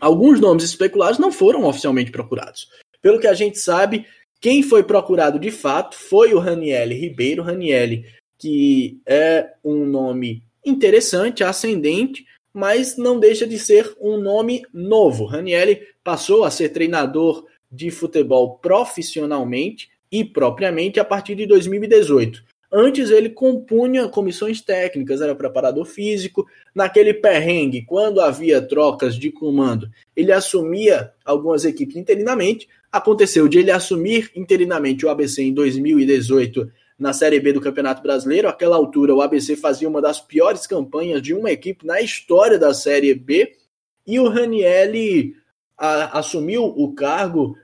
alguns 0.00 0.40
nomes 0.40 0.64
especulados 0.64 1.18
não 1.18 1.32
foram 1.32 1.64
oficialmente 1.64 2.10
procurados. 2.10 2.68
Pelo 3.00 3.20
que 3.20 3.26
a 3.26 3.34
gente 3.34 3.58
sabe, 3.58 4.06
quem 4.40 4.62
foi 4.62 4.82
procurado 4.82 5.38
de 5.38 5.50
fato 5.50 5.96
foi 5.96 6.32
o 6.34 6.38
Raniele 6.38 6.94
Ribeiro. 6.94 7.42
Raniele 7.42 8.04
que 8.38 9.00
é 9.04 9.50
um 9.64 9.84
nome 9.84 10.44
interessante, 10.64 11.42
ascendente, 11.42 12.24
mas 12.54 12.96
não 12.96 13.18
deixa 13.18 13.46
de 13.46 13.58
ser 13.58 13.94
um 14.00 14.16
nome 14.16 14.62
novo. 14.72 15.24
Ranielli 15.24 15.82
passou 16.04 16.44
a 16.44 16.50
ser 16.50 16.70
treinador 16.70 17.44
de 17.70 17.90
futebol 17.90 18.58
profissionalmente 18.58 19.90
e 20.10 20.24
propriamente 20.24 20.98
a 20.98 21.04
partir 21.04 21.34
de 21.34 21.46
2018. 21.46 22.42
Antes 22.70 23.10
ele 23.10 23.30
compunha 23.30 24.08
comissões 24.08 24.60
técnicas, 24.60 25.20
era 25.20 25.34
preparador 25.34 25.84
físico. 25.84 26.46
Naquele 26.74 27.14
perrengue, 27.14 27.82
quando 27.82 28.20
havia 28.20 28.60
trocas 28.60 29.16
de 29.16 29.30
comando, 29.30 29.88
ele 30.14 30.32
assumia 30.32 31.12
algumas 31.24 31.64
equipes 31.64 31.96
interinamente. 31.96 32.68
Aconteceu 32.90 33.48
de 33.48 33.58
ele 33.58 33.70
assumir 33.70 34.30
interinamente 34.34 35.04
o 35.04 35.08
ABC 35.08 35.42
em 35.42 35.52
2018 35.52 36.70
na 36.98 37.12
Série 37.12 37.38
B 37.38 37.52
do 37.52 37.60
Campeonato 37.60 38.02
Brasileiro. 38.02 38.48
Aquela 38.48 38.76
altura, 38.76 39.14
o 39.14 39.22
ABC 39.22 39.56
fazia 39.56 39.88
uma 39.88 40.02
das 40.02 40.20
piores 40.20 40.66
campanhas 40.66 41.22
de 41.22 41.32
uma 41.32 41.50
equipe 41.50 41.86
na 41.86 42.00
história 42.00 42.58
da 42.58 42.74
Série 42.74 43.14
B. 43.14 43.56
E 44.06 44.18
o 44.18 44.28
Ranielli 44.28 45.36
a, 45.76 46.18
assumiu 46.18 46.64
o 46.64 46.92
cargo 46.92 47.56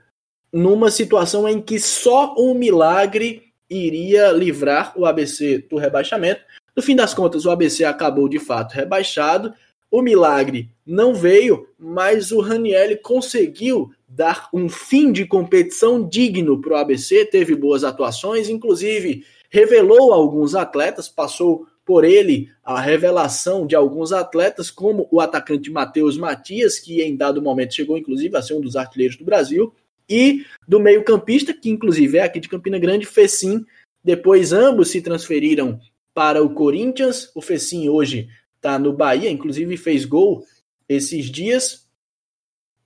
numa 0.53 0.89
situação 0.89 1.47
em 1.49 1.61
que 1.61 1.77
só 1.79 2.33
um 2.37 2.53
milagre 2.53 3.43
iria 3.69 4.31
livrar 4.31 4.93
o 4.95 5.05
ABC 5.05 5.59
do 5.69 5.77
rebaixamento. 5.77 6.41
No 6.75 6.83
fim 6.83 6.95
das 6.95 7.13
contas, 7.13 7.45
o 7.45 7.51
ABC 7.51 7.83
acabou 7.83 8.27
de 8.27 8.39
fato 8.39 8.73
rebaixado. 8.73 9.53
O 9.89 10.01
milagre 10.01 10.69
não 10.85 11.13
veio, 11.13 11.67
mas 11.79 12.31
o 12.31 12.41
Ranielli 12.41 12.97
conseguiu 12.97 13.91
dar 14.07 14.49
um 14.53 14.67
fim 14.67 15.11
de 15.11 15.25
competição 15.25 16.07
digno 16.07 16.61
para 16.61 16.73
o 16.73 16.77
ABC, 16.77 17.25
teve 17.25 17.55
boas 17.55 17.83
atuações, 17.83 18.49
inclusive 18.49 19.25
revelou 19.49 20.11
alguns 20.13 20.55
atletas, 20.55 21.07
passou 21.07 21.67
por 21.85 22.03
ele 22.03 22.49
a 22.63 22.79
revelação 22.81 23.65
de 23.65 23.75
alguns 23.75 24.11
atletas, 24.11 24.71
como 24.71 25.07
o 25.11 25.21
atacante 25.21 25.69
Matheus 25.69 26.17
Matias, 26.17 26.79
que 26.79 27.01
em 27.01 27.15
dado 27.15 27.41
momento 27.41 27.75
chegou 27.75 27.97
inclusive 27.97 28.35
a 28.35 28.41
ser 28.41 28.55
um 28.55 28.61
dos 28.61 28.75
artilheiros 28.75 29.17
do 29.17 29.23
Brasil, 29.23 29.73
e 30.09 30.45
do 30.67 30.79
meio-campista, 30.79 31.53
que 31.53 31.69
inclusive 31.69 32.17
é 32.17 32.23
aqui 32.23 32.39
de 32.39 32.49
Campina 32.49 32.77
Grande, 32.77 33.05
Fecim. 33.05 33.65
Depois 34.03 34.53
ambos 34.53 34.89
se 34.89 35.01
transferiram 35.01 35.79
para 36.15 36.41
o 36.41 36.49
Corinthians. 36.49 37.29
O 37.35 37.41
Fecim 37.41 37.89
hoje 37.89 38.29
está 38.55 38.79
no 38.79 38.93
Bahia, 38.93 39.29
inclusive 39.29 39.75
fez 39.77 40.05
gol 40.05 40.43
esses 40.87 41.25
dias. 41.25 41.87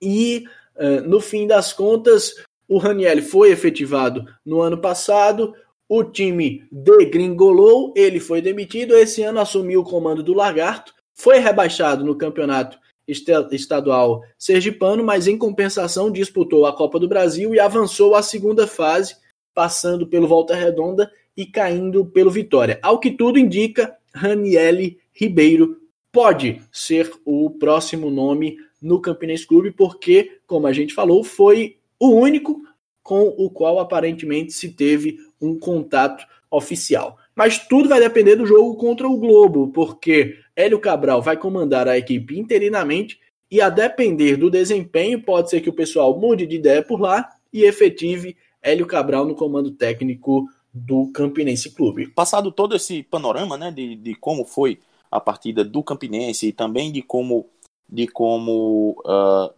E 0.02 0.44
uh, 0.76 1.08
no 1.08 1.20
fim 1.20 1.46
das 1.46 1.72
contas, 1.72 2.34
o 2.68 2.76
Raniel 2.76 3.22
foi 3.22 3.52
efetivado 3.52 4.26
no 4.44 4.60
ano 4.60 4.78
passado. 4.78 5.54
O 5.88 6.02
time 6.04 6.66
degringolou, 6.70 7.94
ele 7.96 8.18
foi 8.18 8.42
demitido. 8.42 8.96
Esse 8.96 9.22
ano 9.22 9.40
assumiu 9.40 9.80
o 9.80 9.84
comando 9.84 10.22
do 10.22 10.34
Lagarto, 10.34 10.92
foi 11.14 11.38
rebaixado 11.38 12.04
no 12.04 12.16
campeonato 12.16 12.78
estadual 13.06 14.22
sergipano, 14.38 15.02
mas 15.02 15.26
em 15.26 15.36
compensação 15.36 16.12
disputou 16.12 16.64
a 16.64 16.72
Copa 16.72 16.98
do 16.98 17.08
Brasil 17.08 17.54
e 17.54 17.60
avançou 17.60 18.14
à 18.14 18.22
segunda 18.22 18.66
fase, 18.66 19.16
passando 19.52 20.06
pelo 20.06 20.28
Volta 20.28 20.54
Redonda 20.54 21.10
e 21.36 21.46
caindo 21.46 22.04
pelo 22.04 22.30
Vitória. 22.30 22.78
Ao 22.82 22.98
que 22.98 23.10
tudo 23.10 23.38
indica, 23.38 23.96
Raniele 24.14 24.98
Ribeiro 25.12 25.78
pode 26.12 26.60
ser 26.72 27.10
o 27.24 27.50
próximo 27.50 28.10
nome 28.10 28.56
no 28.80 29.00
Campinense 29.00 29.46
Clube, 29.46 29.70
porque, 29.70 30.38
como 30.46 30.66
a 30.66 30.72
gente 30.72 30.94
falou, 30.94 31.22
foi 31.22 31.76
o 31.98 32.10
único 32.10 32.62
com 33.02 33.28
o 33.28 33.50
qual 33.50 33.78
aparentemente 33.78 34.52
se 34.52 34.70
teve 34.70 35.18
um 35.40 35.58
contato 35.58 36.24
oficial. 36.50 37.16
Mas 37.34 37.58
tudo 37.66 37.88
vai 37.88 38.00
depender 38.00 38.36
do 38.36 38.46
jogo 38.46 38.76
contra 38.76 39.08
o 39.08 39.16
Globo, 39.16 39.68
porque 39.68 40.36
Hélio 40.54 40.80
Cabral 40.80 41.22
vai 41.22 41.36
comandar 41.36 41.88
a 41.88 41.96
equipe 41.96 42.38
interinamente 42.38 43.18
e, 43.50 43.60
a 43.60 43.68
depender 43.68 44.36
do 44.36 44.50
desempenho, 44.50 45.22
pode 45.22 45.50
ser 45.50 45.60
que 45.60 45.70
o 45.70 45.74
pessoal 45.74 46.18
mude 46.18 46.46
de 46.46 46.56
ideia 46.56 46.82
por 46.82 47.00
lá 47.00 47.28
e 47.52 47.64
efetive 47.64 48.36
Hélio 48.62 48.86
Cabral 48.86 49.26
no 49.26 49.34
comando 49.34 49.70
técnico 49.70 50.46
do 50.72 51.10
Campinense 51.12 51.70
Clube. 51.70 52.08
Passado 52.08 52.52
todo 52.52 52.76
esse 52.76 53.02
panorama 53.02 53.56
né, 53.56 53.70
de, 53.70 53.96
de 53.96 54.14
como 54.14 54.44
foi 54.44 54.80
a 55.10 55.20
partida 55.20 55.64
do 55.64 55.82
Campinense 55.82 56.48
e 56.48 56.52
também 56.52 56.92
de 56.92 57.02
como, 57.02 57.48
de 57.88 58.06
como 58.06 58.96
uh, 59.00 59.52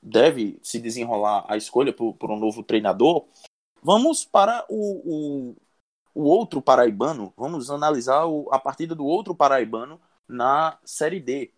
deve 0.00 0.58
se 0.62 0.78
desenrolar 0.78 1.44
a 1.48 1.56
escolha 1.56 1.92
por, 1.92 2.14
por, 2.14 2.30
um 2.30 2.38
novo 2.38 2.62
treinador, 2.62 3.24
vamos 3.82 4.24
para 4.24 4.64
o, 4.68 4.76
o, 5.04 5.56
o 6.14 6.22
outro 6.24 6.62
paraibano, 6.62 7.32
vamos 7.36 7.70
analisar 7.70 8.26
o, 8.26 8.48
a 8.52 8.58
partida 8.58 8.94
do 8.94 9.04
outro 9.04 9.34
paraibano 9.34 10.00
na 10.28 10.78
Série 10.84 11.20
D. 11.20 11.50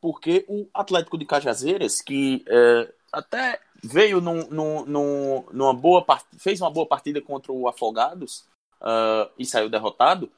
Porque 0.00 0.44
o 0.48 0.68
Atlético 0.74 1.16
de 1.16 1.24
Cajazeiras, 1.24 2.02
que 2.02 2.44
é, 2.48 2.92
até 3.12 3.60
veio 3.82 4.20
num, 4.20 4.46
num, 4.48 4.84
num, 4.84 5.44
numa 5.52 5.74
boa 5.74 6.04
fez 6.38 6.60
uma 6.60 6.70
boa 6.70 6.86
partida 6.86 7.20
contra 7.20 7.52
o 7.52 7.68
Afogados 7.68 8.46
uh, 8.80 9.30
e 9.38 9.44
saiu 9.44 9.68
derrotado, 9.68 10.30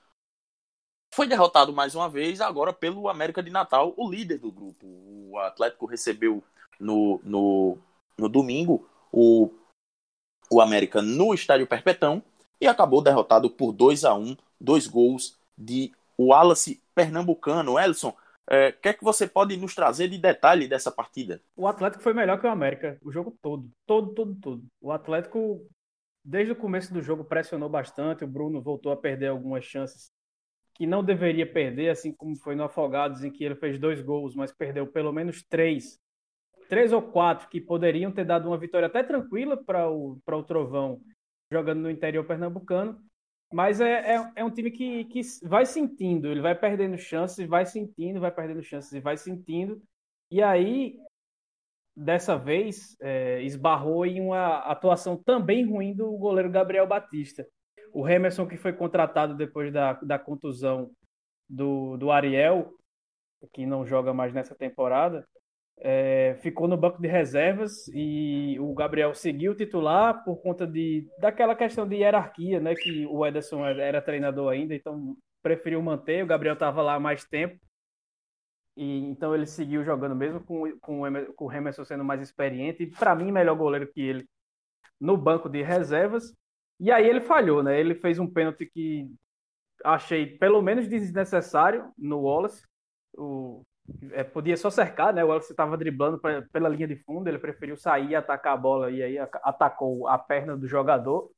foi 1.13 1.27
derrotado 1.27 1.73
mais 1.73 1.95
uma 1.95 2.09
vez 2.09 2.41
agora 2.41 2.73
pelo 2.73 3.09
América 3.09 3.43
de 3.43 3.51
Natal, 3.51 3.95
o 3.97 4.09
líder 4.09 4.39
do 4.39 4.53
grupo. 4.53 4.87
O 4.87 5.39
Atlético 5.39 5.87
recebeu 5.87 6.43
no, 6.79 7.21
no, 7.25 7.79
no 8.17 8.29
domingo 8.29 8.89
o, 9.11 9.51
o 10.51 10.61
América 10.61 11.01
no 11.03 11.33
Estádio 11.35 11.67
Perpetão 11.67 12.23
e 12.61 12.67
acabou 12.67 13.03
derrotado 13.03 13.51
por 13.51 13.73
2 13.73 14.05
a 14.05 14.15
1 14.15 14.37
dois 14.61 14.87
gols 14.87 15.39
de 15.57 15.93
Wallace 16.19 16.83
Pernambucano. 16.95 17.79
Elson, 17.79 18.15
o 18.51 18.55
é, 18.55 18.73
que 18.73 18.89
é 18.89 18.95
que 18.95 19.05
você 19.05 19.27
pode 19.27 19.57
nos 19.57 19.75
trazer 19.75 20.09
de 20.09 20.17
detalhe 20.17 20.67
dessa 20.67 20.91
partida? 20.91 21.43
O 21.55 21.67
Atlético 21.67 22.03
foi 22.03 22.15
melhor 22.15 22.41
que 22.41 22.47
o 22.47 22.51
América, 22.51 22.99
o 23.03 23.13
jogo 23.13 23.37
todo. 23.43 23.71
Todo, 23.87 24.15
todo, 24.15 24.35
todo. 24.37 24.65
O 24.81 24.91
Atlético, 24.91 25.69
desde 26.25 26.53
o 26.53 26.57
começo 26.57 26.93
do 26.93 27.03
jogo, 27.03 27.25
pressionou 27.25 27.69
bastante. 27.69 28.25
O 28.25 28.29
Bruno 28.29 28.63
voltou 28.63 28.91
a 28.91 28.97
perder 28.97 29.27
algumas 29.27 29.65
chances 29.65 30.11
que 30.75 30.87
não 30.87 31.05
deveria 31.05 31.51
perder, 31.51 31.91
assim 31.91 32.13
como 32.13 32.37
foi 32.37 32.55
no 32.55 32.63
Afogados, 32.63 33.23
em 33.23 33.31
que 33.31 33.45
ele 33.45 33.57
fez 33.57 33.79
dois 33.79 34.01
gols, 34.01 34.35
mas 34.35 34.53
perdeu 34.53 34.87
pelo 34.87 35.13
menos 35.13 35.43
três. 35.43 35.99
Três 36.69 36.93
ou 36.93 37.03
quatro 37.03 37.49
que 37.49 37.61
poderiam 37.61 38.13
ter 38.13 38.25
dado 38.25 38.49
uma 38.49 38.57
vitória 38.57 38.87
até 38.87 39.03
tranquila 39.03 39.57
para 39.57 39.91
o, 39.91 40.19
o 40.25 40.43
Trovão 40.45 41.01
jogando 41.51 41.81
no 41.81 41.91
interior 41.91 42.25
pernambucano. 42.25 42.99
Mas 43.53 43.81
é, 43.81 44.15
é, 44.15 44.33
é, 44.37 44.45
um 44.45 44.51
time 44.51 44.71
que, 44.71 45.05
que 45.07 45.21
vai 45.43 45.65
sentindo, 45.65 46.29
ele 46.29 46.41
vai 46.41 46.55
perdendo 46.55 46.99
chances, 46.99 47.49
vai 47.49 47.65
sentindo, 47.65 48.21
vai 48.21 48.31
perdendo 48.31 48.63
chances 48.63 48.93
e 48.93 49.01
vai 49.01 49.17
sentindo. 49.17 49.83
E 50.31 50.43
aí, 50.43 50.99
dessa 51.97 52.37
vez, 52.37 52.95
é, 53.01 53.43
esbarrou 53.43 54.05
em 54.05 54.21
uma 54.21 54.59
atuação 54.59 55.17
também 55.17 55.65
ruim 55.65 55.95
do 55.95 56.17
goleiro 56.19 56.51
Gabriel 56.51 56.87
Batista. 56.87 57.47
O 57.93 58.03
Remerson, 58.03 58.47
que 58.47 58.59
foi 58.59 58.75
contratado 58.75 59.35
depois 59.35 59.73
da, 59.73 59.95
da 59.95 60.19
contusão 60.19 60.91
do, 61.49 61.97
do 61.97 62.11
Ariel, 62.11 62.75
que 63.55 63.65
não 63.65 63.87
joga 63.87 64.13
mais 64.13 64.35
nessa 64.35 64.55
temporada, 64.55 65.27
é, 65.81 66.37
ficou 66.43 66.67
no 66.67 66.77
banco 66.77 67.01
de 67.01 67.09
reservas 67.09 67.89
e 67.95 68.57
o 68.61 68.75
Gabriel 68.75 69.15
seguiu 69.15 69.55
titular 69.55 70.25
por 70.25 70.41
conta 70.43 70.67
de 70.67 71.07
daquela 71.21 71.55
questão 71.55 71.87
de 71.89 71.97
hierarquia, 71.97 72.61
né? 72.61 72.75
Que 72.75 73.07
o 73.07 73.25
Ederson 73.25 73.65
era 73.65 74.03
treinador 74.03 74.53
ainda, 74.53 74.75
então 74.75 75.17
preferiu 75.43 75.81
manter. 75.81 76.25
O 76.25 76.27
Gabriel 76.27 76.55
estava 76.55 76.83
lá 76.83 76.99
mais 76.99 77.25
tempo 77.25 77.59
e 78.77 78.99
então 79.07 79.35
ele 79.35 79.47
seguiu 79.47 79.85
jogando 79.85 80.15
mesmo 80.15 80.41
com, 80.45 80.79
com, 80.79 81.03
com 81.37 81.45
o 81.45 81.49
Remerson 81.49 81.85
sendo 81.85 82.05
mais 82.05 82.21
experiente 82.21 82.85
e 82.85 82.91
para 82.91 83.15
mim 83.15 83.33
melhor 83.33 83.57
goleiro 83.57 83.91
que 83.93 84.01
ele 84.01 84.29
no 85.01 85.17
banco 85.17 85.49
de 85.49 85.63
reservas. 85.63 86.35
E 86.81 86.91
aí 86.93 87.09
ele 87.09 87.21
falhou, 87.21 87.63
né? 87.63 87.79
Ele 87.79 87.95
fez 87.95 88.19
um 88.19 88.31
pênalti 88.31 88.67
que 88.67 89.09
achei 89.85 90.39
pelo 90.39 90.63
menos 90.63 90.89
desnecessário 90.89 91.93
no 91.97 92.21
Wallace. 92.21 92.63
O, 93.17 93.65
é, 94.13 94.25
podia 94.25 94.57
só 94.57 94.71
cercar, 94.71 95.13
né? 95.13 95.25
O 95.25 95.29
Wallace 95.29 95.53
estava 95.53 95.77
driblando 95.77 96.19
pra, 96.19 96.43
pela 96.43 96.69
linha 96.69 96.87
de 96.87 96.97
fundo, 96.97 97.29
ele 97.29 97.39
preferiu 97.39 97.77
sair 97.77 98.11
e 98.11 98.17
atacar 98.17 98.55
a 98.55 98.57
bola 98.57 98.91
e 98.91 99.03
aí 99.03 99.19
atacou 99.19 100.07
a 100.09 100.19
perna 100.19 100.57
do 100.57 100.67
jogador 100.67 101.31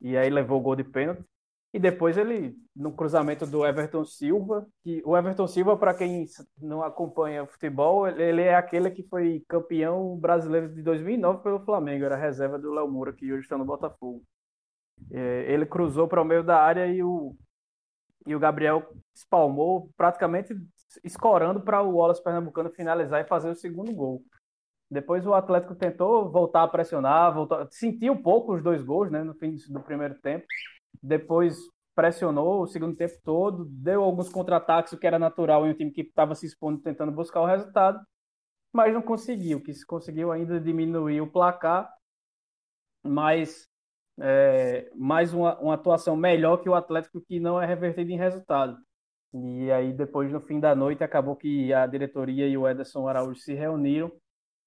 e 0.00 0.16
aí 0.16 0.30
levou 0.30 0.58
o 0.58 0.62
gol 0.62 0.76
de 0.76 0.84
pênalti. 0.84 1.24
E 1.72 1.78
depois 1.78 2.16
ele, 2.16 2.56
no 2.74 2.92
cruzamento 2.92 3.46
do 3.46 3.64
Everton 3.64 4.04
Silva, 4.04 4.66
que 4.82 5.00
o 5.04 5.16
Everton 5.16 5.46
Silva, 5.46 5.76
para 5.76 5.94
quem 5.94 6.26
não 6.60 6.82
acompanha 6.82 7.46
futebol, 7.46 8.08
ele 8.08 8.42
é 8.42 8.56
aquele 8.56 8.90
que 8.90 9.04
foi 9.04 9.44
campeão 9.48 10.16
brasileiro 10.16 10.68
de 10.74 10.82
2009 10.82 11.44
pelo 11.44 11.64
Flamengo, 11.64 12.04
era 12.04 12.16
reserva 12.16 12.58
do 12.58 12.72
Léo 12.72 12.90
Moura, 12.90 13.12
que 13.12 13.32
hoje 13.32 13.42
está 13.42 13.56
no 13.56 13.64
Botafogo. 13.64 14.20
É, 15.12 15.52
ele 15.52 15.64
cruzou 15.64 16.08
para 16.08 16.20
o 16.20 16.24
meio 16.24 16.42
da 16.42 16.60
área 16.60 16.88
e 16.88 17.04
o, 17.04 17.36
e 18.26 18.34
o 18.34 18.40
Gabriel 18.40 18.92
espalmou, 19.14 19.90
praticamente 19.96 20.54
escorando 21.04 21.60
para 21.60 21.82
o 21.82 21.96
Wallace 21.96 22.22
Pernambucano 22.22 22.70
finalizar 22.70 23.20
e 23.20 23.28
fazer 23.28 23.50
o 23.50 23.54
segundo 23.54 23.92
gol. 23.92 24.22
Depois 24.90 25.24
o 25.24 25.34
Atlético 25.34 25.74
tentou 25.74 26.30
voltar 26.30 26.64
a 26.64 26.68
pressionar, 26.68 27.32
voltou, 27.32 27.66
sentiu 27.70 28.12
um 28.12 28.22
pouco 28.22 28.54
os 28.54 28.62
dois 28.62 28.82
gols 28.82 29.10
né, 29.10 29.22
no 29.22 29.34
fim 29.34 29.54
do 29.68 29.80
primeiro 29.80 30.18
tempo. 30.20 30.44
Depois 31.00 31.56
pressionou 31.94 32.62
o 32.62 32.66
segundo 32.66 32.96
tempo 32.96 33.14
todo, 33.22 33.66
deu 33.66 34.02
alguns 34.02 34.28
contra-ataques, 34.28 34.92
o 34.92 34.98
que 34.98 35.06
era 35.06 35.18
natural 35.18 35.66
em 35.66 35.70
um 35.70 35.74
time 35.74 35.92
que 35.92 36.00
estava 36.00 36.34
se 36.34 36.46
expondo 36.46 36.80
tentando 36.80 37.12
buscar 37.12 37.40
o 37.40 37.46
resultado, 37.46 38.00
mas 38.72 38.92
não 38.92 39.02
conseguiu. 39.02 39.62
Que 39.62 39.72
conseguiu 39.84 40.32
ainda 40.32 40.58
diminuir 40.58 41.20
o 41.20 41.30
placar, 41.30 41.92
mas 43.04 43.68
é, 44.18 44.90
mais 44.94 45.32
uma, 45.32 45.58
uma 45.60 45.74
atuação 45.74 46.16
melhor 46.16 46.58
que 46.58 46.68
o 46.68 46.74
Atlético 46.74 47.20
que 47.20 47.38
não 47.38 47.60
é 47.60 47.66
revertido 47.66 48.10
em 48.10 48.18
resultado. 48.18 48.76
E 49.32 49.70
aí, 49.70 49.92
depois, 49.92 50.32
no 50.32 50.40
fim 50.40 50.58
da 50.58 50.74
noite, 50.74 51.04
acabou 51.04 51.36
que 51.36 51.72
a 51.72 51.86
diretoria 51.86 52.48
e 52.48 52.56
o 52.56 52.68
Ederson 52.68 53.06
Araújo 53.06 53.40
se 53.40 53.54
reuniram 53.54 54.10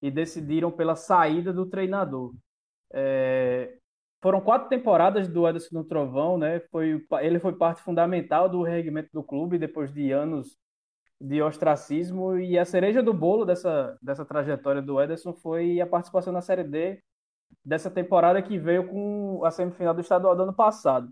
e 0.00 0.10
decidiram 0.10 0.70
pela 0.70 0.96
saída 0.96 1.52
do 1.52 1.66
treinador. 1.66 2.32
É, 2.92 3.76
foram 4.22 4.40
quatro 4.40 4.68
temporadas 4.68 5.28
do 5.28 5.46
Ederson 5.46 5.76
no 5.76 5.84
Trovão, 5.84 6.38
né? 6.38 6.60
Foi, 6.70 7.04
ele 7.20 7.38
foi 7.38 7.54
parte 7.56 7.82
fundamental 7.82 8.48
do 8.48 8.62
reerguimento 8.62 9.10
do 9.12 9.22
clube 9.22 9.58
depois 9.58 9.92
de 9.92 10.12
anos 10.12 10.56
de 11.20 11.42
ostracismo 11.42 12.38
e 12.38 12.58
a 12.58 12.64
cereja 12.64 13.02
do 13.02 13.14
bolo 13.14 13.44
dessa, 13.44 13.96
dessa 14.02 14.24
trajetória 14.24 14.82
do 14.82 15.00
Ederson 15.00 15.32
foi 15.32 15.80
a 15.80 15.86
participação 15.86 16.32
na 16.32 16.40
Série 16.40 16.64
D 16.64 17.02
dessa 17.64 17.90
temporada 17.90 18.42
que 18.42 18.58
veio 18.58 18.88
com 18.88 19.44
a 19.44 19.50
semifinal 19.50 19.94
do 19.94 20.00
estadual 20.00 20.36
do 20.36 20.42
ano 20.42 20.54
passado. 20.54 21.10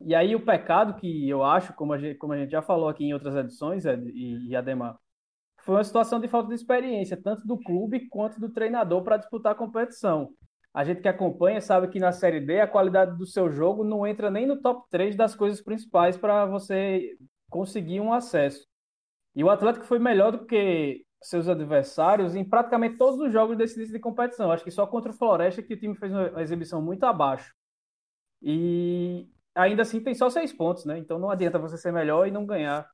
E 0.00 0.14
aí 0.14 0.34
o 0.34 0.44
pecado 0.44 0.94
que 0.94 1.28
eu 1.28 1.42
acho, 1.42 1.72
como 1.74 1.92
a 1.92 1.98
gente, 1.98 2.16
como 2.16 2.32
a 2.32 2.38
gente 2.38 2.50
já 2.50 2.62
falou 2.62 2.88
aqui 2.88 3.04
em 3.04 3.12
outras 3.12 3.34
edições, 3.34 3.84
Ed 3.84 4.10
e, 4.10 4.48
e 4.48 4.56
Ademar, 4.56 4.96
foi 5.58 5.74
uma 5.76 5.84
situação 5.84 6.20
de 6.20 6.28
falta 6.28 6.48
de 6.48 6.54
experiência, 6.54 7.16
tanto 7.16 7.46
do 7.46 7.58
clube 7.58 8.08
quanto 8.08 8.40
do 8.40 8.48
treinador 8.48 9.02
para 9.02 9.16
disputar 9.16 9.52
a 9.52 9.56
competição. 9.56 10.30
A 10.72 10.84
gente 10.84 11.00
que 11.00 11.08
acompanha 11.08 11.60
sabe 11.60 11.88
que 11.88 11.98
na 11.98 12.12
Série 12.12 12.40
D 12.40 12.60
a 12.60 12.68
qualidade 12.68 13.16
do 13.18 13.26
seu 13.26 13.50
jogo 13.50 13.82
não 13.82 14.06
entra 14.06 14.30
nem 14.30 14.46
no 14.46 14.60
top 14.60 14.86
3 14.90 15.16
das 15.16 15.34
coisas 15.34 15.60
principais 15.60 16.16
para 16.16 16.46
você 16.46 17.16
conseguir 17.50 18.00
um 18.00 18.12
acesso. 18.12 18.66
E 19.34 19.42
o 19.42 19.50
Atlético 19.50 19.84
foi 19.86 19.98
melhor 19.98 20.32
do 20.32 20.46
que 20.46 21.04
seus 21.22 21.48
adversários 21.48 22.34
em 22.36 22.44
praticamente 22.44 22.96
todos 22.96 23.18
os 23.20 23.32
jogos 23.32 23.56
desse 23.56 23.76
início 23.76 23.92
de 23.92 24.00
competição. 24.00 24.52
Acho 24.52 24.64
que 24.64 24.70
só 24.70 24.86
contra 24.86 25.10
o 25.10 25.14
Floresta 25.14 25.62
que 25.62 25.74
o 25.74 25.78
time 25.78 25.96
fez 25.96 26.12
uma 26.12 26.42
exibição 26.42 26.80
muito 26.80 27.04
abaixo. 27.04 27.52
E 28.40 29.28
ainda 29.58 29.82
assim 29.82 30.00
tem 30.02 30.14
só 30.14 30.30
seis 30.30 30.52
pontos, 30.52 30.84
né? 30.84 30.98
Então 30.98 31.18
não 31.18 31.30
adianta 31.30 31.58
você 31.58 31.76
ser 31.76 31.92
melhor 31.92 32.26
e 32.26 32.30
não 32.30 32.46
ganhar. 32.46 32.88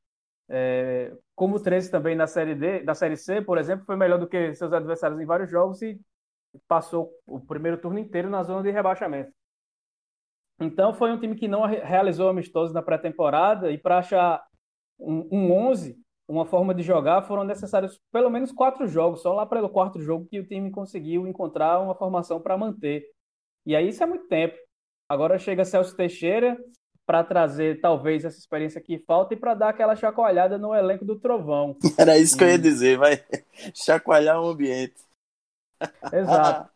É, 0.49 1.13
como 1.35 1.57
o 1.57 1.61
13 1.61 1.91
também 1.91 2.15
na 2.15 2.27
série 2.27 2.55
D, 2.55 2.83
da 2.83 2.95
série 2.95 3.17
C, 3.17 3.41
por 3.43 3.59
exemplo, 3.59 3.85
foi 3.87 3.97
melhor 3.97 4.19
do 4.19 4.27
que 4.29 4.55
seus 4.55 4.73
adversários 4.73 5.21
em 5.21 5.27
vários 5.27 5.51
jogos 5.51 5.81
e 5.83 6.01
passou 6.69 7.11
o 7.27 7.41
primeiro 7.41 7.79
turno 7.81 7.99
inteiro 7.99 8.31
na 8.31 8.43
zona 8.43 8.63
de 8.63 8.71
rebaixamento. 8.71 9.33
Então 10.61 10.95
foi 10.95 11.11
um 11.11 11.19
time 11.19 11.35
que 11.35 11.49
não 11.49 11.63
realizou 11.67 12.29
amistosos 12.29 12.73
na 12.73 12.83
pré-temporada 12.83 13.71
e 13.71 13.79
para 13.79 13.99
achar 13.99 14.43
um, 14.99 15.29
um 15.31 15.53
11, 15.53 15.99
uma 16.29 16.47
forma 16.47 16.75
de 16.75 16.83
jogar, 16.83 17.23
foram 17.23 17.45
necessários 17.45 18.01
pelo 18.13 18.31
menos 18.31 18.53
quatro 18.53 18.87
jogos. 18.87 19.23
Só 19.23 19.33
lá 19.35 19.47
pelo 19.47 19.69
quarto 19.69 20.01
jogo 20.01 20.27
que 20.27 20.39
o 20.41 20.47
time 20.47 20.71
conseguiu 20.71 21.27
encontrar 21.27 21.81
uma 21.81 21.95
formação 21.95 22.41
para 22.41 22.57
manter. 22.57 23.05
E 23.67 23.75
aí 23.75 23.89
isso 23.89 24.03
é 24.03 24.07
muito 24.07 24.29
tempo. 24.29 24.57
Agora 25.09 25.39
chega 25.39 25.65
Celso 25.65 25.97
Teixeira 25.97 26.57
para 27.07 27.23
trazer 27.23 27.81
talvez 27.81 28.25
essa 28.25 28.39
experiência 28.39 28.81
que 28.81 28.99
falta 28.99 29.35
e 29.35 29.37
para 29.37 29.55
dar 29.55 29.69
aquela 29.69 29.95
chacoalhada 29.95 30.57
no 30.57 30.75
elenco 30.75 31.05
do 31.05 31.19
Trovão. 31.19 31.77
Era 31.99 32.19
isso 32.19 32.37
que 32.37 32.45
eu 32.45 32.49
ia 32.49 32.59
dizer, 32.59 32.97
vai 32.97 33.23
chacoalhar 33.75 34.41
o 34.41 34.49
ambiente. 34.49 34.95
Exato. 36.13 36.73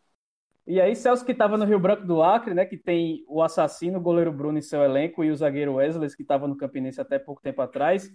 E 0.67 0.79
aí, 0.79 0.95
Celso, 0.95 1.25
que 1.25 1.31
estava 1.31 1.57
no 1.57 1.65
Rio 1.65 1.79
Branco 1.79 2.05
do 2.05 2.21
Acre, 2.21 2.53
né? 2.53 2.63
Que 2.63 2.77
tem 2.77 3.25
o 3.27 3.41
assassino, 3.41 3.97
o 3.97 4.01
goleiro 4.01 4.31
Bruno 4.31 4.59
em 4.59 4.61
seu 4.61 4.83
elenco, 4.83 5.23
e 5.23 5.31
o 5.31 5.35
zagueiro 5.35 5.75
Wesley, 5.75 6.15
que 6.15 6.21
estava 6.21 6.47
no 6.47 6.55
Campinense 6.55 7.01
até 7.01 7.17
pouco 7.17 7.41
tempo 7.41 7.59
atrás. 7.59 8.13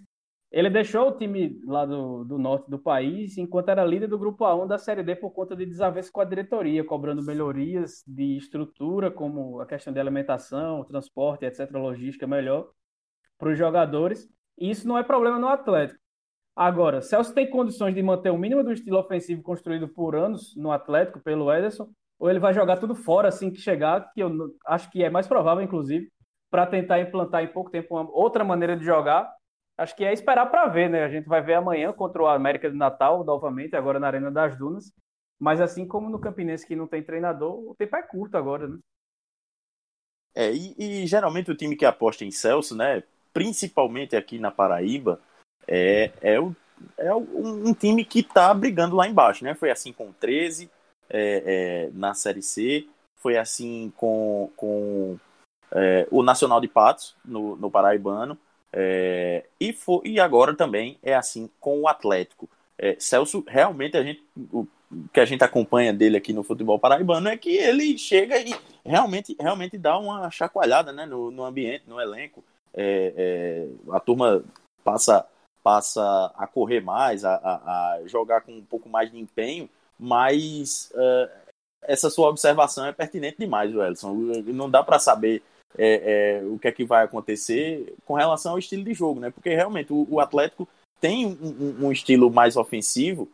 Ele 0.55 0.69
deixou 0.69 1.09
o 1.09 1.11
time 1.11 1.61
lá 1.65 1.85
do, 1.85 2.23
do 2.23 2.37
norte 2.37 2.71
do 2.71 2.79
país, 2.79 3.37
enquanto 3.37 3.67
era 3.67 3.83
líder 3.83 4.07
do 4.07 4.17
grupo 4.17 4.45
A1 4.45 4.65
da 4.65 4.77
Série 4.77 5.03
D 5.03 5.13
por 5.13 5.31
conta 5.31 5.53
de 5.53 5.65
desavenças 5.65 6.09
com 6.09 6.21
a 6.21 6.23
diretoria, 6.23 6.81
cobrando 6.81 7.21
melhorias 7.21 8.01
de 8.07 8.37
estrutura, 8.37 9.11
como 9.11 9.59
a 9.59 9.65
questão 9.65 9.91
de 9.91 9.99
alimentação, 9.99 10.85
transporte, 10.85 11.43
etc., 11.43 11.69
logística 11.73 12.25
melhor 12.25 12.69
para 13.37 13.49
os 13.49 13.57
jogadores. 13.57 14.29
E 14.57 14.69
isso 14.69 14.87
não 14.87 14.97
é 14.97 15.03
problema 15.03 15.37
no 15.37 15.49
Atlético. 15.49 15.99
Agora, 16.55 17.01
Celso 17.01 17.33
tem 17.33 17.49
condições 17.49 17.93
de 17.93 18.01
manter 18.01 18.29
o 18.29 18.37
mínimo 18.37 18.63
do 18.63 18.71
estilo 18.71 18.97
ofensivo 18.97 19.43
construído 19.43 19.89
por 19.89 20.15
anos 20.15 20.55
no 20.55 20.71
Atlético 20.71 21.19
pelo 21.19 21.51
Ederson, 21.51 21.89
ou 22.17 22.29
ele 22.29 22.39
vai 22.39 22.53
jogar 22.53 22.77
tudo 22.77 22.95
fora 22.95 23.27
assim 23.27 23.51
que 23.51 23.59
chegar, 23.59 24.09
que 24.13 24.21
eu 24.21 24.55
acho 24.65 24.89
que 24.89 25.03
é 25.03 25.09
mais 25.09 25.27
provável, 25.27 25.61
inclusive, 25.61 26.09
para 26.49 26.65
tentar 26.65 27.01
implantar 27.01 27.43
em 27.43 27.51
pouco 27.51 27.69
tempo 27.69 27.93
outra 28.13 28.45
maneira 28.45 28.77
de 28.77 28.85
jogar. 28.85 29.29
Acho 29.77 29.95
que 29.95 30.05
é 30.05 30.13
esperar 30.13 30.45
para 30.45 30.67
ver, 30.67 30.89
né? 30.89 31.03
A 31.03 31.09
gente 31.09 31.27
vai 31.27 31.41
ver 31.41 31.55
amanhã 31.55 31.91
contra 31.91 32.21
o 32.21 32.27
América 32.27 32.69
de 32.69 32.77
Natal, 32.77 33.23
novamente, 33.23 33.75
agora 33.75 33.99
na 33.99 34.07
Arena 34.07 34.31
das 34.31 34.57
Dunas. 34.57 34.91
Mas 35.37 35.59
assim 35.59 35.85
como 35.85 36.09
no 36.09 36.19
Campinense 36.19 36.65
que 36.65 36.75
não 36.75 36.87
tem 36.87 37.03
treinador, 37.03 37.59
o 37.69 37.75
tempo 37.75 37.95
é 37.95 38.01
curto 38.01 38.37
agora, 38.37 38.67
né? 38.67 38.79
É, 40.33 40.51
e, 40.53 40.75
e 40.77 41.07
geralmente 41.07 41.51
o 41.51 41.55
time 41.55 41.75
que 41.75 41.85
aposta 41.85 42.23
em 42.23 42.31
Celso, 42.31 42.75
né? 42.75 43.03
Principalmente 43.33 44.15
aqui 44.15 44.39
na 44.39 44.51
Paraíba, 44.51 45.19
é, 45.67 46.11
é, 46.21 46.39
o, 46.39 46.55
é 46.97 47.13
um, 47.13 47.69
um 47.69 47.73
time 47.73 48.05
que 48.05 48.19
está 48.19 48.53
brigando 48.53 48.95
lá 48.95 49.07
embaixo, 49.07 49.43
né? 49.43 49.55
Foi 49.55 49.71
assim 49.71 49.91
com 49.91 50.09
o 50.09 50.13
13 50.13 50.69
é, 51.09 51.43
é, 51.45 51.89
na 51.93 52.13
Série 52.13 52.41
C, 52.41 52.87
foi 53.17 53.37
assim 53.37 53.91
com, 53.95 54.51
com 54.55 55.17
é, 55.71 56.07
o 56.11 56.23
Nacional 56.23 56.61
de 56.61 56.67
Patos, 56.67 57.15
no, 57.23 57.55
no 57.55 57.71
Paraibano, 57.71 58.37
é, 58.75 59.45
e, 59.57 59.71
for, 59.71 60.05
e 60.05 60.19
agora 60.19 60.53
também 60.53 60.99
é 61.01 61.15
assim 61.15 61.49
com 61.61 61.79
o 61.81 61.87
Atlético. 61.87 62.49
É, 62.77 62.97
Celso, 62.99 63.43
realmente, 63.47 63.95
a 63.95 64.03
gente, 64.03 64.21
o 64.51 64.67
que 65.13 65.19
a 65.19 65.25
gente 65.25 65.43
acompanha 65.43 65.93
dele 65.93 66.17
aqui 66.17 66.33
no 66.33 66.43
futebol 66.43 66.77
paraibano 66.77 67.29
é 67.29 67.37
que 67.37 67.55
ele 67.55 67.97
chega 67.97 68.37
e 68.37 68.53
realmente, 68.85 69.35
realmente 69.39 69.77
dá 69.77 69.97
uma 69.97 70.29
chacoalhada 70.29 70.91
né, 70.91 71.05
no, 71.05 71.31
no 71.31 71.45
ambiente, 71.45 71.85
no 71.87 72.01
elenco. 72.01 72.43
É, 72.73 73.67
a 73.91 73.99
turma 74.01 74.43
passa 74.83 75.25
passa 75.63 76.31
a 76.37 76.45
correr 76.45 76.79
mais, 76.79 77.25
a, 77.25 77.33
a, 77.33 77.95
a, 77.95 78.01
jogar 78.05 78.41
com 78.41 78.51
um 78.51 78.61
pouco 78.61 78.87
mais 78.87 79.09
de 79.09 79.17
empenho, 79.17 79.67
mas 79.99 80.91
uh, 80.93 81.27
essa 81.81 82.07
sua 82.11 82.29
observação 82.29 82.85
é 82.85 82.91
pertinente 82.91 83.37
demais, 83.39 83.73
Welson. 83.73 84.13
Não 84.45 84.69
dá 84.69 84.83
para 84.83 84.99
saber 84.99 85.41
é, 85.77 86.39
é, 86.41 86.45
o 86.45 86.57
que 86.57 86.67
é 86.67 86.71
que 86.71 86.85
vai 86.85 87.03
acontecer 87.03 87.93
com 88.05 88.13
relação 88.13 88.53
ao 88.53 88.59
estilo 88.59 88.83
de 88.83 88.93
jogo, 88.93 89.19
né? 89.19 89.29
Porque 89.29 89.49
realmente 89.49 89.91
o, 89.91 90.07
o 90.09 90.19
Atlético 90.19 90.67
tem 90.99 91.25
um, 91.25 91.85
um, 91.85 91.91
estilo 91.91 92.31
mais 92.31 92.55
ofensivo 92.55 93.29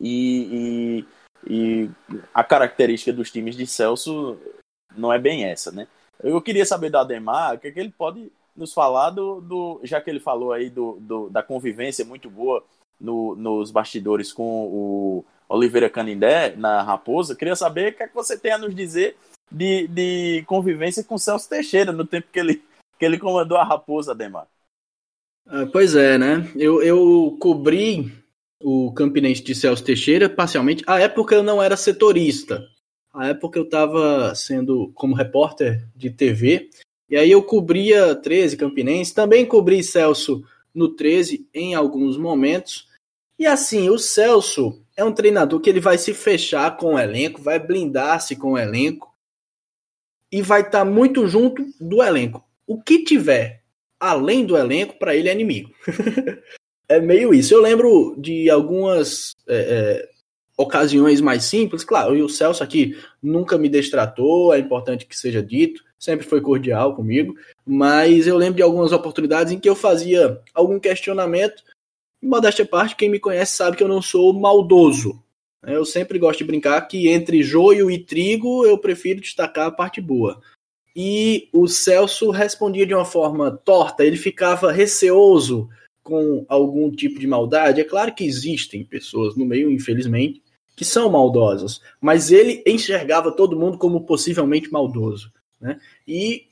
e, 0.00 1.04
e, 1.46 1.84
e, 1.84 1.90
a 2.32 2.42
característica 2.42 3.12
dos 3.12 3.30
times 3.30 3.54
de 3.54 3.66
Celso 3.66 4.38
não 4.96 5.12
é 5.12 5.18
bem 5.18 5.44
essa, 5.44 5.70
né? 5.70 5.86
Eu 6.22 6.40
queria 6.40 6.64
saber 6.64 6.90
do 6.90 6.98
Ademar 6.98 7.54
o 7.54 7.58
que, 7.58 7.68
é 7.68 7.70
que 7.70 7.80
ele 7.80 7.92
pode 7.96 8.30
nos 8.56 8.72
falar 8.72 9.10
do, 9.10 9.40
do 9.40 9.80
já 9.82 10.00
que 10.00 10.08
ele 10.08 10.20
falou 10.20 10.52
aí 10.52 10.70
do, 10.70 10.98
do 11.00 11.28
da 11.28 11.42
convivência 11.42 12.04
muito 12.04 12.30
boa 12.30 12.64
no, 13.00 13.34
nos 13.34 13.70
bastidores 13.70 14.32
com 14.32 14.66
o 14.66 15.24
Oliveira 15.48 15.90
Canindé 15.90 16.54
na 16.56 16.82
Raposa. 16.82 17.34
Queria 17.34 17.56
saber 17.56 17.92
o 17.92 17.96
que, 17.96 18.02
é 18.02 18.08
que 18.08 18.14
você 18.14 18.38
tem 18.38 18.52
a 18.52 18.58
nos 18.58 18.74
dizer 18.74 19.16
de, 19.50 19.86
de 19.88 20.44
convivência 20.46 21.04
com 21.04 21.18
Celso 21.18 21.48
Teixeira 21.48 21.92
no 21.92 22.06
tempo 22.06 22.28
que 22.32 22.38
ele, 22.38 22.62
que 22.98 23.04
ele 23.04 23.18
comandou 23.18 23.58
a 23.58 23.64
Raposa, 23.64 24.14
Demar. 24.14 24.46
Ah, 25.46 25.66
pois 25.70 25.94
é, 25.94 26.16
né? 26.16 26.50
Eu, 26.56 26.82
eu 26.82 27.36
cobri 27.40 28.12
o 28.62 28.92
Campinense 28.92 29.42
de 29.42 29.54
Celso 29.54 29.84
Teixeira 29.84 30.28
parcialmente. 30.28 30.84
A 30.86 31.00
época 31.00 31.34
eu 31.34 31.42
não 31.42 31.62
era 31.62 31.76
setorista. 31.76 32.66
A 33.12 33.28
época 33.28 33.58
eu 33.58 33.64
estava 33.64 34.34
sendo 34.34 34.90
como 34.94 35.14
repórter 35.14 35.86
de 35.94 36.10
TV 36.10 36.70
e 37.12 37.16
aí 37.16 37.30
eu 37.30 37.42
cobria 37.42 38.14
13 38.14 38.56
Campinense, 38.56 39.14
também 39.14 39.44
cobri 39.44 39.82
Celso 39.82 40.42
no 40.74 40.88
13 40.88 41.46
em 41.52 41.74
alguns 41.74 42.16
momentos. 42.16 42.88
E 43.38 43.44
assim, 43.44 43.90
o 43.90 43.98
Celso 43.98 44.82
é 44.96 45.04
um 45.04 45.12
treinador 45.12 45.60
que 45.60 45.68
ele 45.68 45.78
vai 45.78 45.98
se 45.98 46.14
fechar 46.14 46.74
com 46.78 46.94
o 46.94 46.98
elenco, 46.98 47.42
vai 47.42 47.58
blindar-se 47.58 48.34
com 48.34 48.52
o 48.52 48.58
elenco 48.58 49.11
e 50.32 50.42
vai 50.42 50.62
estar 50.62 50.80
tá 50.80 50.84
muito 50.84 51.28
junto 51.28 51.64
do 51.78 52.02
elenco. 52.02 52.42
O 52.66 52.80
que 52.80 53.04
tiver 53.04 53.62
além 54.00 54.44
do 54.44 54.56
elenco, 54.56 54.98
para 54.98 55.14
ele 55.14 55.28
é 55.28 55.32
inimigo. 55.32 55.70
é 56.88 57.00
meio 57.00 57.32
isso. 57.32 57.54
Eu 57.54 57.60
lembro 57.60 58.16
de 58.18 58.50
algumas 58.50 59.36
é, 59.46 59.56
é, 59.56 60.08
ocasiões 60.56 61.20
mais 61.20 61.44
simples. 61.44 61.84
Claro, 61.84 62.16
e 62.16 62.22
o 62.22 62.28
Celso 62.28 62.64
aqui 62.64 62.98
nunca 63.22 63.56
me 63.56 63.68
destratou, 63.68 64.52
é 64.52 64.58
importante 64.58 65.06
que 65.06 65.16
seja 65.16 65.40
dito 65.40 65.84
sempre 66.02 66.26
foi 66.26 66.40
cordial 66.40 66.96
comigo, 66.96 67.36
mas 67.64 68.26
eu 68.26 68.36
lembro 68.36 68.56
de 68.56 68.62
algumas 68.62 68.90
oportunidades 68.90 69.52
em 69.52 69.60
que 69.60 69.68
eu 69.68 69.76
fazia 69.76 70.40
algum 70.52 70.80
questionamento. 70.80 71.62
E 72.20 72.26
modéstia 72.26 72.66
parte, 72.66 72.96
quem 72.96 73.08
me 73.08 73.20
conhece 73.20 73.54
sabe 73.54 73.76
que 73.76 73.84
eu 73.84 73.88
não 73.88 74.02
sou 74.02 74.32
maldoso. 74.32 75.22
Eu 75.64 75.84
sempre 75.84 76.18
gosto 76.18 76.38
de 76.38 76.44
brincar 76.44 76.80
que 76.82 77.08
entre 77.08 77.42
joio 77.42 77.90
e 77.90 77.98
trigo 77.98 78.66
eu 78.66 78.76
prefiro 78.76 79.20
destacar 79.20 79.68
a 79.68 79.72
parte 79.72 80.00
boa. 80.00 80.40
E 80.94 81.48
o 81.52 81.66
Celso 81.68 82.30
respondia 82.30 82.84
de 82.84 82.94
uma 82.94 83.04
forma 83.04 83.50
torta, 83.50 84.04
ele 84.04 84.16
ficava 84.16 84.72
receoso 84.72 85.68
com 86.02 86.44
algum 86.48 86.90
tipo 86.90 87.18
de 87.18 87.26
maldade. 87.26 87.80
É 87.80 87.84
claro 87.84 88.14
que 88.14 88.24
existem 88.24 88.84
pessoas 88.84 89.36
no 89.36 89.46
meio, 89.46 89.70
infelizmente, 89.70 90.42
que 90.76 90.84
são 90.84 91.10
maldosas, 91.10 91.80
mas 92.00 92.32
ele 92.32 92.62
enxergava 92.66 93.30
todo 93.30 93.58
mundo 93.58 93.78
como 93.78 94.04
possivelmente 94.04 94.70
maldoso. 94.70 95.32
Né? 95.60 95.80
E 96.06 96.48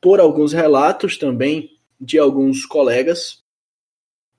por 0.00 0.20
alguns 0.20 0.52
relatos 0.52 1.16
também 1.16 1.70
de 2.00 2.18
alguns 2.18 2.66
colegas, 2.66 3.42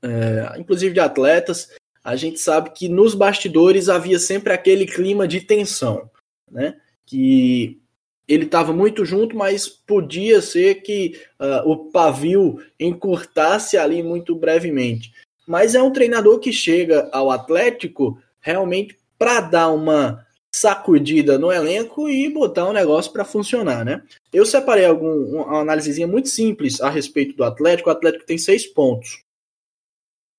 é, 0.01 0.59
inclusive 0.59 0.93
de 0.93 0.99
atletas, 0.99 1.71
a 2.05 2.15
gente 2.15 2.39
sabe 2.39 2.69
que 2.69 2.87
nos 2.87 3.15
bastidores 3.15 3.89
havia 3.89 4.19
sempre 4.19 4.53
aquele 4.53 4.85
clima 4.85 5.27
de 5.27 5.41
tensão, 5.41 6.07
né? 6.49 6.75
Que 7.03 7.79
ele 8.27 8.45
estava 8.45 8.71
muito 8.71 9.03
junto, 9.03 9.35
mas 9.35 9.67
podia 9.67 10.39
ser 10.39 10.83
que 10.83 11.19
uh, 11.39 11.67
o 11.67 11.89
pavio 11.89 12.61
encurtasse 12.79 13.75
ali 13.75 14.03
muito 14.03 14.35
brevemente. 14.35 15.13
Mas 15.47 15.73
é 15.73 15.81
um 15.81 15.91
treinador 15.91 16.37
que 16.37 16.53
chega 16.53 17.09
ao 17.11 17.31
Atlético 17.31 18.21
realmente 18.39 18.95
para 19.17 19.41
dar 19.41 19.69
uma 19.69 20.23
sacudida 20.53 21.39
no 21.39 21.51
elenco 21.51 22.07
e 22.07 22.31
botar 22.31 22.69
um 22.69 22.73
negócio 22.73 23.11
para 23.11 23.25
funcionar, 23.25 23.83
né? 23.83 24.03
Eu 24.31 24.45
separei 24.45 24.85
algum, 24.85 25.41
uma 25.41 25.61
análisezinha 25.61 26.07
muito 26.07 26.29
simples 26.29 26.79
a 26.81 26.89
respeito 26.89 27.35
do 27.35 27.43
Atlético. 27.43 27.89
O 27.89 27.91
Atlético 27.91 28.27
tem 28.27 28.37
seis 28.37 28.67
pontos. 28.67 29.24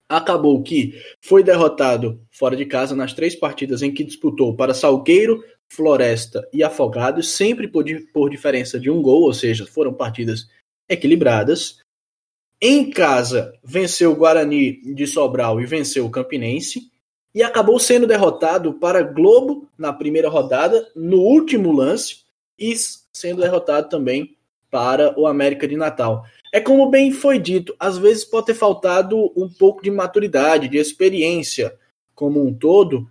Acabou 0.09 0.63
que 0.63 0.95
foi 1.21 1.43
derrotado 1.43 2.21
fora 2.31 2.57
de 2.57 2.65
casa 2.65 2.95
nas 2.95 3.13
três 3.13 3.35
partidas 3.35 3.83
em 3.83 3.93
que 3.93 4.05
disputou 4.05 4.55
para 4.55 4.75
Salgueiro, 4.75 5.43
Floresta 5.69 6.49
e 6.53 6.63
Afogados, 6.63 7.33
sempre 7.33 7.67
por, 7.67 7.85
por 8.13 8.31
diferença 8.31 8.79
de 8.79 8.89
um 8.89 9.03
gol, 9.03 9.23
ou 9.23 9.35
seja, 9.35 9.67
foram 9.67 9.93
partidas 9.93 10.49
equilibradas. 10.89 11.81
Em 12.61 12.89
casa, 12.89 13.53
venceu 13.63 14.13
o 14.13 14.17
Guarani 14.17 14.81
de 14.95 15.07
Sobral 15.07 15.61
e 15.61 15.67
venceu 15.67 16.07
o 16.07 16.11
Campinense 16.11 16.91
e 17.35 17.43
acabou 17.43 17.79
sendo 17.79 18.07
derrotado 18.07 18.75
para 18.75 19.03
Globo 19.03 19.69
na 19.77 19.93
primeira 19.93 20.29
rodada, 20.29 20.91
no 20.97 21.19
último 21.19 21.71
lance, 21.71 22.25
e 22.59 22.75
sendo 23.13 23.43
derrotado 23.43 23.91
também 23.91 24.37
para 24.71 25.19
o 25.19 25.27
América 25.27 25.69
de 25.69 25.77
Natal. 25.77 26.25
É 26.57 26.61
como 26.61 26.89
bem 26.89 27.13
foi 27.13 27.39
dito, 27.39 27.77
às 27.79 27.99
vezes 27.99 28.25
pode 28.25 28.47
ter 28.47 28.55
faltado 28.55 29.31
um 29.37 29.47
pouco 29.47 29.83
de 29.83 29.91
maturidade, 29.91 30.71
de 30.71 30.79
experiência 30.79 31.77
como 32.15 32.43
um 32.43 32.55
todo, 32.55 33.07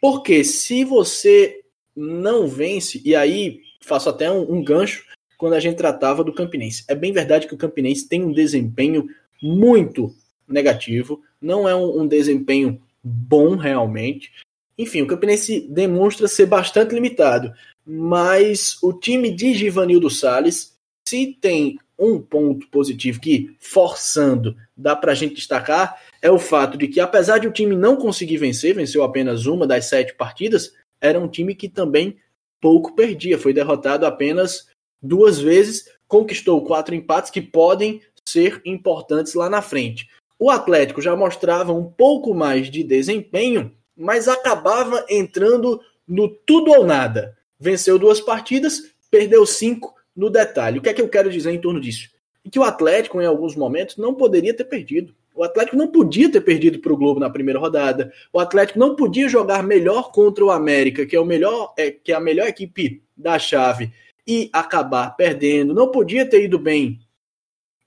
porque 0.00 0.44
se 0.44 0.84
você 0.84 1.64
não 1.96 2.46
vence, 2.46 3.02
e 3.04 3.16
aí 3.16 3.60
faço 3.80 4.08
até 4.08 4.30
um, 4.30 4.54
um 4.54 4.62
gancho 4.62 5.04
quando 5.36 5.54
a 5.54 5.58
gente 5.58 5.74
tratava 5.74 6.22
do 6.22 6.32
Campinense. 6.32 6.84
É 6.86 6.94
bem 6.94 7.12
verdade 7.12 7.48
que 7.48 7.54
o 7.54 7.58
Campinense 7.58 8.08
tem 8.08 8.22
um 8.22 8.30
desempenho 8.30 9.08
muito 9.42 10.14
negativo, 10.46 11.20
não 11.42 11.68
é 11.68 11.74
um, 11.74 12.02
um 12.02 12.06
desempenho 12.06 12.80
bom 13.02 13.56
realmente. 13.56 14.30
Enfim, 14.78 15.02
o 15.02 15.08
Campinense 15.08 15.66
demonstra 15.68 16.28
ser 16.28 16.46
bastante 16.46 16.94
limitado, 16.94 17.52
mas 17.84 18.80
o 18.80 18.92
time 18.92 19.32
de 19.32 19.54
Givanildo 19.54 20.08
Salles, 20.08 20.78
se 21.04 21.36
tem 21.40 21.80
um 21.98 22.20
ponto 22.20 22.68
positivo 22.68 23.20
que, 23.20 23.56
forçando, 23.58 24.56
dá 24.76 24.94
para 24.94 25.12
a 25.12 25.14
gente 25.14 25.34
destacar, 25.34 26.00
é 26.20 26.30
o 26.30 26.38
fato 26.38 26.76
de 26.76 26.88
que, 26.88 27.00
apesar 27.00 27.38
de 27.38 27.48
o 27.48 27.52
time 27.52 27.74
não 27.74 27.96
conseguir 27.96 28.36
vencer, 28.36 28.74
venceu 28.74 29.02
apenas 29.02 29.46
uma 29.46 29.66
das 29.66 29.86
sete 29.86 30.14
partidas, 30.14 30.72
era 31.00 31.18
um 31.18 31.28
time 31.28 31.54
que 31.54 31.68
também 31.68 32.18
pouco 32.60 32.94
perdia, 32.94 33.38
foi 33.38 33.52
derrotado 33.52 34.04
apenas 34.04 34.66
duas 35.00 35.38
vezes, 35.38 35.88
conquistou 36.08 36.64
quatro 36.64 36.94
empates 36.94 37.30
que 37.30 37.40
podem 37.40 38.02
ser 38.24 38.60
importantes 38.64 39.34
lá 39.34 39.48
na 39.48 39.62
frente. 39.62 40.08
O 40.38 40.50
Atlético 40.50 41.00
já 41.00 41.16
mostrava 41.16 41.72
um 41.72 41.84
pouco 41.84 42.34
mais 42.34 42.70
de 42.70 42.82
desempenho, 42.82 43.72
mas 43.96 44.28
acabava 44.28 45.04
entrando 45.08 45.80
no 46.06 46.28
tudo 46.28 46.70
ou 46.72 46.84
nada. 46.84 47.36
Venceu 47.58 47.98
duas 47.98 48.20
partidas, 48.20 48.94
perdeu 49.10 49.46
cinco 49.46 49.95
no 50.16 50.30
detalhe. 50.30 50.78
O 50.78 50.82
que 50.82 50.88
é 50.88 50.94
que 50.94 51.02
eu 51.02 51.08
quero 51.08 51.30
dizer 51.30 51.52
em 51.52 51.60
torno 51.60 51.80
disso? 51.80 52.08
E 52.44 52.48
que 52.48 52.58
o 52.58 52.64
Atlético, 52.64 53.20
em 53.20 53.26
alguns 53.26 53.54
momentos, 53.54 53.96
não 53.96 54.14
poderia 54.14 54.54
ter 54.54 54.64
perdido. 54.64 55.14
O 55.34 55.44
Atlético 55.44 55.76
não 55.76 55.88
podia 55.88 56.32
ter 56.32 56.40
perdido 56.40 56.78
para 56.78 56.92
o 56.92 56.96
Globo 56.96 57.20
na 57.20 57.28
primeira 57.28 57.60
rodada. 57.60 58.10
O 58.32 58.40
Atlético 58.40 58.78
não 58.78 58.96
podia 58.96 59.28
jogar 59.28 59.62
melhor 59.62 60.10
contra 60.10 60.42
o 60.42 60.50
América, 60.50 61.04
que 61.04 61.14
é, 61.14 61.20
o 61.20 61.26
melhor, 61.26 61.74
é, 61.76 61.90
que 61.90 62.10
é 62.10 62.14
a 62.14 62.20
melhor 62.20 62.46
equipe 62.46 63.02
da 63.14 63.38
chave, 63.38 63.92
e 64.26 64.48
acabar 64.52 65.10
perdendo. 65.10 65.74
Não 65.74 65.90
podia 65.90 66.24
ter 66.24 66.42
ido 66.42 66.58
bem, 66.58 66.98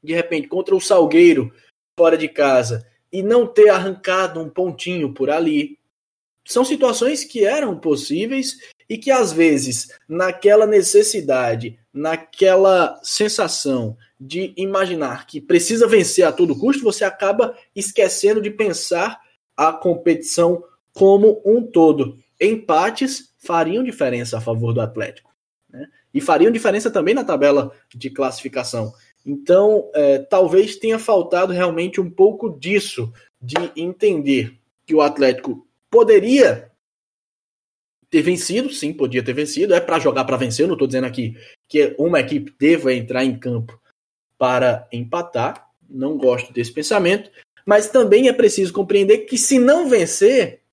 de 0.03 0.13
repente, 0.13 0.47
contra 0.47 0.75
o 0.75 0.79
Salgueiro, 0.79 1.51
fora 1.97 2.15
de 2.15 2.27
casa, 2.27 2.85
e 3.11 3.23
não 3.23 3.47
ter 3.47 3.69
arrancado 3.69 4.39
um 4.39 4.49
pontinho 4.49 5.11
por 5.11 5.31
ali. 5.31 5.79
São 6.45 6.63
situações 6.63 7.23
que 7.23 7.45
eram 7.45 7.79
possíveis 7.79 8.59
e 8.87 8.97
que, 8.97 9.09
às 9.09 9.33
vezes, 9.33 9.89
naquela 10.07 10.67
necessidade, 10.67 11.78
naquela 11.93 12.99
sensação 13.03 13.97
de 14.19 14.53
imaginar 14.57 15.25
que 15.25 15.39
precisa 15.39 15.87
vencer 15.87 16.25
a 16.25 16.31
todo 16.31 16.57
custo, 16.57 16.83
você 16.83 17.03
acaba 17.03 17.55
esquecendo 17.75 18.41
de 18.41 18.51
pensar 18.51 19.19
a 19.55 19.73
competição 19.73 20.63
como 20.93 21.41
um 21.45 21.61
todo. 21.61 22.17
Empates 22.39 23.33
fariam 23.37 23.83
diferença 23.83 24.37
a 24.37 24.41
favor 24.41 24.73
do 24.73 24.81
Atlético. 24.81 25.33
Né? 25.69 25.87
E 26.13 26.21
fariam 26.21 26.51
diferença 26.51 26.91
também 26.91 27.13
na 27.13 27.23
tabela 27.23 27.71
de 27.93 28.09
classificação. 28.09 28.93
Então, 29.25 29.89
é, 29.93 30.19
talvez 30.19 30.75
tenha 30.75 30.99
faltado 30.99 31.53
realmente 31.53 31.99
um 32.01 32.09
pouco 32.09 32.49
disso, 32.49 33.11
de 33.41 33.55
entender 33.75 34.57
que 34.85 34.95
o 34.95 35.01
Atlético 35.01 35.67
poderia 35.89 36.71
ter 38.09 38.21
vencido, 38.21 38.69
sim, 38.71 38.91
podia 38.91 39.23
ter 39.23 39.33
vencido, 39.33 39.73
é 39.73 39.79
para 39.79 39.99
jogar 39.99 40.25
para 40.25 40.37
vencer, 40.37 40.63
eu 40.63 40.67
não 40.67 40.75
estou 40.75 40.87
dizendo 40.87 41.05
aqui 41.05 41.35
que 41.69 41.95
uma 41.99 42.19
equipe 42.19 42.53
deva 42.59 42.91
entrar 42.91 43.23
em 43.23 43.37
campo 43.37 43.79
para 44.37 44.87
empatar, 44.91 45.69
não 45.87 46.17
gosto 46.17 46.51
desse 46.51 46.73
pensamento, 46.73 47.29
mas 47.65 47.89
também 47.89 48.27
é 48.27 48.33
preciso 48.33 48.73
compreender 48.73 49.19
que 49.19 49.37
se 49.37 49.59
não 49.59 49.87
vencer, 49.87 50.63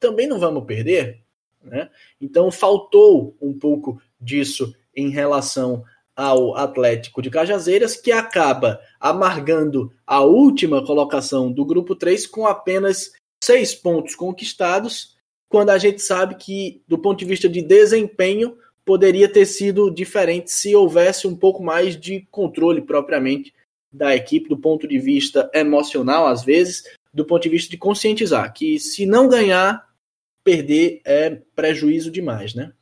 também 0.00 0.26
não 0.26 0.40
vamos 0.40 0.64
perder, 0.64 1.20
né? 1.62 1.90
Então 2.20 2.50
faltou 2.50 3.36
um 3.40 3.52
pouco 3.52 4.00
disso 4.18 4.74
em 4.96 5.10
relação 5.10 5.84
ao 6.16 6.56
Atlético 6.56 7.20
de 7.20 7.30
Cajazeiras, 7.30 7.96
que 7.96 8.10
acaba 8.10 8.80
amargando 8.98 9.92
a 10.06 10.22
última 10.22 10.84
colocação 10.84 11.52
do 11.52 11.64
grupo 11.64 11.94
3 11.94 12.26
com 12.26 12.46
apenas 12.46 13.12
seis 13.42 13.74
pontos 13.74 14.14
conquistados, 14.14 15.16
quando 15.48 15.70
a 15.70 15.78
gente 15.78 16.02
sabe 16.02 16.34
que, 16.34 16.82
do 16.88 16.98
ponto 16.98 17.18
de 17.18 17.24
vista 17.24 17.48
de 17.48 17.62
desempenho, 17.62 18.56
poderia 18.88 19.30
ter 19.30 19.44
sido 19.44 19.90
diferente 19.90 20.50
se 20.50 20.74
houvesse 20.74 21.26
um 21.26 21.36
pouco 21.36 21.62
mais 21.62 21.94
de 21.94 22.22
controle 22.30 22.80
propriamente 22.80 23.52
da 23.92 24.16
equipe, 24.16 24.48
do 24.48 24.56
ponto 24.56 24.88
de 24.88 24.98
vista 24.98 25.50
emocional, 25.52 26.26
às 26.26 26.42
vezes, 26.42 26.84
do 27.12 27.22
ponto 27.22 27.42
de 27.42 27.50
vista 27.50 27.70
de 27.70 27.76
conscientizar 27.76 28.50
que 28.54 28.80
se 28.80 29.04
não 29.04 29.28
ganhar, 29.28 29.86
perder 30.42 31.02
é 31.04 31.28
prejuízo 31.54 32.10
demais, 32.10 32.54
né? 32.54 32.72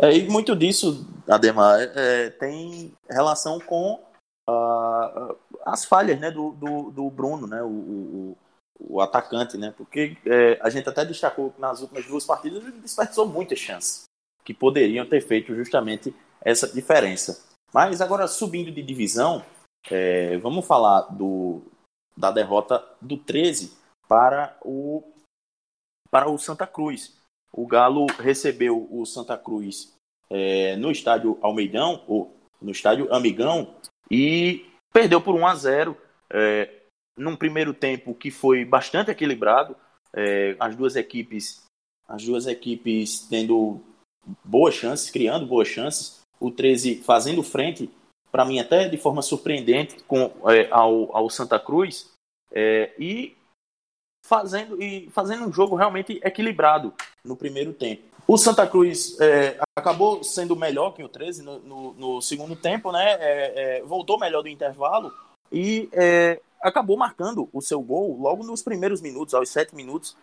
É, 0.00 0.16
e 0.16 0.28
muito 0.28 0.56
disso, 0.56 1.06
Ademar, 1.28 1.78
é, 1.80 2.30
tem 2.30 2.92
relação 3.08 3.60
com 3.60 4.02
uh, 4.50 5.36
as 5.64 5.84
falhas 5.84 6.18
né, 6.18 6.32
do, 6.32 6.50
do, 6.50 6.90
do 6.90 7.08
Bruno, 7.08 7.46
né, 7.46 7.62
o, 7.62 7.68
o, 7.68 8.36
o, 8.80 9.00
atacante, 9.00 9.56
né, 9.56 9.72
porque 9.76 10.16
é, 10.26 10.58
a 10.60 10.68
gente 10.68 10.88
até 10.88 11.04
destacou 11.04 11.54
nas 11.56 11.82
últimas 11.82 12.04
duas 12.04 12.24
partidas 12.24 12.64
ele 12.64 12.80
desperdiçou 12.80 13.28
muitas 13.28 13.60
chances 13.60 14.03
que 14.44 14.52
poderiam 14.52 15.06
ter 15.06 15.20
feito 15.20 15.54
justamente 15.54 16.14
essa 16.40 16.68
diferença. 16.68 17.50
Mas 17.72 18.00
agora, 18.00 18.28
subindo 18.28 18.70
de 18.70 18.82
divisão, 18.82 19.44
é, 19.90 20.36
vamos 20.38 20.66
falar 20.66 21.02
do, 21.12 21.62
da 22.16 22.30
derrota 22.30 22.84
do 23.00 23.16
13 23.16 23.76
para 24.06 24.56
o, 24.62 25.02
para 26.10 26.30
o 26.30 26.38
Santa 26.38 26.66
Cruz. 26.66 27.16
O 27.52 27.66
Galo 27.66 28.06
recebeu 28.18 28.86
o 28.90 29.04
Santa 29.06 29.36
Cruz 29.36 29.92
é, 30.30 30.76
no 30.76 30.90
estádio 30.90 31.38
Almeidão, 31.40 32.04
ou 32.06 32.36
no 32.60 32.70
estádio 32.70 33.12
Amigão, 33.12 33.74
e 34.10 34.66
perdeu 34.92 35.20
por 35.20 35.34
1 35.34 35.46
a 35.46 35.54
0 35.54 35.96
é, 36.30 36.82
num 37.16 37.36
primeiro 37.36 37.72
tempo 37.72 38.14
que 38.14 38.30
foi 38.30 38.64
bastante 38.64 39.10
equilibrado. 39.10 39.76
É, 40.16 40.54
as 40.60 40.76
duas 40.76 40.94
equipes 40.94 41.64
as 42.08 42.24
duas 42.24 42.46
equipes 42.46 43.26
tendo 43.28 43.80
boas 44.44 44.74
chances, 44.74 45.10
criando 45.10 45.46
boas 45.46 45.68
chances. 45.68 46.20
O 46.40 46.50
13 46.50 46.96
fazendo 46.96 47.42
frente, 47.42 47.90
para 48.30 48.44
mim 48.44 48.58
até 48.58 48.88
de 48.88 48.96
forma 48.96 49.22
surpreendente, 49.22 50.02
com, 50.04 50.32
é, 50.50 50.68
ao, 50.70 51.16
ao 51.16 51.30
Santa 51.30 51.58
Cruz. 51.58 52.10
É, 52.52 52.92
e 52.98 53.36
fazendo, 54.24 54.82
e 54.82 55.10
fazendo 55.10 55.46
um 55.46 55.52
jogo 55.52 55.76
realmente 55.76 56.18
equilibrado 56.24 56.92
no 57.24 57.36
primeiro 57.36 57.72
tempo. 57.72 58.02
O 58.26 58.38
Santa 58.38 58.66
Cruz 58.66 59.20
é, 59.20 59.58
acabou 59.76 60.24
sendo 60.24 60.56
melhor 60.56 60.92
que 60.92 61.04
o 61.04 61.08
13 61.08 61.42
no, 61.42 61.58
no, 61.58 61.92
no 61.92 62.22
segundo 62.22 62.56
tempo, 62.56 62.90
né? 62.90 63.16
É, 63.20 63.52
é, 63.78 63.82
voltou 63.82 64.18
melhor 64.18 64.42
do 64.42 64.48
intervalo 64.48 65.12
e 65.52 65.90
é, 65.92 66.40
acabou 66.62 66.96
marcando 66.96 67.50
o 67.52 67.60
seu 67.60 67.82
gol 67.82 68.18
logo 68.18 68.42
nos 68.42 68.62
primeiros 68.62 69.02
minutos, 69.02 69.34
aos 69.34 69.50
sete 69.50 69.74
minutos, 69.74 70.16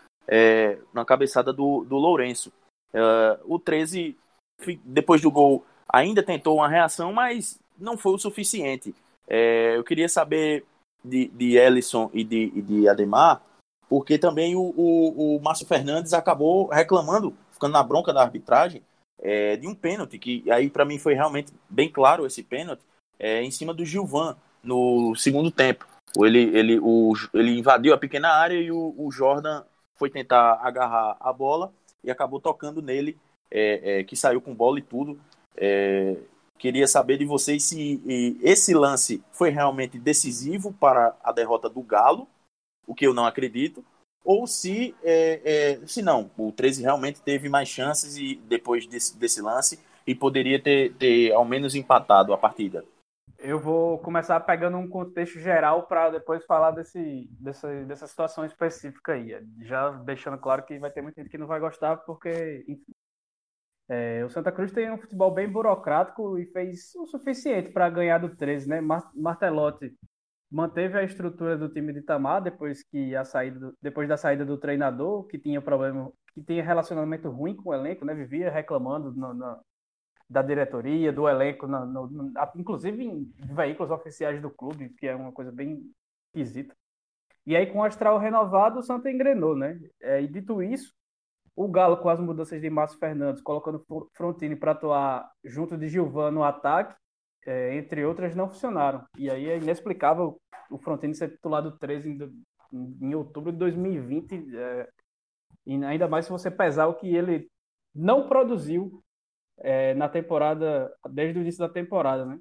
na 0.94 1.04
cabeçada 1.04 1.52
do, 1.52 1.84
do 1.84 1.98
Lourenço. 1.98 2.52
É, 2.94 3.40
o 3.46 3.60
13, 3.60 4.18
depois 4.84 5.22
do 5.22 5.32
gol, 5.32 5.66
ainda 5.88 6.24
tentou 6.24 6.58
uma 6.58 6.70
reação, 6.70 7.14
mas 7.14 7.60
não 7.78 7.98
foi 7.98 8.14
o 8.14 8.20
suficiente. 8.20 8.94
eu 9.28 9.84
queria 9.84 10.08
saber 10.08 10.64
de, 11.04 11.28
de 11.30 11.58
Ellison 11.58 12.10
e 12.14 12.24
de, 12.24 12.52
e 12.56 12.62
de 12.62 12.88
Ademar 12.88 13.42
porque 13.92 14.18
também 14.18 14.56
o, 14.56 14.74
o, 14.78 15.36
o 15.36 15.42
Márcio 15.42 15.68
Fernandes 15.68 16.14
acabou 16.14 16.68
reclamando, 16.68 17.36
ficando 17.52 17.74
na 17.74 17.84
bronca 17.84 18.14
da 18.14 18.22
arbitragem, 18.22 18.82
é, 19.22 19.58
de 19.58 19.68
um 19.68 19.76
pênalti, 19.76 20.18
que 20.18 20.50
aí 20.50 20.70
para 20.70 20.86
mim 20.86 20.98
foi 20.98 21.14
realmente 21.14 21.52
bem 21.70 21.90
claro 21.90 22.26
esse 22.26 22.42
pênalti, 22.42 22.82
é, 23.20 23.44
em 23.44 23.52
cima 23.52 23.74
do 23.74 23.84
Gilvan, 23.84 24.38
no 24.64 25.14
segundo 25.18 25.52
tempo. 25.52 25.86
Ele, 26.18 26.40
ele, 26.58 26.80
o, 26.80 27.12
ele 27.34 27.60
invadiu 27.60 27.94
a 27.94 27.98
pequena 27.98 28.30
área 28.30 28.56
e 28.56 28.72
o, 28.72 28.96
o 28.98 29.12
Jordan 29.12 29.62
foi 29.98 30.10
tentar 30.10 30.62
agarrar 30.64 31.18
a 31.20 31.34
bola 31.34 31.74
e 32.04 32.12
acabou 32.12 32.40
tocando 32.40 32.82
nele, 32.82 33.18
é, 33.50 34.00
é 34.00 34.04
que 34.04 34.16
saiu 34.16 34.42
com 34.42 34.56
bola 34.56 34.80
e 34.80 34.82
tudo. 34.84 35.20
É, 35.56 36.18
queria 36.58 36.88
saber 36.88 37.18
de 37.18 37.26
vocês 37.26 37.64
se 37.64 38.02
esse 38.42 38.74
lance 38.74 39.24
foi 39.32 39.50
realmente 39.50 39.98
decisivo 40.00 40.72
para 40.74 41.16
a 41.24 41.32
derrota 41.32 41.70
do 41.70 41.82
Galo 41.82 42.28
o 42.86 42.96
que 42.96 43.06
eu 43.06 43.14
não 43.14 43.26
acredito, 43.26 43.84
ou 44.24 44.46
se, 44.46 44.94
é, 45.04 45.42
é, 45.44 45.88
se 45.88 46.02
não, 46.02 46.30
o 46.38 46.52
13 46.52 46.82
realmente 46.82 47.22
teve 47.22 47.50
mais 47.50 47.70
chances 47.70 48.18
e 48.18 48.36
depois 48.36 48.86
desse, 48.86 49.18
desse 49.18 49.42
lance 49.42 49.80
e 50.06 50.14
poderia 50.14 50.62
ter, 50.62 50.94
ter 50.96 51.32
ao 51.32 51.46
menos 51.46 51.74
empatado 51.74 52.34
a 52.34 52.38
partida. 52.38 52.86
Eu 53.44 53.60
vou 53.60 53.98
começar 54.00 54.40
pegando 54.42 54.78
um 54.78 54.88
contexto 54.88 55.40
geral 55.40 55.88
para 55.88 56.12
depois 56.12 56.46
falar 56.46 56.72
desse, 56.72 57.28
dessa, 57.40 57.86
dessa 57.86 58.06
situação 58.06 58.46
específica 58.46 59.14
aí. 59.14 59.36
Já 59.62 59.90
deixando 59.90 60.38
claro 60.38 60.64
que 60.64 60.78
vai 60.78 60.92
ter 60.92 61.02
muita 61.02 61.22
gente 61.22 61.32
que 61.32 61.38
não 61.38 61.48
vai 61.48 61.60
gostar, 61.60 61.98
porque. 61.98 62.64
É, 63.90 64.24
o 64.24 64.30
Santa 64.30 64.52
Cruz 64.52 64.72
tem 64.72 64.90
um 64.92 64.98
futebol 64.98 65.34
bem 65.34 65.50
burocrático 65.52 66.38
e 66.38 66.46
fez 66.46 66.94
o 66.96 67.06
suficiente 67.08 67.72
para 67.72 67.90
ganhar 67.90 68.20
do 68.20 68.34
13, 68.34 68.70
né? 68.70 68.80
Martelotti 68.80 69.94
manteve 70.52 70.98
a 70.98 71.04
estrutura 71.04 71.58
do 71.58 71.70
time 71.70 71.94
de 71.94 72.00
Itamar 72.00 72.42
depois 72.44 72.84
que 72.84 73.16
a 73.16 73.24
saída 73.24 73.74
depois 73.82 74.08
da 74.08 74.18
saída 74.18 74.46
do 74.46 74.58
treinador 74.58 75.26
que 75.28 75.40
tinha 75.40 75.62
problema 75.62 76.12
que 76.34 76.44
tinha 76.44 76.64
relacionamento 76.64 77.30
ruim 77.30 77.56
com 77.56 77.70
o 77.70 77.74
elenco 77.74 78.04
né 78.04 78.14
vivia 78.14 78.52
reclamando 78.52 79.14
no, 79.14 79.34
no, 79.34 79.64
da 80.32 80.42
diretoria 80.42 81.12
do 81.12 81.28
elenco 81.28 81.68
no, 81.68 81.86
no, 81.86 82.34
inclusive 82.56 83.04
em 83.04 83.32
veículos 83.54 83.92
oficiais 83.92 84.42
do 84.42 84.50
clube 84.50 84.90
que 84.98 85.08
é 85.08 85.16
uma 85.16 85.32
coisa 85.32 85.52
bem 85.52 85.82
esquisita 86.28 86.76
e 87.46 87.56
aí 87.56 87.66
com 87.66 87.80
o 87.80 87.84
astral 87.84 88.18
renovado 88.18 88.80
o 88.80 88.84
Santa 88.84 89.12
engrenou 89.12 89.56
né 89.56 89.80
é, 90.02 90.22
e 90.22 90.28
dito 90.28 90.62
isso 90.62 90.94
o 91.56 91.68
Galo 91.68 91.98
com 91.98 92.10
as 92.10 92.20
mudanças 92.20 92.62
de 92.62 92.70
Márcio 92.70 92.98
Fernandes 92.98 93.42
colocando 93.42 93.86
Frontini 94.14 94.56
para 94.56 94.72
atuar 94.72 95.30
junto 95.44 95.78
de 95.78 95.90
Gilvan 95.90 96.32
no 96.32 96.44
ataque 96.44 96.96
é, 97.46 97.76
entre 97.76 98.06
outras, 98.06 98.36
não 98.36 98.50
funcionaram. 98.50 99.06
E 99.18 99.30
aí 99.30 99.50
é 99.50 99.58
inexplicável 99.58 100.40
o 100.70 100.78
Frontini 100.78 101.16
ser 101.16 101.30
titular 101.30 101.62
do 101.62 101.78
13 101.78 102.10
em, 102.72 102.98
em 103.02 103.16
outubro 103.16 103.52
de 103.52 103.58
2020, 103.58 104.56
é, 104.56 104.90
e 105.66 105.84
ainda 105.84 106.08
mais 106.08 106.26
se 106.26 106.32
você 106.32 106.50
pesar 106.50 106.88
o 106.88 106.96
que 106.96 107.14
ele 107.14 107.50
não 107.94 108.28
produziu 108.28 109.04
é, 109.62 109.94
na 109.94 110.10
temporada, 110.10 110.92
desde 111.10 111.40
o 111.40 111.42
início 111.42 111.60
da 111.60 111.70
temporada, 111.70 112.26
né? 112.26 112.40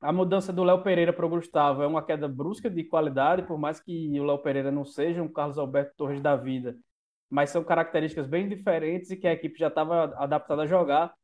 A 0.00 0.12
mudança 0.12 0.52
do 0.52 0.62
Léo 0.62 0.82
Pereira 0.82 1.12
para 1.12 1.24
o 1.24 1.28
Gustavo 1.28 1.82
é 1.82 1.86
uma 1.86 2.04
queda 2.04 2.28
brusca 2.28 2.68
de 2.68 2.84
qualidade, 2.84 3.42
por 3.44 3.58
mais 3.58 3.80
que 3.80 4.20
o 4.20 4.24
Léo 4.24 4.38
Pereira 4.38 4.70
não 4.70 4.84
seja 4.84 5.22
um 5.22 5.32
Carlos 5.32 5.58
Alberto 5.58 5.94
Torres 5.96 6.20
da 6.20 6.36
vida, 6.36 6.76
mas 7.30 7.50
são 7.50 7.64
características 7.64 8.26
bem 8.26 8.48
diferentes 8.48 9.10
e 9.10 9.16
que 9.16 9.26
a 9.26 9.32
equipe 9.32 9.58
já 9.58 9.68
estava 9.68 10.14
adaptada 10.16 10.62
a 10.62 10.66
jogar. 10.66 11.14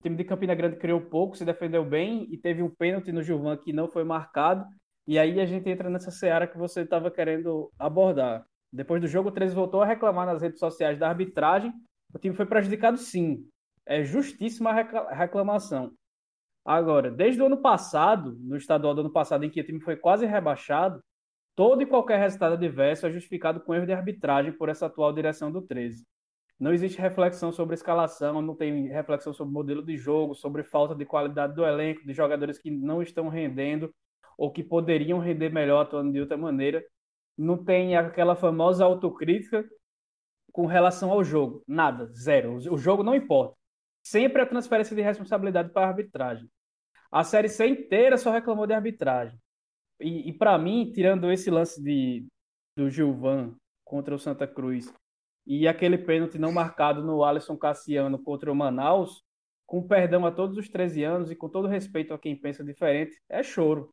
O 0.00 0.02
time 0.02 0.16
de 0.16 0.24
Campina 0.24 0.54
Grande 0.54 0.76
criou 0.76 1.00
pouco, 1.00 1.36
se 1.36 1.44
defendeu 1.44 1.84
bem 1.84 2.26
e 2.32 2.38
teve 2.38 2.62
um 2.62 2.70
pênalti 2.70 3.12
no 3.12 3.22
Gilvan 3.22 3.56
que 3.56 3.72
não 3.72 3.86
foi 3.88 4.02
marcado. 4.02 4.64
E 5.06 5.18
aí 5.18 5.38
a 5.40 5.46
gente 5.46 5.68
entra 5.68 5.90
nessa 5.90 6.10
seara 6.10 6.46
que 6.46 6.56
você 6.56 6.82
estava 6.82 7.10
querendo 7.10 7.70
abordar. 7.78 8.44
Depois 8.72 9.00
do 9.00 9.06
jogo, 9.06 9.28
o 9.28 9.32
13 9.32 9.54
voltou 9.54 9.82
a 9.82 9.86
reclamar 9.86 10.26
nas 10.26 10.40
redes 10.40 10.58
sociais 10.58 10.98
da 10.98 11.08
arbitragem. 11.08 11.72
O 12.14 12.18
time 12.18 12.34
foi 12.34 12.46
prejudicado 12.46 12.96
sim. 12.96 13.46
É 13.86 14.04
justíssima 14.04 14.70
a 14.70 15.14
reclamação. 15.14 15.92
Agora, 16.64 17.10
desde 17.10 17.42
o 17.42 17.46
ano 17.46 17.60
passado, 17.60 18.36
no 18.40 18.56
estadual 18.56 18.94
do 18.94 19.00
ano 19.00 19.12
passado, 19.12 19.44
em 19.44 19.50
que 19.50 19.60
o 19.60 19.64
time 19.64 19.80
foi 19.80 19.96
quase 19.96 20.24
rebaixado, 20.26 21.02
todo 21.56 21.82
e 21.82 21.86
qualquer 21.86 22.18
resultado 22.20 22.54
adverso 22.54 23.06
é 23.06 23.10
justificado 23.10 23.60
com 23.60 23.74
erro 23.74 23.86
de 23.86 23.92
arbitragem 23.92 24.52
por 24.52 24.68
essa 24.68 24.86
atual 24.86 25.12
direção 25.12 25.50
do 25.50 25.60
13. 25.62 26.04
Não 26.58 26.72
existe 26.72 27.00
reflexão 27.00 27.50
sobre 27.50 27.74
escalação, 27.74 28.40
não 28.40 28.54
tem 28.54 28.86
reflexão 28.86 29.32
sobre 29.32 29.52
modelo 29.52 29.84
de 29.84 29.96
jogo, 29.96 30.34
sobre 30.34 30.62
falta 30.62 30.94
de 30.94 31.04
qualidade 31.04 31.54
do 31.54 31.64
elenco, 31.64 32.06
de 32.06 32.12
jogadores 32.12 32.58
que 32.58 32.70
não 32.70 33.02
estão 33.02 33.28
rendendo 33.28 33.92
ou 34.38 34.52
que 34.52 34.62
poderiam 34.62 35.18
render 35.18 35.50
melhor 35.50 35.82
atuando 35.82 36.12
de 36.12 36.20
outra 36.20 36.36
maneira. 36.36 36.84
Não 37.36 37.56
tem 37.64 37.96
aquela 37.96 38.36
famosa 38.36 38.84
autocrítica 38.84 39.68
com 40.52 40.66
relação 40.66 41.10
ao 41.10 41.24
jogo. 41.24 41.64
Nada, 41.66 42.06
zero. 42.12 42.54
O 42.54 42.78
jogo 42.78 43.02
não 43.02 43.14
importa. 43.14 43.56
Sempre 44.02 44.42
a 44.42 44.46
transferência 44.46 44.96
de 44.96 45.02
responsabilidade 45.02 45.70
para 45.70 45.86
a 45.86 45.88
arbitragem. 45.90 46.50
A 47.10 47.22
Série 47.22 47.48
C 47.48 47.66
inteira 47.66 48.16
só 48.16 48.30
reclamou 48.30 48.66
de 48.66 48.72
arbitragem. 48.72 49.38
E, 50.00 50.30
e 50.30 50.32
para 50.32 50.58
mim, 50.58 50.90
tirando 50.92 51.30
esse 51.30 51.50
lance 51.50 51.82
de, 51.82 52.26
do 52.76 52.90
Gilvan 52.90 53.54
contra 53.84 54.14
o 54.14 54.18
Santa 54.18 54.46
Cruz 54.46 54.92
e 55.46 55.68
aquele 55.68 55.98
pênalti 55.98 56.38
não 56.38 56.52
marcado 56.52 57.02
no 57.02 57.24
Alisson 57.24 57.56
Cassiano 57.56 58.18
contra 58.18 58.50
o 58.50 58.54
Manaus, 58.54 59.22
com 59.66 59.86
perdão 59.86 60.26
a 60.26 60.32
todos 60.32 60.56
os 60.56 60.68
13 60.68 61.04
anos 61.04 61.30
e 61.30 61.36
com 61.36 61.48
todo 61.48 61.68
respeito 61.68 62.12
a 62.12 62.18
quem 62.18 62.36
pensa 62.36 62.64
diferente, 62.64 63.20
é 63.28 63.42
choro. 63.42 63.90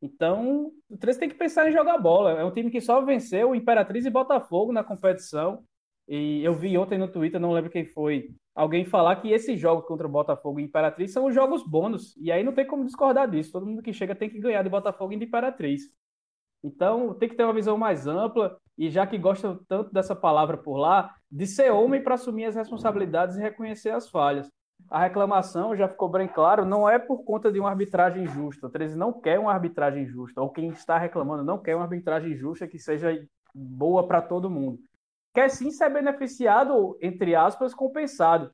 Então, 0.00 0.72
o 0.88 0.96
13 0.98 1.18
tem 1.18 1.28
que 1.28 1.34
pensar 1.34 1.68
em 1.68 1.72
jogar 1.72 1.98
bola. 1.98 2.32
É 2.32 2.44
um 2.44 2.50
time 2.50 2.70
que 2.70 2.80
só 2.80 3.00
venceu 3.04 3.54
Imperatriz 3.54 4.04
e 4.04 4.10
Botafogo 4.10 4.72
na 4.72 4.84
competição. 4.84 5.64
E 6.08 6.44
eu 6.44 6.54
vi 6.54 6.78
ontem 6.78 6.98
no 6.98 7.08
Twitter, 7.08 7.40
não 7.40 7.52
lembro 7.52 7.70
quem 7.70 7.84
foi, 7.84 8.30
alguém 8.54 8.84
falar 8.84 9.16
que 9.16 9.32
esses 9.32 9.58
jogos 9.58 9.86
contra 9.86 10.06
o 10.06 10.10
Botafogo 10.10 10.60
e 10.60 10.64
Imperatriz 10.64 11.12
são 11.12 11.26
os 11.26 11.34
jogos 11.34 11.62
bônus. 11.64 12.16
E 12.16 12.30
aí 12.30 12.44
não 12.44 12.52
tem 12.52 12.66
como 12.66 12.84
discordar 12.84 13.28
disso. 13.28 13.52
Todo 13.52 13.66
mundo 13.66 13.82
que 13.82 13.92
chega 13.92 14.14
tem 14.14 14.30
que 14.30 14.38
ganhar 14.38 14.62
de 14.62 14.68
Botafogo 14.68 15.12
e 15.12 15.18
de 15.18 15.24
Imperatriz. 15.24 15.82
Então, 16.62 17.14
tem 17.14 17.28
que 17.28 17.34
ter 17.34 17.44
uma 17.44 17.52
visão 17.52 17.76
mais 17.76 18.06
ampla 18.06 18.58
e 18.78 18.90
já 18.90 19.06
que 19.06 19.16
gosta 19.16 19.58
tanto 19.68 19.92
dessa 19.92 20.14
palavra 20.14 20.56
por 20.56 20.76
lá, 20.76 21.14
de 21.30 21.46
ser 21.46 21.70
homem 21.72 22.02
para 22.02 22.14
assumir 22.14 22.44
as 22.44 22.54
responsabilidades 22.54 23.36
e 23.36 23.40
reconhecer 23.40 23.90
as 23.90 24.08
falhas. 24.08 24.50
A 24.90 25.00
reclamação, 25.00 25.74
já 25.74 25.88
ficou 25.88 26.08
bem 26.08 26.28
claro, 26.28 26.64
não 26.64 26.88
é 26.88 26.98
por 26.98 27.24
conta 27.24 27.50
de 27.50 27.58
uma 27.58 27.70
arbitragem 27.70 28.26
justa. 28.26 28.66
O 28.66 28.70
13 28.70 28.96
não 28.96 29.12
quer 29.12 29.38
uma 29.38 29.52
arbitragem 29.52 30.06
justa, 30.06 30.40
ou 30.40 30.50
quem 30.50 30.68
está 30.68 30.98
reclamando 30.98 31.42
não 31.42 31.58
quer 31.58 31.74
uma 31.74 31.84
arbitragem 31.84 32.36
justa 32.36 32.68
que 32.68 32.78
seja 32.78 33.18
boa 33.54 34.06
para 34.06 34.20
todo 34.20 34.50
mundo. 34.50 34.78
Quer 35.36 35.50
sim 35.50 35.70
ser 35.70 35.90
beneficiado, 35.90 36.96
entre 36.98 37.34
aspas, 37.34 37.74
compensado. 37.74 38.50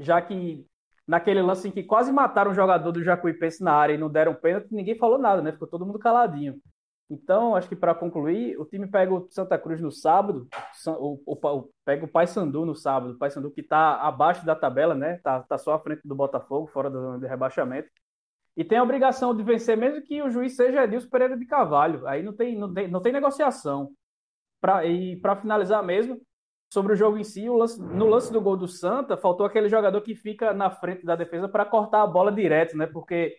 Já 0.00 0.20
que 0.20 0.66
naquele 1.06 1.40
lance 1.40 1.68
em 1.68 1.70
que 1.70 1.84
quase 1.84 2.10
mataram 2.10 2.50
o 2.50 2.54
jogador 2.54 2.90
do 2.90 3.04
Jacuipense 3.04 3.62
na 3.62 3.72
área 3.72 3.94
e 3.94 3.98
não 3.98 4.10
deram 4.10 4.34
pênalti, 4.34 4.66
ninguém 4.72 4.98
falou 4.98 5.16
nada, 5.16 5.40
né? 5.40 5.52
Ficou 5.52 5.68
todo 5.68 5.86
mundo 5.86 6.00
caladinho. 6.00 6.60
Então, 7.08 7.54
acho 7.54 7.68
que 7.68 7.76
para 7.76 7.94
concluir, 7.94 8.58
o 8.58 8.64
time 8.64 8.88
pega 8.88 9.14
o 9.14 9.28
Santa 9.30 9.56
Cruz 9.56 9.80
no 9.80 9.92
sábado, 9.92 10.48
o, 10.88 11.20
o, 11.24 11.46
o 11.46 11.70
pega 11.84 12.04
o 12.04 12.08
Paysandu 12.08 12.66
no 12.66 12.74
sábado, 12.74 13.12
o 13.12 13.18
Paysandu 13.18 13.52
que 13.52 13.60
está 13.60 14.00
abaixo 14.00 14.44
da 14.44 14.56
tabela, 14.56 14.96
né? 14.96 15.20
Tá, 15.22 15.40
tá 15.44 15.56
só 15.56 15.74
à 15.74 15.78
frente 15.78 16.00
do 16.04 16.16
Botafogo, 16.16 16.66
fora 16.66 16.90
do, 16.90 17.16
do 17.16 17.26
rebaixamento. 17.28 17.88
E 18.56 18.64
tem 18.64 18.78
a 18.78 18.82
obrigação 18.82 19.36
de 19.36 19.44
vencer, 19.44 19.76
mesmo 19.76 20.02
que 20.02 20.20
o 20.20 20.30
juiz 20.30 20.56
seja 20.56 20.82
Edilson 20.82 21.08
Pereira 21.08 21.36
de 21.36 21.46
Carvalho. 21.46 22.04
Aí 22.08 22.24
não 22.24 22.32
tem, 22.32 22.58
não 22.58 22.74
tem, 22.74 22.88
não 22.88 23.00
tem 23.00 23.12
negociação. 23.12 23.92
Pra, 24.62 24.86
e 24.86 25.16
para 25.16 25.34
finalizar 25.34 25.82
mesmo, 25.82 26.20
sobre 26.72 26.94
o 26.94 26.96
jogo 26.96 27.18
em 27.18 27.24
si, 27.24 27.46
lance, 27.50 27.82
no 27.82 28.06
lance 28.06 28.32
do 28.32 28.40
gol 28.40 28.56
do 28.56 28.66
Santa, 28.66 29.16
faltou 29.16 29.44
aquele 29.44 29.68
jogador 29.68 30.00
que 30.00 30.14
fica 30.14 30.54
na 30.54 30.70
frente 30.70 31.04
da 31.04 31.14
defesa 31.14 31.46
para 31.46 31.66
cortar 31.66 32.02
a 32.02 32.06
bola 32.06 32.32
direto, 32.32 32.78
né? 32.78 32.86
Porque 32.86 33.36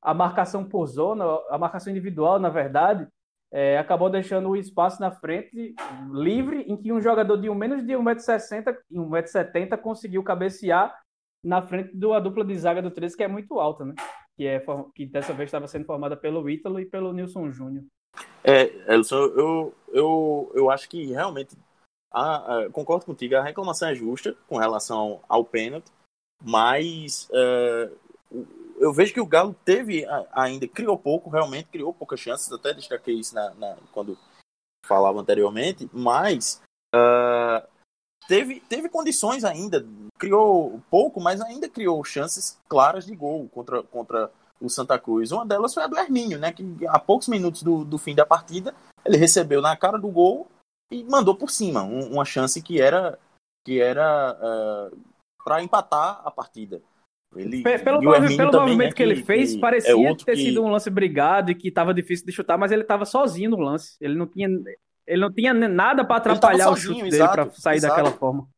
a 0.00 0.14
marcação 0.14 0.64
por 0.64 0.86
zona, 0.86 1.24
a 1.50 1.58
marcação 1.58 1.90
individual, 1.90 2.38
na 2.38 2.48
verdade, 2.48 3.06
é, 3.52 3.76
acabou 3.76 4.08
deixando 4.08 4.48
o 4.48 4.56
espaço 4.56 4.98
na 5.00 5.10
frente 5.10 5.74
livre, 6.12 6.62
em 6.62 6.76
que 6.76 6.92
um 6.92 7.00
jogador 7.00 7.36
de 7.36 7.50
um 7.50 7.54
menos 7.54 7.84
de 7.84 7.92
1,60m 7.92 8.76
e 8.90 8.96
1,70m 8.96 9.76
conseguiu 9.76 10.22
cabecear 10.22 10.96
na 11.44 11.60
frente 11.60 11.94
da 11.94 12.20
dupla 12.20 12.44
de 12.44 12.56
zaga 12.56 12.80
do 12.80 12.90
13, 12.90 13.16
que 13.16 13.24
é 13.24 13.28
muito 13.28 13.58
alta, 13.58 13.84
né? 13.84 13.94
Que, 14.36 14.46
é, 14.46 14.64
que 14.94 15.04
dessa 15.04 15.34
vez 15.34 15.48
estava 15.48 15.66
sendo 15.66 15.84
formada 15.84 16.16
pelo 16.16 16.48
Ítalo 16.48 16.80
e 16.80 16.86
pelo 16.86 17.12
Nilson 17.12 17.50
Júnior. 17.50 17.84
É, 18.42 18.94
Elson, 18.94 19.16
eu, 19.16 19.74
eu, 19.88 20.52
eu 20.54 20.70
acho 20.70 20.88
que 20.88 21.06
realmente 21.06 21.56
a, 22.10 22.58
a, 22.58 22.70
concordo 22.70 23.04
contigo, 23.04 23.36
a 23.36 23.42
reclamação 23.42 23.88
é 23.88 23.94
justa 23.94 24.36
com 24.48 24.56
relação 24.56 25.20
ao 25.28 25.44
pênalti, 25.44 25.90
mas 26.42 27.28
uh, 27.30 27.96
eu 28.78 28.92
vejo 28.92 29.12
que 29.12 29.20
o 29.20 29.26
Galo 29.26 29.54
teve 29.64 30.06
ainda, 30.32 30.66
criou 30.66 30.98
pouco, 30.98 31.30
realmente 31.30 31.68
criou 31.68 31.92
poucas 31.92 32.18
chances, 32.18 32.50
até 32.50 32.72
destaquei 32.72 33.14
isso 33.14 33.34
na, 33.34 33.54
na 33.54 33.76
quando 33.92 34.18
falava 34.86 35.20
anteriormente, 35.20 35.88
mas 35.92 36.62
uh, 36.94 37.66
teve, 38.26 38.60
teve 38.60 38.88
condições 38.88 39.44
ainda, 39.44 39.86
criou 40.18 40.82
pouco, 40.90 41.20
mas 41.20 41.40
ainda 41.40 41.68
criou 41.68 42.02
chances 42.02 42.58
claras 42.68 43.06
de 43.06 43.14
gol 43.14 43.48
contra, 43.50 43.82
contra 43.82 44.32
o 44.60 44.68
Santa 44.68 44.98
Cruz. 44.98 45.32
Uma 45.32 45.46
delas 45.46 45.72
foi 45.72 45.82
a 45.82 45.86
do 45.86 45.98
Hermínio, 45.98 46.38
né, 46.38 46.52
que 46.52 46.64
a 46.88 46.98
poucos 46.98 47.28
minutos 47.28 47.62
do, 47.62 47.84
do 47.84 47.98
fim 47.98 48.14
da 48.14 48.26
partida, 48.26 48.74
ele 49.04 49.16
recebeu 49.16 49.60
na 49.62 49.76
cara 49.76 49.98
do 49.98 50.08
gol 50.08 50.48
e 50.90 51.02
mandou 51.04 51.34
por 51.34 51.50
cima, 51.50 51.82
um, 51.82 52.12
uma 52.12 52.24
chance 52.24 52.60
que 52.60 52.80
era, 52.80 53.18
que 53.64 53.80
era 53.80 54.36
uh, 54.40 54.94
ah, 54.94 54.98
para 55.44 55.62
empatar 55.62 56.20
a 56.24 56.30
partida. 56.30 56.82
Ele, 57.36 57.62
pelo 57.62 58.00
pelo 58.00 58.50
também, 58.50 58.70
movimento 58.70 58.90
né, 58.90 58.92
que, 58.92 59.02
ele 59.02 59.22
fez, 59.22 59.54
que 59.54 59.60
parecia 59.60 60.10
é 60.10 60.14
ter 60.16 60.34
que... 60.34 60.42
sido 60.42 60.64
um 60.64 60.70
lance 60.70 60.90
brigado 60.90 61.52
e 61.52 61.54
que 61.54 61.68
estava 61.68 61.94
difícil 61.94 62.26
de 62.26 62.32
chutar, 62.32 62.58
mas 62.58 62.72
ele 62.72 62.82
estava 62.82 63.04
sozinho 63.04 63.50
no 63.50 63.58
lance. 63.58 63.96
Ele 64.00 64.16
não 64.16 64.26
tinha, 64.26 64.48
ele 65.06 65.20
não 65.20 65.32
tinha 65.32 65.54
nada 65.54 66.04
para 66.04 66.16
atrapalhar 66.16 66.70
o 66.70 66.76
chute 66.76 67.08
dele 67.08 67.28
para 67.28 67.48
sair 67.52 67.76
exato. 67.76 67.94
daquela 67.94 68.16
forma. 68.16 68.48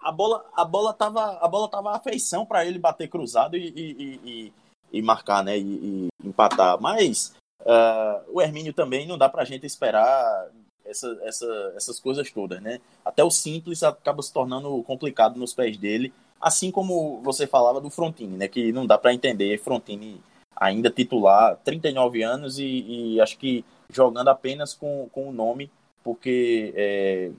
A 0.00 0.12
bola, 0.12 0.44
a 0.54 0.64
bola 0.64 0.92
tava, 0.92 1.38
a 1.38 1.48
bola 1.48 1.68
tava 1.68 1.96
à 1.96 2.00
feição 2.00 2.46
para 2.46 2.64
ele 2.64 2.78
bater 2.78 3.08
cruzado 3.08 3.56
e, 3.56 3.68
e, 3.68 4.20
e, 4.24 4.52
e 4.92 5.02
marcar, 5.02 5.42
né, 5.42 5.58
e, 5.58 6.08
empatar. 6.24 6.80
Mas 6.80 7.34
uh, 7.62 8.22
o 8.32 8.40
Hermínio 8.40 8.72
também 8.72 9.06
não 9.06 9.18
dá 9.18 9.28
para 9.28 9.42
a 9.42 9.44
gente 9.44 9.66
esperar 9.66 10.48
essa, 10.84 11.18
essa, 11.22 11.72
essas 11.76 11.98
coisas 12.00 12.30
todas, 12.30 12.62
né? 12.62 12.80
Até 13.04 13.22
o 13.22 13.30
simples 13.30 13.82
acaba 13.82 14.22
se 14.22 14.32
tornando 14.32 14.82
complicado 14.84 15.38
nos 15.38 15.52
pés 15.52 15.76
dele 15.76 16.12
Assim 16.40 16.70
como 16.70 17.20
você 17.22 17.46
falava 17.46 17.80
do 17.80 17.90
Frontini, 17.90 18.36
né? 18.36 18.48
Que 18.48 18.72
não 18.72 18.86
dá 18.86 18.96
para 18.96 19.12
entender 19.12 19.58
Frontini 19.58 20.20
ainda 20.54 20.90
titular, 20.90 21.56
39 21.64 22.22
anos 22.22 22.58
e, 22.58 23.14
e, 23.14 23.20
acho 23.20 23.38
que 23.38 23.64
jogando 23.92 24.28
apenas 24.28 24.74
com, 24.74 25.08
com 25.12 25.28
o 25.28 25.32
nome, 25.32 25.70
porque 26.02 26.72
é, 26.76 27.30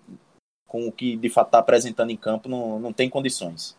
com 0.69 0.87
o 0.87 0.91
que 0.91 1.17
de 1.17 1.29
fato 1.29 1.47
está 1.47 1.57
apresentando 1.57 2.11
em 2.11 2.15
campo, 2.15 2.47
não, 2.47 2.79
não 2.79 2.93
tem 2.93 3.09
condições. 3.09 3.75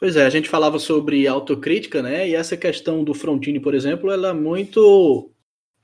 Pois 0.00 0.16
é, 0.16 0.24
a 0.24 0.30
gente 0.30 0.48
falava 0.48 0.80
sobre 0.80 1.28
autocrítica, 1.28 2.02
né? 2.02 2.28
E 2.28 2.34
essa 2.34 2.56
questão 2.56 3.04
do 3.04 3.14
Frontini, 3.14 3.60
por 3.60 3.72
exemplo, 3.72 4.10
ela 4.10 4.30
é 4.30 4.32
muito 4.32 5.30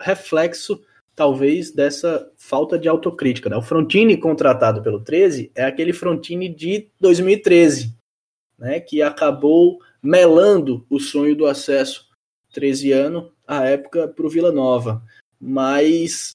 reflexo, 0.01 0.83
talvez, 1.15 1.71
dessa 1.71 2.29
falta 2.37 2.77
de 2.77 2.89
autocrítica. 2.89 3.49
Né? 3.49 3.57
O 3.57 3.63
Frontini 3.63 4.17
contratado 4.17 4.83
pelo 4.83 5.05
13 5.05 5.53
é 5.55 5.65
aquele 5.65 5.93
Frontini 5.93 6.49
de 6.49 6.89
2013, 6.99 7.95
né? 8.59 8.81
Que 8.81 9.03
acabou 9.03 9.79
melando 10.03 10.85
o 10.91 10.99
sonho 10.99 11.37
do 11.37 11.47
acesso 11.47 12.09
13 12.53 12.91
anos 12.93 13.31
à 13.47 13.67
época 13.67 14.09
para 14.09 14.27
o 14.27 14.31
Vila 14.31 14.51
Nova. 14.51 15.01
Mas 15.41 16.33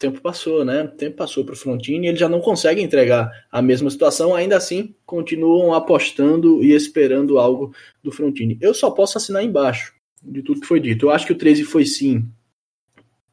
tempo 0.00 0.20
passou, 0.20 0.64
né? 0.64 0.82
O 0.82 0.88
tempo 0.88 1.18
passou 1.18 1.44
para 1.44 1.52
o 1.52 1.56
Frontini, 1.56 2.08
ele 2.08 2.16
já 2.16 2.28
não 2.28 2.40
consegue 2.40 2.80
entregar 2.80 3.30
a 3.52 3.60
mesma 3.60 3.90
situação, 3.90 4.34
ainda 4.34 4.56
assim 4.56 4.94
continuam 5.04 5.74
apostando 5.74 6.64
e 6.64 6.72
esperando 6.72 7.38
algo 7.38 7.72
do 8.02 8.10
Frontini. 8.10 8.58
Eu 8.60 8.72
só 8.72 8.90
posso 8.90 9.18
assinar 9.18 9.44
embaixo 9.44 9.94
de 10.22 10.42
tudo 10.42 10.62
que 10.62 10.66
foi 10.66 10.80
dito. 10.80 11.06
Eu 11.06 11.10
acho 11.10 11.26
que 11.26 11.32
o 11.32 11.38
13 11.38 11.64
foi 11.64 11.84
sim 11.84 12.26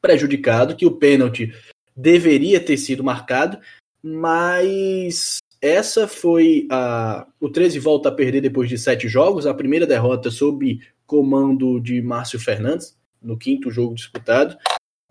prejudicado, 0.01 0.75
que 0.75 0.85
o 0.85 0.91
pênalti 0.91 1.53
deveria 1.95 2.59
ter 2.59 2.77
sido 2.77 3.03
marcado, 3.03 3.57
mas 4.03 5.37
essa 5.61 6.05
foi 6.05 6.67
a. 6.69 7.25
O 7.39 7.49
13 7.49 7.79
volta 7.79 8.09
a 8.09 8.11
perder 8.11 8.41
depois 8.41 8.67
de 8.67 8.77
sete 8.77 9.07
jogos, 9.07 9.47
a 9.47 9.53
primeira 9.53 9.87
derrota 9.87 10.29
sob 10.29 10.79
comando 11.05 11.79
de 11.79 12.01
Márcio 12.01 12.39
Fernandes, 12.39 12.95
no 13.21 13.37
quinto 13.37 13.71
jogo 13.71 13.95
disputado. 13.95 14.57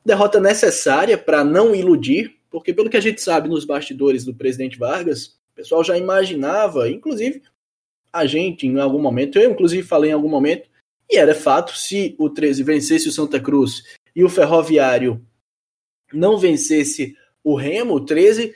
Derrota 0.06 0.38
necessária 0.38 1.18
para 1.18 1.42
não 1.42 1.74
iludir, 1.74 2.36
porque 2.48 2.72
pelo 2.72 2.88
que 2.88 2.96
a 2.96 3.00
gente 3.00 3.20
sabe 3.20 3.48
nos 3.48 3.64
bastidores 3.64 4.24
do 4.24 4.32
presidente 4.32 4.78
Vargas, 4.78 5.26
o 5.52 5.56
pessoal 5.56 5.82
já 5.82 5.98
imaginava, 5.98 6.88
inclusive 6.88 7.42
a 8.12 8.24
gente 8.24 8.68
em 8.68 8.78
algum 8.78 9.00
momento, 9.00 9.36
eu 9.36 9.50
inclusive 9.50 9.82
falei 9.82 10.10
em 10.10 10.14
algum 10.14 10.28
momento, 10.28 10.68
e 11.10 11.18
era 11.18 11.34
fato, 11.34 11.76
se 11.76 12.14
o 12.20 12.30
13 12.30 12.62
vencesse 12.62 13.08
o 13.08 13.12
Santa 13.12 13.40
Cruz 13.40 13.82
e 14.14 14.22
o 14.22 14.28
Ferroviário 14.28 15.20
não 16.12 16.38
vencesse 16.38 17.16
o 17.42 17.56
Remo, 17.56 17.94
o 17.94 18.00
13 18.00 18.54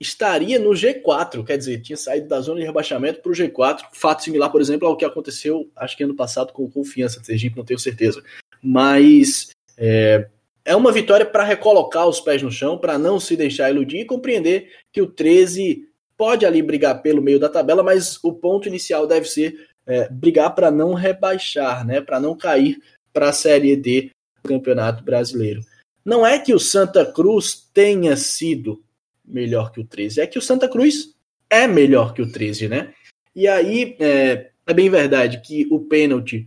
estaria 0.00 0.58
no 0.58 0.70
G4, 0.70 1.44
quer 1.44 1.56
dizer, 1.56 1.80
tinha 1.80 1.96
saído 1.96 2.26
da 2.26 2.40
zona 2.40 2.58
de 2.58 2.66
rebaixamento 2.66 3.22
para 3.22 3.30
o 3.30 3.34
G4, 3.34 3.84
fato 3.92 4.24
similar, 4.24 4.50
por 4.50 4.60
exemplo, 4.60 4.88
ao 4.88 4.96
que 4.96 5.04
aconteceu, 5.04 5.70
acho 5.76 5.96
que 5.96 6.02
ano 6.02 6.16
passado 6.16 6.52
com 6.52 6.64
o 6.64 6.70
Confiança 6.70 7.20
de 7.20 7.26
Sergipe, 7.26 7.56
não 7.56 7.64
tenho 7.64 7.78
certeza. 7.78 8.20
Mas 8.60 9.50
é, 9.76 10.28
é 10.64 10.76
uma 10.76 10.92
vitória 10.92 11.26
para 11.26 11.44
recolocar 11.44 12.06
os 12.06 12.20
pés 12.20 12.42
no 12.42 12.50
chão, 12.50 12.78
para 12.78 12.98
não 12.98 13.18
se 13.18 13.36
deixar 13.36 13.70
iludir 13.70 14.00
e 14.00 14.04
compreender 14.04 14.70
que 14.92 15.02
o 15.02 15.06
13 15.06 15.88
pode 16.16 16.46
ali 16.46 16.62
brigar 16.62 17.02
pelo 17.02 17.22
meio 17.22 17.40
da 17.40 17.48
tabela, 17.48 17.82
mas 17.82 18.22
o 18.22 18.32
ponto 18.32 18.68
inicial 18.68 19.06
deve 19.06 19.26
ser 19.26 19.68
é, 19.86 20.08
brigar 20.08 20.54
para 20.54 20.70
não 20.70 20.94
rebaixar, 20.94 21.84
né, 21.86 22.00
para 22.00 22.20
não 22.20 22.36
cair 22.36 22.80
para 23.12 23.30
a 23.30 23.32
Série 23.32 23.76
D 23.76 24.10
do 24.42 24.48
Campeonato 24.48 25.02
Brasileiro. 25.02 25.62
Não 26.04 26.26
é 26.26 26.38
que 26.38 26.54
o 26.54 26.58
Santa 26.58 27.04
Cruz 27.04 27.68
tenha 27.72 28.16
sido 28.16 28.82
melhor 29.24 29.72
que 29.72 29.80
o 29.80 29.84
13, 29.84 30.20
é 30.20 30.26
que 30.26 30.38
o 30.38 30.42
Santa 30.42 30.68
Cruz 30.68 31.14
é 31.48 31.66
melhor 31.66 32.14
que 32.14 32.22
o 32.22 32.30
13, 32.30 32.68
né? 32.68 32.92
E 33.34 33.46
aí 33.48 33.96
é, 33.98 34.50
é 34.66 34.74
bem 34.74 34.90
verdade 34.90 35.40
que 35.40 35.66
o 35.70 35.80
pênalti 35.80 36.46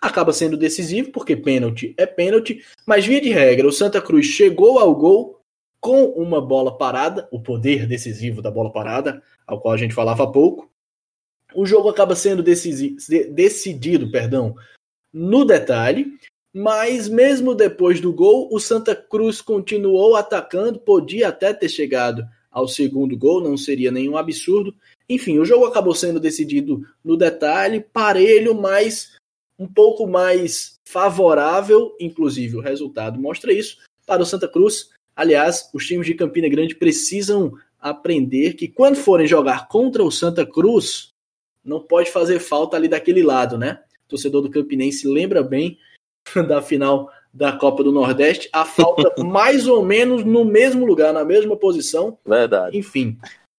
acaba 0.00 0.32
sendo 0.32 0.56
decisivo, 0.56 1.10
porque 1.10 1.36
pênalti 1.36 1.94
é 1.96 2.06
pênalti, 2.06 2.64
mas 2.86 3.04
via 3.06 3.20
de 3.20 3.30
regra, 3.30 3.66
o 3.66 3.72
Santa 3.72 4.00
Cruz 4.00 4.26
chegou 4.26 4.78
ao 4.78 4.94
gol 4.94 5.40
com 5.80 6.04
uma 6.06 6.40
bola 6.40 6.76
parada, 6.76 7.28
o 7.30 7.40
poder 7.40 7.86
decisivo 7.86 8.42
da 8.42 8.50
bola 8.50 8.72
parada, 8.72 9.22
ao 9.46 9.60
qual 9.60 9.74
a 9.74 9.76
gente 9.76 9.94
falava 9.94 10.24
há 10.24 10.26
pouco. 10.26 10.70
O 11.54 11.64
jogo 11.64 11.88
acaba 11.88 12.14
sendo 12.14 12.42
decidido, 12.42 14.10
perdão, 14.10 14.54
no 15.12 15.44
detalhe, 15.44 16.18
mas 16.54 17.08
mesmo 17.08 17.54
depois 17.54 18.00
do 18.00 18.12
gol, 18.12 18.48
o 18.52 18.58
Santa 18.58 18.94
Cruz 18.94 19.40
continuou 19.40 20.16
atacando, 20.16 20.78
podia 20.78 21.28
até 21.28 21.52
ter 21.54 21.68
chegado 21.68 22.24
ao 22.50 22.66
segundo 22.66 23.16
gol, 23.16 23.42
não 23.42 23.56
seria 23.56 23.90
nenhum 23.90 24.16
absurdo. 24.16 24.74
Enfim, 25.08 25.38
o 25.38 25.44
jogo 25.44 25.64
acabou 25.64 25.94
sendo 25.94 26.18
decidido 26.18 26.82
no 27.04 27.16
detalhe, 27.16 27.80
parelho, 27.80 28.54
mas 28.54 29.16
um 29.58 29.66
pouco 29.66 30.06
mais 30.06 30.78
favorável, 30.86 31.96
inclusive 32.00 32.56
o 32.56 32.60
resultado 32.60 33.20
mostra 33.20 33.52
isso, 33.52 33.78
para 34.06 34.22
o 34.22 34.26
Santa 34.26 34.48
Cruz. 34.48 34.90
Aliás, 35.16 35.68
os 35.74 35.86
times 35.86 36.06
de 36.06 36.14
Campina 36.14 36.48
Grande 36.48 36.74
precisam 36.74 37.52
aprender 37.80 38.54
que 38.54 38.68
quando 38.68 38.96
forem 38.96 39.26
jogar 39.26 39.68
contra 39.68 40.02
o 40.02 40.10
Santa 40.10 40.46
Cruz, 40.46 41.12
não 41.64 41.80
pode 41.80 42.10
fazer 42.10 42.38
falta 42.38 42.76
ali 42.76 42.88
daquele 42.88 43.22
lado, 43.22 43.58
né? 43.58 43.80
O 44.06 44.10
torcedor 44.10 44.42
do 44.42 44.50
Campinense 44.50 45.06
lembra 45.06 45.42
bem 45.42 45.78
da 46.48 46.62
final 46.62 47.10
da 47.32 47.52
Copa 47.52 47.84
do 47.84 47.92
Nordeste, 47.92 48.48
a 48.52 48.64
falta 48.64 49.12
mais 49.22 49.66
ou 49.66 49.84
menos 49.84 50.24
no 50.24 50.44
mesmo 50.44 50.86
lugar, 50.86 51.12
na 51.12 51.24
mesma 51.24 51.56
posição. 51.56 52.18
Verdade. 52.24 52.76
Enfim, 52.76 53.18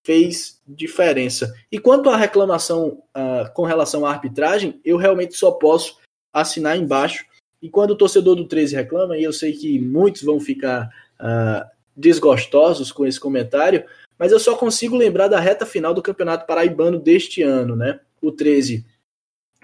fez 0.09 0.59
diferença. 0.67 1.53
E 1.71 1.77
quanto 1.77 2.09
à 2.09 2.17
reclamação 2.17 3.03
uh, 3.15 3.53
com 3.53 3.61
relação 3.61 4.07
à 4.07 4.09
arbitragem, 4.09 4.81
eu 4.83 4.97
realmente 4.97 5.35
só 5.35 5.51
posso 5.51 5.99
assinar 6.33 6.75
embaixo. 6.75 7.23
E 7.61 7.69
quando 7.69 7.91
o 7.91 7.95
torcedor 7.95 8.35
do 8.35 8.47
13 8.47 8.75
reclama, 8.75 9.15
e 9.15 9.23
eu 9.23 9.31
sei 9.31 9.53
que 9.53 9.77
muitos 9.77 10.23
vão 10.23 10.39
ficar 10.39 10.89
uh, 11.19 11.69
desgostosos 11.95 12.91
com 12.91 13.05
esse 13.05 13.19
comentário, 13.19 13.85
mas 14.17 14.31
eu 14.31 14.39
só 14.39 14.55
consigo 14.55 14.97
lembrar 14.97 15.27
da 15.27 15.39
reta 15.39 15.63
final 15.63 15.93
do 15.93 16.01
Campeonato 16.01 16.47
Paraibano 16.47 16.97
deste 16.97 17.43
ano, 17.43 17.75
né? 17.75 17.99
O 18.19 18.31
13, 18.31 18.83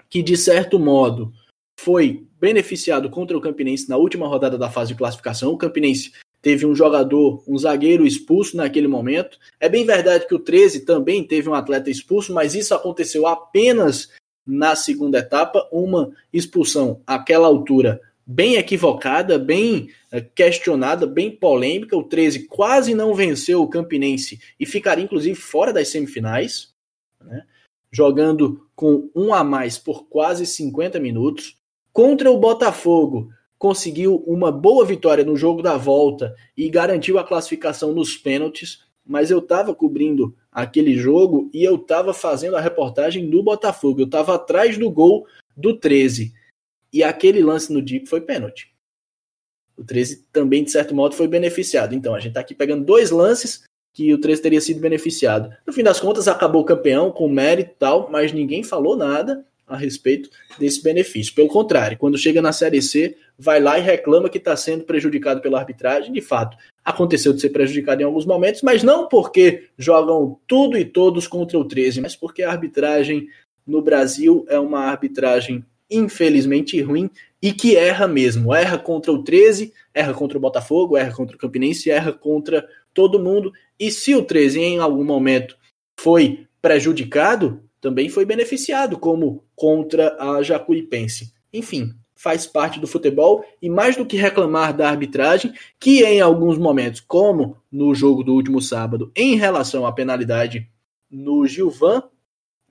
que 0.08 0.22
de 0.22 0.36
certo 0.36 0.78
modo 0.78 1.32
foi 1.76 2.24
beneficiado 2.40 3.10
contra 3.10 3.36
o 3.36 3.40
Campinense 3.40 3.88
na 3.88 3.96
última 3.96 4.28
rodada 4.28 4.56
da 4.56 4.70
fase 4.70 4.92
de 4.92 4.98
classificação. 4.98 5.50
O 5.50 5.58
Campinense 5.58 6.12
teve 6.46 6.64
um 6.64 6.76
jogador, 6.76 7.42
um 7.44 7.58
zagueiro 7.58 8.06
expulso 8.06 8.56
naquele 8.56 8.86
momento. 8.86 9.36
É 9.58 9.68
bem 9.68 9.84
verdade 9.84 10.28
que 10.28 10.34
o 10.36 10.38
13 10.38 10.84
também 10.84 11.26
teve 11.26 11.48
um 11.48 11.54
atleta 11.54 11.90
expulso, 11.90 12.32
mas 12.32 12.54
isso 12.54 12.72
aconteceu 12.72 13.26
apenas 13.26 14.10
na 14.46 14.76
segunda 14.76 15.18
etapa, 15.18 15.68
uma 15.72 16.12
expulsão 16.32 17.02
àquela 17.04 17.48
altura 17.48 18.00
bem 18.24 18.54
equivocada, 18.54 19.40
bem 19.40 19.88
eh, 20.12 20.20
questionada, 20.20 21.04
bem 21.04 21.32
polêmica. 21.32 21.96
O 21.96 22.04
13 22.04 22.46
quase 22.46 22.94
não 22.94 23.12
venceu 23.12 23.60
o 23.60 23.68
Campinense 23.68 24.38
e 24.60 24.64
ficaria 24.64 25.02
inclusive 25.02 25.34
fora 25.34 25.72
das 25.72 25.88
semifinais, 25.88 26.72
né? 27.24 27.42
jogando 27.90 28.64
com 28.76 29.10
um 29.16 29.34
a 29.34 29.42
mais 29.42 29.78
por 29.78 30.06
quase 30.06 30.46
50 30.46 31.00
minutos. 31.00 31.56
Contra 31.92 32.30
o 32.30 32.38
Botafogo, 32.38 33.32
conseguiu 33.58 34.22
uma 34.26 34.52
boa 34.52 34.84
vitória 34.84 35.24
no 35.24 35.36
jogo 35.36 35.62
da 35.62 35.76
volta 35.76 36.34
e 36.56 36.68
garantiu 36.68 37.18
a 37.18 37.24
classificação 37.24 37.92
nos 37.92 38.16
pênaltis, 38.16 38.84
mas 39.04 39.30
eu 39.30 39.38
estava 39.38 39.74
cobrindo 39.74 40.36
aquele 40.50 40.96
jogo 40.96 41.50
e 41.52 41.64
eu 41.64 41.76
estava 41.76 42.12
fazendo 42.12 42.56
a 42.56 42.60
reportagem 42.60 43.28
do 43.30 43.42
Botafogo. 43.42 44.00
Eu 44.00 44.06
estava 44.06 44.34
atrás 44.34 44.76
do 44.76 44.90
gol 44.90 45.26
do 45.56 45.76
13. 45.76 46.34
E 46.92 47.02
aquele 47.02 47.42
lance 47.42 47.72
no 47.72 47.82
Deep 47.82 48.06
foi 48.06 48.20
pênalti. 48.20 48.74
O 49.76 49.84
13 49.84 50.26
também, 50.32 50.64
de 50.64 50.70
certo 50.70 50.94
modo, 50.94 51.14
foi 51.14 51.28
beneficiado. 51.28 51.94
Então, 51.94 52.14
a 52.14 52.18
gente 52.18 52.30
está 52.30 52.40
aqui 52.40 52.54
pegando 52.54 52.84
dois 52.84 53.10
lances 53.10 53.64
que 53.92 54.12
o 54.12 54.18
13 54.18 54.42
teria 54.42 54.60
sido 54.60 54.80
beneficiado. 54.80 55.54
No 55.66 55.72
fim 55.72 55.82
das 55.82 56.00
contas, 56.00 56.28
acabou 56.28 56.64
campeão 56.64 57.10
com 57.10 57.28
mérito 57.28 57.70
e 57.72 57.74
tal, 57.78 58.10
mas 58.10 58.32
ninguém 58.32 58.62
falou 58.62 58.96
nada 58.96 59.44
a 59.66 59.76
respeito 59.76 60.30
desse 60.58 60.82
benefício. 60.82 61.34
Pelo 61.34 61.48
contrário, 61.48 61.98
quando 61.98 62.16
chega 62.16 62.40
na 62.40 62.52
Série 62.52 62.80
C, 62.80 63.16
vai 63.38 63.60
lá 63.60 63.78
e 63.78 63.82
reclama 63.82 64.28
que 64.28 64.38
está 64.38 64.56
sendo 64.56 64.84
prejudicado 64.84 65.40
pela 65.40 65.58
arbitragem. 65.58 66.12
De 66.12 66.20
fato, 66.20 66.56
aconteceu 66.84 67.32
de 67.32 67.40
ser 67.40 67.50
prejudicado 67.50 68.00
em 68.00 68.04
alguns 68.04 68.24
momentos, 68.24 68.62
mas 68.62 68.82
não 68.82 69.08
porque 69.08 69.68
jogam 69.76 70.38
tudo 70.46 70.78
e 70.78 70.84
todos 70.84 71.26
contra 71.26 71.58
o 71.58 71.64
13, 71.64 72.00
mas 72.00 72.14
porque 72.14 72.42
a 72.42 72.50
arbitragem 72.50 73.26
no 73.66 73.82
Brasil 73.82 74.46
é 74.48 74.58
uma 74.58 74.80
arbitragem 74.80 75.64
infelizmente 75.90 76.80
ruim 76.80 77.10
e 77.42 77.52
que 77.52 77.76
erra 77.76 78.06
mesmo. 78.06 78.54
Erra 78.54 78.78
contra 78.78 79.12
o 79.12 79.22
13, 79.22 79.72
erra 79.92 80.14
contra 80.14 80.38
o 80.38 80.40
Botafogo, 80.40 80.96
erra 80.96 81.12
contra 81.12 81.36
o 81.36 81.38
Campinense, 81.38 81.90
erra 81.90 82.12
contra 82.12 82.66
todo 82.94 83.22
mundo. 83.22 83.52
E 83.78 83.90
se 83.90 84.14
o 84.14 84.22
13 84.22 84.60
em 84.60 84.78
algum 84.78 85.04
momento 85.04 85.56
foi 85.98 86.46
prejudicado, 86.60 87.62
também 87.80 88.08
foi 88.08 88.24
beneficiado, 88.24 88.98
como 88.98 89.44
contra 89.54 90.16
a 90.18 90.42
Jacuipense. 90.42 91.32
Enfim, 91.52 91.94
faz 92.14 92.46
parte 92.46 92.80
do 92.80 92.86
futebol 92.86 93.44
e 93.60 93.68
mais 93.68 93.96
do 93.96 94.06
que 94.06 94.16
reclamar 94.16 94.74
da 94.74 94.88
arbitragem, 94.88 95.52
que 95.78 96.02
em 96.02 96.20
alguns 96.20 96.58
momentos, 96.58 97.00
como 97.00 97.58
no 97.70 97.94
jogo 97.94 98.24
do 98.24 98.34
último 98.34 98.60
sábado, 98.60 99.12
em 99.14 99.36
relação 99.36 99.86
à 99.86 99.92
penalidade 99.92 100.68
no 101.10 101.46
Gilvan, 101.46 102.02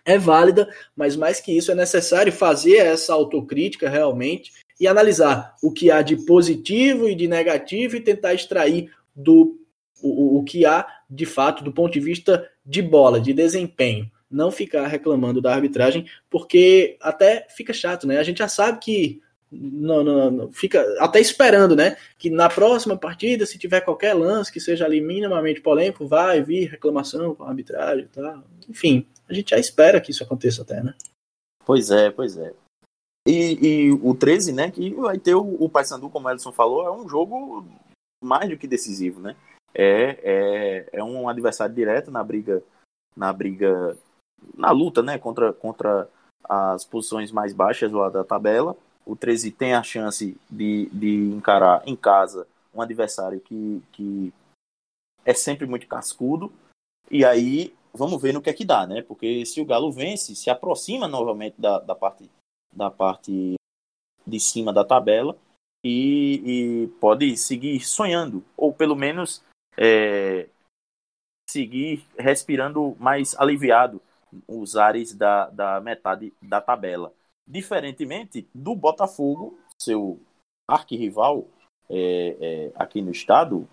é 0.04 0.18
válida, 0.18 0.70
mas 0.96 1.16
mais 1.16 1.40
que 1.40 1.56
isso 1.56 1.72
é 1.72 1.76
necessário 1.76 2.32
fazer 2.32 2.78
essa 2.78 3.14
autocrítica 3.14 3.90
realmente 3.90 4.52
e 4.80 4.88
analisar 4.88 5.56
o 5.64 5.72
que 5.72 5.90
há 5.90 6.02
de 6.02 6.18
positivo 6.26 7.10
e 7.10 7.16
de 7.16 7.28
negativo 7.28 7.96
e 7.96 8.02
tentar 8.02 8.34
extrair 8.34 8.92
do 9.16 9.60
o, 10.02 10.40
o 10.40 10.44
que 10.44 10.66
há 10.66 10.86
de 11.10 11.26
fato 11.26 11.64
do 11.64 11.72
ponto 11.72 11.94
de 11.94 12.00
vista 12.00 12.48
de 12.64 12.82
bola, 12.82 13.20
de 13.20 13.34
desempenho. 13.34 14.12
Não 14.36 14.52
ficar 14.52 14.86
reclamando 14.88 15.42
da 15.42 15.54
arbitragem, 15.56 16.06
porque 16.30 16.98
até 17.00 17.48
fica 17.50 17.72
chato, 17.72 18.06
né? 18.06 18.18
A 18.18 18.24
gente 18.24 18.40
já 18.40 18.50
sabe 18.50 18.80
que 18.80 19.22
não, 19.50 20.04
não, 20.04 20.30
não, 20.30 20.52
fica 20.52 20.84
até 21.00 21.22
esperando, 21.22 21.74
né? 21.74 21.96
Que 22.18 22.30
na 22.30 22.50
próxima 22.50 22.98
partida, 22.98 23.46
se 23.46 23.58
tiver 23.58 23.80
qualquer 23.80 24.14
lance 24.14 24.52
que 24.52 24.60
seja 24.60 24.84
ali 24.84 25.00
minimamente 25.00 25.62
polêmico, 25.62 26.06
vai 26.06 26.44
vir 26.44 26.70
reclamação 26.70 27.34
com 27.34 27.44
a 27.44 27.50
arbitragem, 27.50 28.08
tá? 28.08 28.44
Enfim, 28.68 29.08
a 29.30 29.34
gente 29.34 29.52
já 29.52 29.58
espera 29.58 30.02
que 30.02 30.12
isso 30.12 30.24
aconteça 30.24 30.64
até, 30.64 30.84
né? 30.84 30.94
Pois 31.66 31.90
é, 31.90 32.12
pois 32.12 32.38
é. 32.38 32.54
E, 33.26 33.86
e 33.88 33.92
o 33.92 34.14
13, 34.14 34.52
né? 34.52 34.70
Que 34.70 34.94
vai 34.96 35.18
ter 35.18 35.34
o, 35.34 35.64
o 35.64 35.70
Paysandu, 35.70 36.10
como 36.10 36.28
o 36.28 36.32
Edson 36.32 36.52
falou, 36.52 36.86
é 36.86 36.92
um 36.92 37.08
jogo 37.08 37.66
mais 38.22 38.50
do 38.50 38.58
que 38.58 38.68
decisivo, 38.68 39.22
né? 39.22 39.36
É, 39.74 40.20
é, 40.24 40.90
é 41.00 41.04
um 41.04 41.28
adversário 41.30 41.74
direto 41.74 42.12
na 42.12 42.24
briga, 42.24 42.64
na 43.16 43.32
briga, 43.34 43.98
na 44.56 44.72
luta, 44.72 45.02
né? 45.02 45.18
Contra, 45.18 45.54
contra 45.54 46.10
as 46.44 46.86
posições 46.86 47.32
mais 47.32 47.54
baixas 47.54 47.92
lá 47.92 48.10
da 48.10 48.24
tabela. 48.24 48.76
O 49.06 49.16
13 49.16 49.52
tem 49.52 49.74
a 49.74 49.84
chance 49.84 50.38
de, 50.50 50.90
de 50.92 51.16
encarar 51.36 51.84
em 51.86 51.96
casa 51.96 52.48
um 52.74 52.82
adversário 52.82 53.40
que, 53.40 53.82
que 53.92 54.34
é 55.24 55.34
sempre 55.34 55.66
muito 55.66 55.88
cascudo. 55.88 56.52
E 57.10 57.24
aí 57.24 57.74
vamos 57.94 58.22
ver 58.22 58.34
no 58.34 58.42
que 58.42 58.50
é 58.50 58.54
que 58.54 58.66
dá, 58.66 58.86
né? 58.86 59.02
Porque 59.02 59.46
se 59.46 59.62
o 59.62 59.66
Galo 59.66 59.92
vence, 59.92 60.36
se 60.36 60.50
aproxima 60.50 61.08
novamente 61.08 61.60
da, 61.60 61.80
da 61.80 61.96
parte 61.96 62.30
da 62.74 62.92
parte 62.92 63.56
de 64.28 64.40
cima 64.40 64.74
da 64.74 64.84
tabela 64.84 65.38
e, 65.84 66.42
e 66.46 66.88
pode 67.00 67.38
seguir 67.38 67.80
sonhando 67.80 68.44
ou 68.58 68.74
pelo 68.74 68.96
menos 68.96 69.42
é, 69.78 70.50
seguir 71.50 72.04
respirando 72.18 72.98
mais 73.00 73.34
aliviado 73.40 74.02
os 74.48 74.76
ares 74.76 75.14
da, 75.14 75.50
da 75.50 75.82
metade 75.82 76.34
da 76.42 76.62
tabela. 76.62 77.14
Diferentemente 77.48 78.48
do 78.54 78.76
Botafogo, 78.76 79.58
seu 79.82 80.20
arquirrival 80.68 81.48
é, 81.90 82.38
é, 82.40 82.72
aqui 82.76 83.02
no 83.02 83.12
estado, 83.12 83.68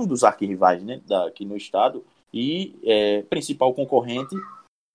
um 0.00 0.06
dos 0.06 0.24
arquirrivais 0.24 0.82
né, 0.82 1.00
aqui 1.26 1.44
no 1.44 1.56
estado, 1.56 2.04
e 2.32 2.78
é, 2.84 3.22
principal 3.22 3.74
concorrente 3.74 4.34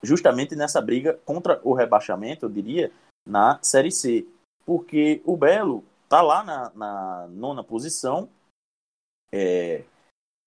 justamente 0.04 0.56
nessa 0.56 0.82
briga 0.82 1.20
contra 1.26 1.60
o 1.64 1.74
rebaixamento, 1.74 2.46
eu 2.46 2.50
diria, 2.50 2.92
na 3.26 3.58
Série 3.64 3.92
C. 3.92 4.28
Porque 4.66 5.22
o 5.26 5.38
Belo 5.38 5.84
está 6.04 6.22
lá 6.22 6.44
na, 6.44 6.72
na, 6.76 7.28
nona 7.30 7.64
posição, 7.64 8.30
é, 9.32 9.84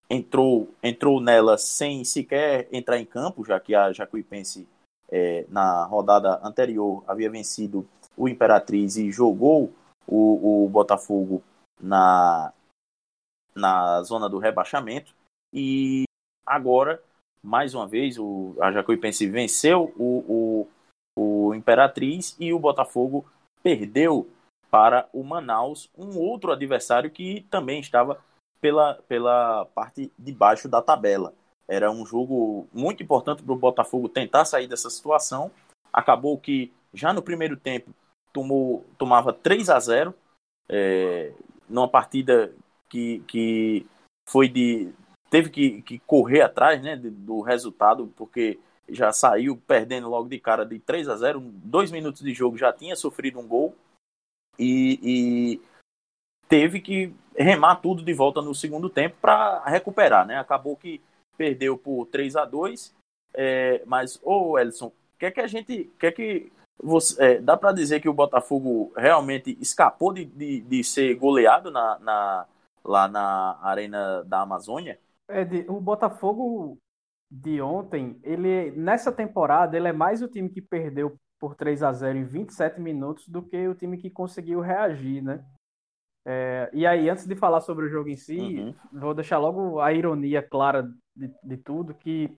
entrou, 0.08 0.68
entrou 0.82 1.20
nela 1.20 1.58
sem 1.58 2.04
sequer 2.04 2.68
entrar 2.72 2.98
em 2.98 3.04
campo, 3.04 3.44
já 3.44 3.58
que 3.58 3.74
a 3.74 3.92
Jacuipense 3.92 4.66
é, 5.08 5.46
na 5.48 5.84
rodada 5.84 6.40
anterior 6.42 7.04
havia 7.06 7.30
vencido 7.30 7.86
o 8.16 8.28
Imperatriz 8.28 8.96
e 8.96 9.10
jogou 9.10 9.72
o, 10.06 10.64
o 10.64 10.68
Botafogo 10.68 11.42
na, 11.80 12.52
na 13.54 14.02
zona 14.02 14.28
do 14.28 14.38
rebaixamento. 14.38 15.14
E 15.52 16.04
agora, 16.44 17.02
mais 17.42 17.74
uma 17.74 17.86
vez, 17.86 18.18
o, 18.18 18.56
a 18.60 18.72
Jacuipense 18.72 19.26
venceu 19.26 19.92
o, 19.96 20.66
o, 21.16 21.48
o 21.48 21.54
Imperatriz 21.54 22.36
e 22.38 22.52
o 22.52 22.58
Botafogo 22.58 23.26
perdeu 23.62 24.28
para 24.70 25.08
o 25.12 25.22
Manaus, 25.22 25.88
um 25.96 26.18
outro 26.18 26.52
adversário 26.52 27.10
que 27.10 27.46
também 27.50 27.80
estava 27.80 28.20
pela, 28.66 28.94
pela 29.06 29.64
parte 29.66 30.12
de 30.18 30.32
baixo 30.32 30.68
da 30.68 30.82
tabela. 30.82 31.32
Era 31.68 31.88
um 31.88 32.04
jogo 32.04 32.68
muito 32.72 33.00
importante 33.00 33.40
para 33.40 33.52
o 33.52 33.58
Botafogo 33.58 34.08
tentar 34.08 34.44
sair 34.44 34.66
dessa 34.66 34.90
situação. 34.90 35.52
Acabou 35.92 36.36
que 36.36 36.72
já 36.92 37.12
no 37.12 37.22
primeiro 37.22 37.56
tempo 37.56 37.94
tomou, 38.32 38.84
tomava 38.98 39.32
3 39.32 39.70
a 39.70 39.78
0 39.78 40.12
é, 40.68 41.32
numa 41.68 41.88
partida 41.88 42.52
que, 42.88 43.20
que 43.28 43.86
foi 44.28 44.48
de 44.48 44.92
teve 45.30 45.48
que, 45.48 45.82
que 45.82 46.00
correr 46.00 46.40
atrás 46.40 46.82
né, 46.82 46.96
do 46.96 47.40
resultado, 47.40 48.12
porque 48.16 48.58
já 48.88 49.12
saiu 49.12 49.56
perdendo 49.56 50.08
logo 50.08 50.28
de 50.28 50.40
cara 50.40 50.66
de 50.66 50.80
3 50.80 51.08
a 51.08 51.16
0 51.16 51.40
dois 51.40 51.92
minutos 51.92 52.22
de 52.22 52.34
jogo 52.34 52.56
já 52.56 52.72
tinha 52.72 52.96
sofrido 52.96 53.38
um 53.38 53.46
gol 53.46 53.76
e, 54.58 54.98
e 55.02 55.60
teve 56.48 56.80
que 56.80 57.12
remar 57.36 57.76
tudo 57.76 58.02
de 58.02 58.12
volta 58.12 58.40
no 58.42 58.54
segundo 58.54 58.88
tempo 58.88 59.16
para 59.20 59.62
recuperar, 59.64 60.26
né? 60.26 60.38
Acabou 60.38 60.76
que 60.76 61.00
perdeu 61.36 61.76
por 61.76 62.06
3 62.06 62.36
a 62.36 62.44
2 62.44 62.96
é, 63.36 63.82
mas, 63.86 64.18
ô 64.24 64.58
Elson, 64.58 64.90
quer 65.18 65.30
que 65.30 65.40
a 65.40 65.46
gente. 65.46 65.92
Quer 65.98 66.12
que 66.12 66.50
você, 66.82 67.22
é, 67.22 67.40
dá 67.40 67.56
para 67.56 67.72
dizer 67.72 68.00
que 68.00 68.08
o 68.08 68.14
Botafogo 68.14 68.92
realmente 68.96 69.56
escapou 69.60 70.12
de, 70.12 70.24
de, 70.24 70.62
de 70.62 70.82
ser 70.82 71.14
goleado 71.14 71.70
na, 71.70 71.98
na, 71.98 72.46
lá 72.82 73.06
na 73.06 73.58
Arena 73.62 74.24
da 74.24 74.40
Amazônia? 74.40 74.98
Ed, 75.28 75.66
o 75.68 75.80
Botafogo 75.80 76.78
de 77.30 77.60
ontem, 77.60 78.18
ele 78.22 78.70
nessa 78.70 79.12
temporada, 79.12 79.76
ele 79.76 79.88
é 79.88 79.92
mais 79.92 80.22
o 80.22 80.28
time 80.28 80.48
que 80.48 80.62
perdeu 80.62 81.14
por 81.38 81.54
3 81.54 81.82
a 81.82 81.92
0 81.92 82.18
em 82.18 82.24
27 82.24 82.80
minutos 82.80 83.28
do 83.28 83.42
que 83.42 83.68
o 83.68 83.74
time 83.74 83.98
que 83.98 84.08
conseguiu 84.08 84.60
reagir, 84.60 85.22
né? 85.22 85.44
É, 86.28 86.68
e 86.72 86.84
aí, 86.84 87.08
antes 87.08 87.24
de 87.24 87.36
falar 87.36 87.60
sobre 87.60 87.86
o 87.86 87.88
jogo 87.88 88.08
em 88.08 88.16
si, 88.16 88.36
uhum. 88.36 88.74
vou 88.92 89.14
deixar 89.14 89.38
logo 89.38 89.80
a 89.80 89.92
ironia 89.92 90.42
clara 90.42 90.82
de, 91.14 91.32
de 91.44 91.56
tudo, 91.56 91.94
que 91.94 92.36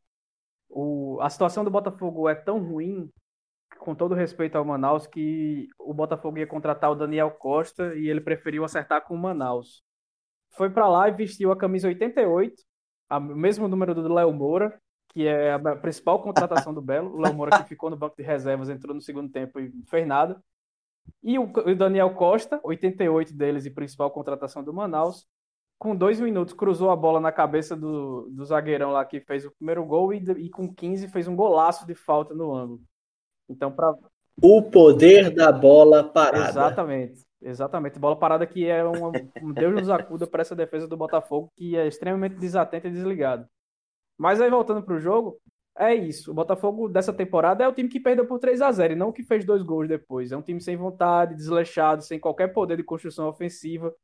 o, 0.69 1.19
a 1.23 1.31
situação 1.31 1.65
do 1.65 1.71
Botafogo 1.71 2.29
é 2.29 2.35
tão 2.35 2.63
ruim, 2.63 3.11
com 3.79 3.95
todo 3.95 4.15
respeito 4.15 4.59
ao 4.59 4.65
Manaus, 4.65 5.07
que 5.07 5.69
o 5.79 5.95
Botafogo 5.95 6.37
ia 6.37 6.47
contratar 6.47 6.91
o 6.91 6.95
Daniel 6.95 7.31
Costa 7.31 7.95
e 7.95 8.09
ele 8.09 8.21
preferiu 8.21 8.63
acertar 8.63 9.07
com 9.07 9.15
o 9.15 9.19
Manaus. 9.19 9.83
Foi 10.51 10.69
para 10.69 10.87
lá 10.87 11.09
e 11.09 11.13
vestiu 11.13 11.51
a 11.51 11.57
camisa 11.57 11.89
88, 11.89 12.55
o 13.11 13.21
mesmo 13.21 13.69
número 13.69 13.95
do 13.95 14.13
Léo 14.13 14.33
Moura, 14.35 14.79
que 15.09 15.27
é 15.27 15.55
a 15.55 15.77
principal 15.77 16.23
contratação 16.23 16.75
do 16.75 16.83
Belo. 16.83 17.15
O 17.15 17.21
Léo 17.21 17.33
Moura 17.33 17.63
que 17.63 17.69
ficou 17.69 17.89
no 17.89 17.97
banco 17.97 18.17
de 18.17 18.23
reservas, 18.23 18.69
entrou 18.69 18.95
no 18.95 19.01
segundo 19.01 19.31
tempo 19.31 19.59
e 19.59 19.73
fez 19.87 20.07
nada. 20.07 20.43
E 21.23 21.39
o 21.39 21.47
Daniel 21.77 22.15
Costa, 22.15 22.61
88 22.63 23.35
deles 23.35 23.67
e 23.67 23.71
principal 23.71 24.11
contratação 24.11 24.63
do 24.63 24.73
Manaus, 24.73 25.27
com 25.79 25.95
dois 25.95 26.21
minutos 26.21 26.55
cruzou 26.55 26.91
a 26.91 26.97
bola 26.97 27.21
na 27.21 27.31
cabeça 27.31 27.77
do, 27.77 28.29
do 28.31 28.45
zagueirão 28.45 28.91
lá 28.91 29.05
que 29.05 29.21
fez 29.21 29.45
o 29.45 29.53
primeiro 29.53 29.85
gol 29.85 30.13
e, 30.13 30.19
e 30.19 30.51
com 30.51 30.73
15 30.73 31.09
fez 31.09 31.29
um 31.29 31.37
golaço 31.37 31.87
de 31.87 31.95
falta 31.95 32.35
no 32.35 32.55
ângulo. 32.55 32.81
Então, 33.49 33.71
para 33.71 33.95
o 34.43 34.63
poder 34.63 35.35
da 35.35 35.51
bola 35.51 36.05
parada. 36.05 36.49
Exatamente. 36.49 37.29
Exatamente. 37.41 37.99
Bola 37.99 38.17
parada 38.17 38.47
que 38.47 38.67
é 38.67 38.85
um, 38.85 39.13
um 39.43 39.53
Deus 39.53 39.75
nos 39.75 39.91
acuda 39.91 40.27
para 40.27 40.43
essa 40.43 40.57
defesa 40.57 40.89
do 40.89 40.97
Botafogo, 40.97 41.53
que 41.57 41.77
é 41.77 41.87
extremamente 41.87 42.37
desatenta 42.37 42.89
e 42.89 42.91
desligado. 42.91 43.47
Mas 44.17 44.41
aí, 44.41 44.51
voltando 44.51 44.83
para 44.83 44.95
o 44.95 45.01
jogo, 45.01 45.39
é 45.79 45.95
isso. 45.95 46.31
O 46.31 46.35
Botafogo 46.35 46.89
dessa 46.89 47.13
temporada 47.13 47.63
é 47.63 47.69
o 47.69 47.73
time 47.73 47.89
que 47.89 48.01
perdeu 48.01 48.27
por 48.27 48.39
3 48.39 48.61
a 48.61 48.73
0 48.73 48.95
e 48.95 48.97
não 48.97 49.09
o 49.09 49.13
que 49.13 49.23
fez 49.23 49.45
dois 49.45 49.63
gols 49.63 49.89
depois. 49.89 50.33
É 50.33 50.37
um 50.37 50.43
time 50.43 50.61
sem 50.61 50.77
vontade, 50.77 51.35
desleixado, 51.35 52.03
sem 52.03 52.19
qualquer 52.19 52.49
poder 52.49 52.77
de 52.77 52.83
construção 52.83 53.29
ofensiva, 53.29 53.95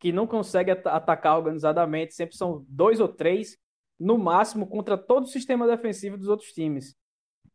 que 0.00 0.12
não 0.12 0.26
consegue 0.26 0.72
at 0.72 0.86
atacar 0.86 1.36
organizadamente. 1.36 2.14
Sempre 2.14 2.36
são 2.36 2.64
dois 2.68 3.00
ou 3.00 3.08
três, 3.08 3.56
no 3.98 4.18
máximo, 4.18 4.66
contra 4.66 4.98
todo 4.98 5.24
o 5.24 5.28
sistema 5.28 5.66
defensivo 5.66 6.18
dos 6.18 6.28
outros 6.28 6.52
times. 6.52 6.96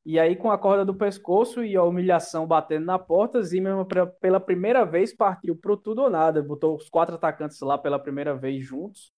E 0.06 0.20
aí, 0.20 0.36
com 0.36 0.52
a 0.52 0.58
corda 0.58 0.86
do 0.86 0.94
pescoço 0.94 1.64
e 1.64 1.76
a 1.76 1.84
humilhação 1.84 2.46
batendo 2.46 2.86
na 2.86 3.00
porta, 3.00 3.42
Zimmermann, 3.42 3.88
pela 4.22 4.40
primeira 4.40 4.86
vez, 4.86 5.12
partiu 5.12 5.56
pro 5.56 5.76
tudo 5.76 6.04
ou 6.04 6.10
nada. 6.12 6.44
Botou 6.44 6.76
os 6.76 6.90
quatro 6.90 7.16
atacantes 7.16 7.60
lá 7.62 7.78
pela 7.78 7.98
primeira 7.98 8.36
vez 8.36 8.64
juntos. 8.64 9.15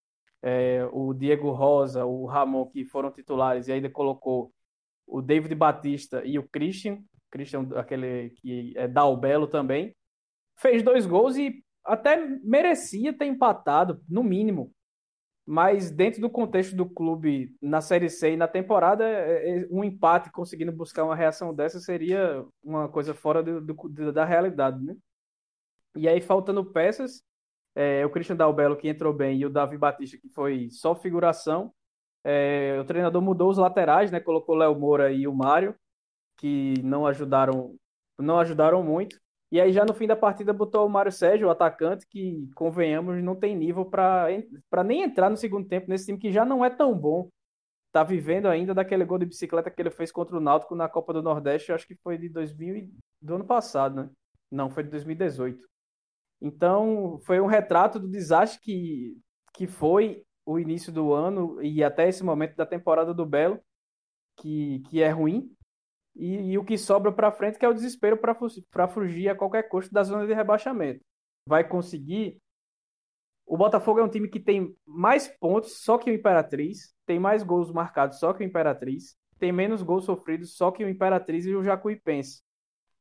É, 0.48 0.88
o 0.92 1.14
Diego 1.14 1.52
Rosa, 1.52 2.06
o 2.06 2.26
Ramon, 2.26 2.66
que 2.68 2.86
foram 2.86 3.12
titulares, 3.12 3.68
e 3.68 3.74
ainda 3.74 3.90
colocou 3.90 4.54
o 5.06 5.22
David 5.22 5.54
Batista 5.56 6.24
e 6.24 6.40
o 6.40 6.48
Christian. 6.48 7.00
Christian, 7.30 7.68
aquele 7.76 8.30
que 8.32 8.74
é 8.76 8.88
Dalbelo 8.88 9.48
também. 9.48 9.96
Fez 10.56 10.82
dois 10.82 11.06
gols 11.06 11.38
e 11.38 11.64
até 11.86 12.18
merecia 12.44 13.14
ter 13.14 13.26
empatado, 13.26 14.02
no 14.10 14.24
mínimo 14.24 14.74
mas 15.50 15.90
dentro 15.90 16.20
do 16.20 16.30
contexto 16.30 16.76
do 16.76 16.86
clube 16.86 17.56
na 17.62 17.80
Série 17.80 18.10
C 18.10 18.34
e 18.34 18.38
na 18.38 18.50
temporada, 18.50 19.08
é, 19.08 19.62
é, 19.62 19.68
um 19.72 19.82
empate 19.82 20.30
conseguindo 20.30 20.74
buscar 20.74 21.06
uma 21.06 21.16
reação 21.16 21.56
dessa 21.56 21.80
seria 21.80 22.46
uma 22.62 22.90
coisa 22.90 23.14
fora 23.14 23.42
do, 23.42 23.62
do, 23.62 24.12
da 24.12 24.26
realidade, 24.26 24.84
né? 24.84 24.94
E 25.96 26.06
aí, 26.06 26.20
faltando 26.20 26.66
peças, 26.66 27.24
é, 27.78 28.04
o 28.04 28.10
Christian 28.10 28.36
Dalbello, 28.36 28.76
que 28.76 28.90
entrou 28.90 29.14
bem, 29.14 29.38
e 29.38 29.46
o 29.46 29.52
Davi 29.52 29.78
Batista, 29.78 30.18
que 30.18 30.28
foi 30.30 30.68
só 30.72 30.96
figuração, 30.96 31.72
é, 32.24 32.76
o 32.82 32.84
treinador 32.84 33.22
mudou 33.22 33.52
os 33.52 33.58
laterais, 33.60 34.10
né? 34.12 34.20
Colocou 34.20 34.56
o 34.56 34.58
Léo 34.58 34.76
Moura 34.76 35.12
e 35.12 35.28
o 35.28 35.34
Mário, 35.34 35.76
que 36.38 36.74
não 36.84 37.06
ajudaram, 37.06 37.76
não 38.18 38.40
ajudaram 38.40 38.82
muito. 38.82 39.20
E 39.52 39.62
aí 39.62 39.72
já 39.72 39.86
no 39.86 39.94
fim 39.94 40.08
da 40.08 40.16
partida 40.16 40.52
botou 40.52 40.88
o 40.88 40.90
Mário 40.90 41.12
Sérgio, 41.12 41.48
o 41.48 41.52
atacante, 41.52 42.08
que, 42.08 42.50
convenhamos, 42.56 43.24
não 43.24 43.36
tem 43.36 43.56
nível 43.56 43.86
para 43.86 44.28
nem 44.84 45.04
entrar 45.04 45.30
no 45.30 45.38
segundo 45.38 45.68
tempo 45.68 45.88
nesse 45.88 46.08
time 46.08 46.18
que 46.18 46.32
já 46.32 46.44
não 46.44 46.66
é 46.66 46.72
tão 46.72 46.98
bom. 46.98 47.30
Tá 47.92 48.04
vivendo 48.04 48.48
ainda 48.48 48.74
daquele 48.74 49.06
gol 49.06 49.20
de 49.20 49.26
bicicleta 49.28 49.70
que 49.70 49.80
ele 49.80 49.92
fez 49.92 50.12
contra 50.12 50.36
o 50.36 50.42
Náutico 50.42 50.76
na 50.76 50.90
Copa 50.90 51.14
do 51.14 51.22
Nordeste, 51.22 51.72
acho 51.72 51.88
que 51.88 51.96
foi 51.96 52.18
de 52.18 52.28
2000 52.28 52.90
do 53.22 53.36
ano 53.36 53.46
passado, 53.46 53.96
né? 54.04 54.10
Não, 54.52 54.70
foi 54.70 54.84
de 54.84 54.90
2018. 54.90 55.77
Então, 56.42 57.20
foi 57.26 57.40
um 57.40 57.48
retrato 57.48 58.00
do 58.00 58.08
desastre 58.08 58.60
que, 58.62 59.18
que 59.54 59.68
foi 59.68 60.24
o 60.46 60.60
início 60.60 60.92
do 60.92 61.14
ano 61.14 61.62
e 61.62 61.84
até 61.84 62.08
esse 62.08 62.24
momento 62.24 62.56
da 62.56 62.66
temporada 62.66 63.14
do 63.14 63.26
Belo, 63.26 63.60
que, 64.38 64.80
que 64.90 65.02
é 65.02 65.10
ruim, 65.10 65.52
e, 66.16 66.52
e 66.52 66.58
o 66.58 66.64
que 66.64 66.78
sobra 66.78 67.12
para 67.12 67.32
frente, 67.32 67.60
que 67.60 67.66
é 67.66 67.70
o 67.70 67.74
desespero 67.74 68.18
para 68.18 68.88
fugir 68.88 69.30
a 69.30 69.36
qualquer 69.36 69.64
custo 69.64 69.94
da 69.94 70.04
zona 70.04 70.26
de 70.26 70.34
rebaixamento. 70.34 71.04
Vai 71.46 71.68
conseguir. 71.68 72.40
O 73.46 73.58
Botafogo 73.58 74.00
é 74.00 74.04
um 74.04 74.10
time 74.10 74.28
que 74.28 74.40
tem 74.40 74.76
mais 74.86 75.28
pontos 75.28 75.84
só 75.84 75.98
que 75.98 76.12
o 76.12 76.14
Imperatriz, 76.14 76.94
tem 77.06 77.20
mais 77.20 77.44
gols 77.44 77.72
marcados 77.72 78.20
só 78.20 78.34
que 78.34 78.44
o 78.44 78.48
Imperatriz, 78.48 79.16
tem 79.40 79.52
menos 79.52 79.82
gols 79.82 80.06
sofridos 80.06 80.56
só 80.56 80.72
que 80.72 80.84
o 80.84 80.90
Imperatriz 80.90 81.46
e 81.46 81.56
o 81.56 81.64
Jacuipense. 81.64 82.42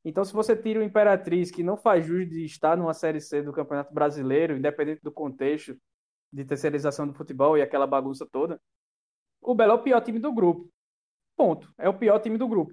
Então, 0.08 0.24
se 0.24 0.32
você 0.32 0.54
tira 0.54 0.78
o 0.78 0.84
Imperatriz, 0.84 1.50
que 1.50 1.64
não 1.64 1.76
faz 1.76 2.06
jus 2.06 2.28
de 2.28 2.44
estar 2.44 2.76
numa 2.76 2.94
Série 2.94 3.20
C 3.20 3.42
do 3.42 3.52
Campeonato 3.52 3.92
Brasileiro, 3.92 4.56
independente 4.56 5.02
do 5.02 5.10
contexto 5.10 5.76
de 6.32 6.44
terceirização 6.44 7.08
do 7.08 7.12
futebol 7.12 7.58
e 7.58 7.62
aquela 7.62 7.88
bagunça 7.88 8.24
toda, 8.24 8.60
o 9.42 9.52
Belo 9.52 9.72
é 9.72 9.74
o 9.74 9.82
pior 9.82 10.00
time 10.00 10.20
do 10.20 10.32
grupo. 10.32 10.70
Ponto. 11.36 11.74
É 11.76 11.88
o 11.88 11.98
pior 11.98 12.20
time 12.20 12.38
do 12.38 12.46
grupo. 12.46 12.72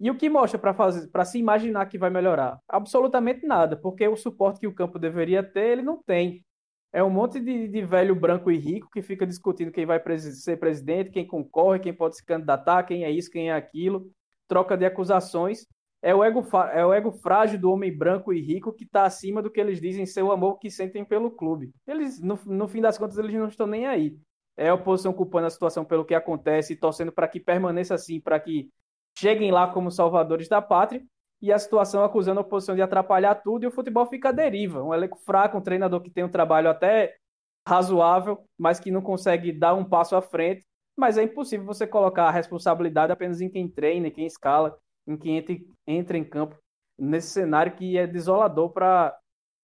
E 0.00 0.10
o 0.10 0.18
que 0.18 0.28
mostra 0.28 0.58
para 0.58 1.24
se 1.24 1.38
imaginar 1.38 1.86
que 1.86 1.96
vai 1.96 2.10
melhorar? 2.10 2.58
Absolutamente 2.68 3.46
nada, 3.46 3.76
porque 3.76 4.08
o 4.08 4.16
suporte 4.16 4.58
que 4.58 4.66
o 4.66 4.74
campo 4.74 4.98
deveria 4.98 5.44
ter, 5.44 5.70
ele 5.70 5.82
não 5.82 6.02
tem. 6.02 6.44
É 6.92 7.04
um 7.04 7.10
monte 7.10 7.38
de, 7.38 7.68
de 7.68 7.82
velho 7.82 8.16
branco 8.16 8.50
e 8.50 8.58
rico 8.58 8.90
que 8.90 9.00
fica 9.00 9.24
discutindo 9.24 9.70
quem 9.70 9.86
vai 9.86 10.02
ser 10.18 10.56
presidente, 10.56 11.12
quem 11.12 11.24
concorre, 11.24 11.78
quem 11.78 11.94
pode 11.94 12.16
se 12.16 12.26
candidatar, 12.26 12.82
quem 12.82 13.04
é 13.04 13.10
isso, 13.12 13.30
quem 13.30 13.50
é 13.50 13.54
aquilo, 13.54 14.10
troca 14.48 14.76
de 14.76 14.84
acusações. 14.84 15.68
É 16.04 16.14
o 16.14 16.22
ego, 16.22 16.46
é 16.70 16.84
o 16.84 16.92
ego 16.92 17.10
frágil 17.10 17.58
do 17.58 17.70
homem 17.72 17.90
branco 17.90 18.30
e 18.30 18.38
rico 18.38 18.74
que 18.74 18.84
está 18.84 19.04
acima 19.04 19.40
do 19.40 19.50
que 19.50 19.58
eles 19.58 19.80
dizem 19.80 20.04
ser 20.04 20.22
o 20.22 20.30
amor 20.30 20.58
que 20.58 20.70
sentem 20.70 21.02
pelo 21.02 21.30
clube. 21.30 21.72
Eles, 21.86 22.20
no, 22.20 22.38
no 22.44 22.68
fim 22.68 22.82
das 22.82 22.98
contas, 22.98 23.16
eles 23.16 23.32
não 23.32 23.48
estão 23.48 23.66
nem 23.66 23.86
aí. 23.86 24.14
É 24.54 24.68
a 24.68 24.74
oposição 24.74 25.14
culpando 25.14 25.46
a 25.46 25.50
situação 25.50 25.82
pelo 25.82 26.04
que 26.04 26.14
acontece, 26.14 26.76
torcendo 26.76 27.10
para 27.10 27.26
que 27.26 27.40
permaneça 27.40 27.94
assim, 27.94 28.20
para 28.20 28.38
que 28.38 28.68
cheguem 29.16 29.50
lá 29.50 29.72
como 29.72 29.90
salvadores 29.90 30.46
da 30.46 30.60
pátria 30.60 31.02
e 31.40 31.50
a 31.50 31.58
situação 31.58 32.04
acusando 32.04 32.38
a 32.38 32.42
oposição 32.42 32.74
de 32.74 32.82
atrapalhar 32.82 33.36
tudo 33.36 33.64
e 33.64 33.66
o 33.66 33.72
futebol 33.72 34.04
fica 34.04 34.28
à 34.28 34.32
deriva. 34.32 34.84
Um 34.84 34.92
elenco 34.92 35.16
fraco, 35.24 35.56
um 35.56 35.62
treinador 35.62 36.02
que 36.02 36.10
tem 36.10 36.22
um 36.22 36.28
trabalho 36.28 36.68
até 36.68 37.16
razoável, 37.66 38.44
mas 38.58 38.78
que 38.78 38.90
não 38.90 39.00
consegue 39.00 39.52
dar 39.52 39.72
um 39.72 39.84
passo 39.86 40.14
à 40.14 40.20
frente. 40.20 40.66
Mas 40.94 41.16
é 41.16 41.22
impossível 41.22 41.64
você 41.64 41.86
colocar 41.86 42.24
a 42.24 42.30
responsabilidade 42.30 43.10
apenas 43.10 43.40
em 43.40 43.48
quem 43.48 43.66
treina, 43.66 44.08
em 44.08 44.10
quem 44.10 44.26
escala, 44.26 44.76
em 45.06 45.16
quem 45.16 45.38
entra, 45.38 45.56
entra 45.86 46.18
em 46.18 46.24
campo 46.24 46.58
nesse 46.98 47.28
cenário 47.28 47.74
que 47.74 47.96
é 47.96 48.06
desolador 48.06 48.70
para 48.70 49.16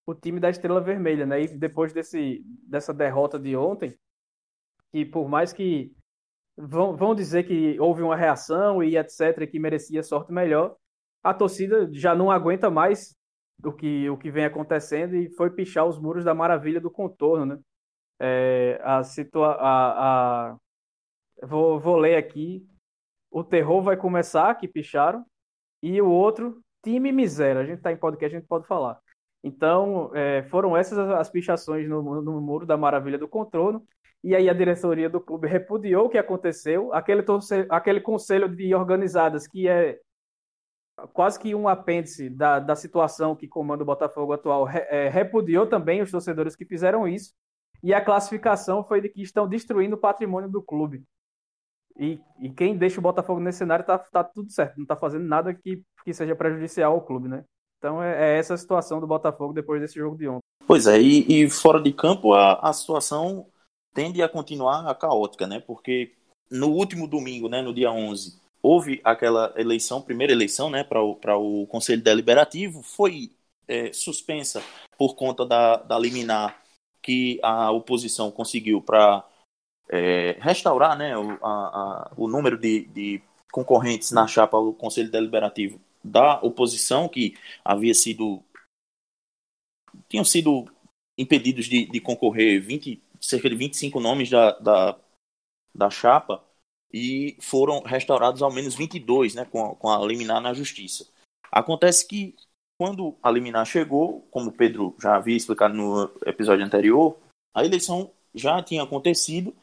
o 0.06 0.14
time 0.14 0.40
da 0.40 0.50
Estrela 0.50 0.80
Vermelha, 0.80 1.24
né? 1.24 1.42
E 1.42 1.58
depois 1.58 1.92
desse, 1.92 2.42
dessa 2.66 2.92
derrota 2.92 3.38
de 3.38 3.56
ontem, 3.56 3.96
que 4.92 5.04
por 5.04 5.28
mais 5.28 5.52
que 5.52 5.94
vão, 6.56 6.96
vão 6.96 7.14
dizer 7.14 7.44
que 7.44 7.78
houve 7.78 8.02
uma 8.02 8.16
reação 8.16 8.82
e 8.82 8.96
etc, 8.96 9.48
que 9.48 9.58
merecia 9.58 10.02
sorte 10.02 10.32
melhor, 10.32 10.76
a 11.22 11.32
torcida 11.32 11.88
já 11.92 12.14
não 12.14 12.30
aguenta 12.30 12.70
mais 12.70 13.14
o 13.64 13.72
que, 13.72 14.08
o 14.08 14.16
que 14.16 14.30
vem 14.30 14.44
acontecendo 14.44 15.14
e 15.14 15.30
foi 15.36 15.50
pichar 15.50 15.86
os 15.86 15.98
muros 15.98 16.24
da 16.24 16.34
maravilha 16.34 16.80
do 16.80 16.90
contorno, 16.90 17.46
né? 17.46 17.58
É, 18.18 18.80
a 18.82 19.02
situa 19.02 19.56
a... 19.58 20.56
Vou, 21.42 21.80
vou 21.80 21.96
ler 21.96 22.16
aqui. 22.16 22.66
O 23.30 23.42
terror 23.42 23.82
vai 23.82 23.96
começar, 23.96 24.54
que 24.56 24.68
picharam, 24.68 25.24
e 25.82 26.00
o 26.00 26.08
outro, 26.08 26.60
time 26.82 27.12
miséria. 27.12 27.60
A 27.60 27.64
gente 27.64 27.78
está 27.78 27.92
em 27.92 27.96
podcast, 27.96 28.36
a 28.36 28.38
gente 28.38 28.48
pode 28.48 28.66
falar. 28.66 28.98
Então, 29.42 30.10
é, 30.14 30.42
foram 30.44 30.76
essas 30.76 30.98
as 30.98 31.30
pichações 31.30 31.88
no, 31.88 32.22
no 32.22 32.40
muro 32.40 32.66
da 32.66 32.76
maravilha 32.76 33.18
do 33.18 33.28
contorno 33.28 33.82
e 34.22 34.36
aí 34.36 34.50
a 34.50 34.52
diretoria 34.52 35.08
do 35.08 35.20
clube 35.20 35.48
repudiou 35.48 36.06
o 36.06 36.08
que 36.10 36.18
aconteceu, 36.18 36.92
aquele, 36.92 37.24
aquele 37.70 38.00
conselho 38.00 38.48
de 38.48 38.74
organizadas 38.74 39.46
que 39.46 39.66
é 39.66 39.98
quase 41.14 41.38
que 41.38 41.54
um 41.54 41.66
apêndice 41.66 42.28
da, 42.28 42.58
da 42.58 42.76
situação 42.76 43.34
que 43.34 43.48
comanda 43.48 43.82
o 43.82 43.86
Botafogo 43.86 44.34
atual, 44.34 44.68
é, 44.68 45.08
repudiou 45.08 45.66
também 45.66 46.02
os 46.02 46.10
torcedores 46.10 46.54
que 46.54 46.66
fizeram 46.66 47.08
isso, 47.08 47.32
e 47.82 47.94
a 47.94 48.04
classificação 48.04 48.84
foi 48.84 49.00
de 49.00 49.08
que 49.08 49.22
estão 49.22 49.48
destruindo 49.48 49.96
o 49.96 49.98
patrimônio 49.98 50.50
do 50.50 50.60
clube. 50.60 51.02
E, 52.00 52.18
e 52.40 52.48
quem 52.48 52.74
deixa 52.74 52.98
o 52.98 53.02
Botafogo 53.02 53.40
nesse 53.40 53.58
cenário 53.58 53.84
tá, 53.84 53.98
tá 53.98 54.24
tudo 54.24 54.50
certo, 54.50 54.78
não 54.78 54.86
tá 54.86 54.96
fazendo 54.96 55.26
nada 55.26 55.52
que, 55.52 55.82
que 56.02 56.14
seja 56.14 56.34
prejudicial 56.34 56.94
ao 56.94 57.02
clube, 57.02 57.28
né? 57.28 57.44
Então 57.76 58.02
é, 58.02 58.36
é 58.36 58.38
essa 58.38 58.54
a 58.54 58.56
situação 58.56 59.00
do 59.00 59.06
Botafogo 59.06 59.52
depois 59.52 59.82
desse 59.82 59.96
jogo 59.96 60.16
de 60.16 60.26
ontem. 60.26 60.40
Pois 60.66 60.86
é, 60.86 60.98
e, 60.98 61.44
e 61.44 61.50
fora 61.50 61.78
de 61.80 61.92
campo 61.92 62.32
a, 62.32 62.54
a 62.54 62.72
situação 62.72 63.46
tende 63.92 64.22
a 64.22 64.28
continuar 64.28 64.94
caótica, 64.94 65.46
né? 65.46 65.60
Porque 65.60 66.14
no 66.50 66.68
último 66.68 67.06
domingo, 67.06 67.48
né, 67.50 67.60
no 67.60 67.74
dia 67.74 67.92
11, 67.92 68.40
houve 68.62 69.00
aquela 69.04 69.52
eleição, 69.56 70.00
primeira 70.00 70.32
eleição, 70.32 70.70
né, 70.70 70.82
para 70.82 71.02
o, 71.02 71.62
o 71.62 71.66
Conselho 71.66 72.02
Deliberativo, 72.02 72.82
foi 72.82 73.30
é, 73.68 73.92
suspensa 73.92 74.62
por 74.96 75.14
conta 75.14 75.44
da, 75.44 75.76
da 75.76 75.98
liminar 75.98 76.60
que 77.02 77.38
a 77.42 77.70
oposição 77.70 78.30
conseguiu 78.30 78.82
para 78.82 79.24
é, 79.90 80.36
restaurar 80.40 80.96
né, 80.96 81.16
o, 81.18 81.32
a, 81.44 81.48
a, 81.48 82.12
o 82.16 82.28
número 82.28 82.56
de, 82.56 82.86
de 82.86 83.22
concorrentes 83.50 84.12
na 84.12 84.26
chapa 84.28 84.56
do 84.60 84.72
Conselho 84.72 85.10
Deliberativo 85.10 85.80
da 86.02 86.40
oposição, 86.40 87.08
que 87.08 87.36
havia 87.64 87.92
sido. 87.92 88.42
tinham 90.08 90.24
sido 90.24 90.64
impedidos 91.18 91.66
de, 91.66 91.86
de 91.86 92.00
concorrer 92.00 92.60
20, 92.62 93.02
cerca 93.20 93.50
de 93.50 93.56
25 93.56 94.00
nomes 94.00 94.30
da, 94.30 94.52
da, 94.58 94.98
da 95.74 95.90
chapa 95.90 96.42
e 96.92 97.36
foram 97.40 97.82
restaurados 97.82 98.42
ao 98.42 98.52
menos 98.52 98.74
22 98.74 99.34
né, 99.34 99.44
com, 99.44 99.74
com 99.74 99.90
a 99.90 99.98
liminar 100.06 100.40
na 100.40 100.54
justiça. 100.54 101.06
Acontece 101.50 102.06
que 102.06 102.34
quando 102.78 103.14
a 103.22 103.30
liminar 103.30 103.66
chegou, 103.66 104.22
como 104.30 104.48
o 104.48 104.52
Pedro 104.52 104.96
já 104.98 105.16
havia 105.16 105.36
explicado 105.36 105.74
no 105.74 106.10
episódio 106.24 106.64
anterior, 106.64 107.18
a 107.54 107.64
eleição 107.64 108.10
já 108.34 108.62
tinha 108.62 108.82
acontecido 108.82 109.54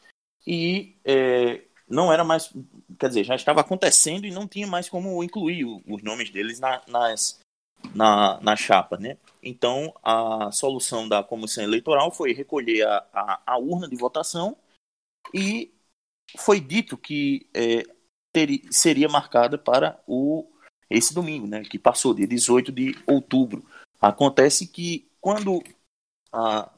e 0.46 0.96
é, 1.04 1.62
não 1.88 2.12
era 2.12 2.24
mais, 2.24 2.52
quer 2.98 3.08
dizer, 3.08 3.24
já 3.24 3.34
estava 3.34 3.60
acontecendo 3.60 4.26
e 4.26 4.30
não 4.30 4.46
tinha 4.46 4.66
mais 4.66 4.88
como 4.88 5.22
incluir 5.22 5.64
os 5.64 6.02
nomes 6.02 6.30
deles 6.30 6.60
na, 6.60 6.82
nas, 6.86 7.40
na, 7.94 8.40
na 8.40 8.56
chapa, 8.56 8.96
né? 8.98 9.16
Então, 9.42 9.94
a 10.02 10.50
solução 10.52 11.08
da 11.08 11.22
comissão 11.22 11.64
eleitoral 11.64 12.10
foi 12.10 12.32
recolher 12.32 12.86
a, 12.86 13.06
a, 13.12 13.42
a 13.46 13.58
urna 13.58 13.88
de 13.88 13.96
votação 13.96 14.56
e 15.32 15.72
foi 16.36 16.60
dito 16.60 16.96
que 16.96 17.48
é, 17.54 17.82
teria, 18.32 18.60
seria 18.70 19.08
marcada 19.08 19.56
para 19.56 20.00
o 20.06 20.46
esse 20.90 21.12
domingo, 21.12 21.46
né? 21.46 21.62
Que 21.62 21.78
passou, 21.78 22.14
dia 22.14 22.26
18 22.26 22.72
de 22.72 22.94
outubro. 23.06 23.64
Acontece 24.00 24.66
que 24.66 25.10
quando 25.20 25.62
a, 26.32 26.70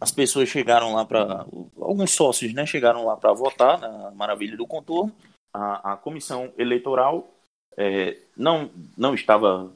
as 0.00 0.10
pessoas 0.10 0.48
chegaram 0.48 0.94
lá 0.94 1.04
para 1.04 1.46
alguns 1.80 2.12
sócios, 2.12 2.52
né? 2.52 2.66
Chegaram 2.66 3.06
lá 3.06 3.16
para 3.16 3.32
votar 3.32 3.78
na 3.80 4.10
Maravilha 4.12 4.56
do 4.56 4.66
Contorno. 4.66 5.14
A, 5.54 5.92
a 5.92 5.96
comissão 5.96 6.52
eleitoral 6.56 7.28
é, 7.76 8.18
não 8.36 8.70
não 8.96 9.14
estava 9.14 9.72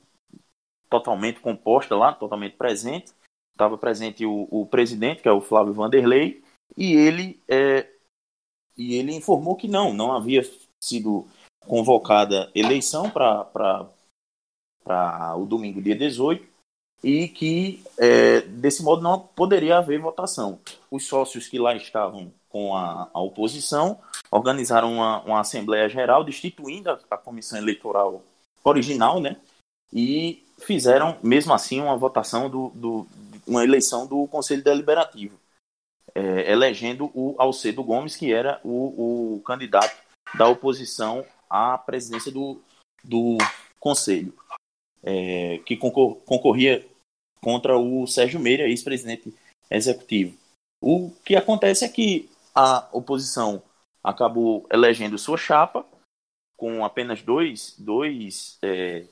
totalmente 0.89 1.41
composta 1.41 1.95
lá, 1.95 2.13
totalmente 2.13 2.57
presente. 2.57 3.13
Estava 3.53 3.79
presente 3.79 4.27
o, 4.27 4.47
o, 4.51 4.67
presidente, 4.67 5.23
que 5.23 5.29
é 5.29 5.33
o 5.33 5.41
Flávio 5.41 5.73
Vanderlei, 5.73 6.45
e 6.77 6.93
ele, 6.93 7.41
é, 7.49 7.89
e 8.77 8.97
ele 8.97 9.15
informou 9.15 9.57
que 9.57 9.67
não, 9.67 9.95
não 9.95 10.13
havia 10.13 10.43
sido 10.79 11.27
convocada 11.61 12.51
eleição 12.55 13.09
para 13.11 13.89
o 15.39 15.47
domingo, 15.47 15.81
dia 15.81 15.97
18, 15.97 16.47
e 17.03 17.29
que 17.29 17.83
é, 17.99 18.41
desse 18.41 18.83
modo 18.83 19.03
não 19.03 19.21
poderia 19.21 19.79
haver 19.79 20.01
votação. 20.01 20.59
Os 20.91 21.07
sócios 21.07 21.47
que 21.47 21.59
lá 21.59 21.75
estavam 21.75 22.33
com 22.49 22.75
a, 22.75 23.09
a 23.13 23.21
oposição 23.21 23.99
organizaram 24.31 24.93
uma, 24.93 25.21
uma 25.23 25.41
Assembleia 25.41 25.89
Geral 25.89 26.25
destituindo 26.25 26.91
a, 26.91 26.99
a 27.11 27.17
comissão 27.17 27.59
eleitoral 27.59 28.23
original, 28.65 29.21
né? 29.21 29.37
E 29.93 30.43
fizeram, 30.59 31.17
mesmo 31.23 31.53
assim, 31.53 31.81
uma 31.81 31.97
votação 31.97 32.51
do, 32.51 32.71
do 32.75 33.07
uma 33.47 33.63
eleição 33.63 34.07
do 34.07 34.27
Conselho 34.27 34.65
Deliberativo, 34.65 35.39
é, 36.15 36.51
elegendo 36.51 37.11
o 37.15 37.37
Alcedo 37.39 37.85
Gomes, 37.85 38.17
que 38.17 38.33
era 38.33 38.61
o, 38.65 39.37
o 39.37 39.43
candidato 39.43 39.97
da 40.35 40.49
oposição 40.49 41.25
à 41.49 41.79
presidência 41.79 42.33
do, 42.33 42.61
do 43.05 43.39
Conselho. 43.79 44.35
É, 45.07 45.59
que 45.59 45.77
concor 45.77 46.17
concorria 46.27 46.85
contra 47.41 47.79
o 47.79 48.07
Sérgio 48.07 48.41
Meira, 48.41 48.69
ex-presidente 48.69 49.33
executivo. 49.71 50.37
O 50.83 51.13
que 51.25 51.37
acontece 51.37 51.85
é 51.85 51.89
que 51.89 52.29
a 52.55 52.89
oposição 52.93 53.63
acabou 54.03 54.67
elegendo 54.71 55.17
sua 55.17 55.37
chapa 55.37 55.87
com 56.57 56.85
apenas 56.85 57.23
dois, 57.23 57.75
dois, 57.79 58.59
é, 58.63 59.05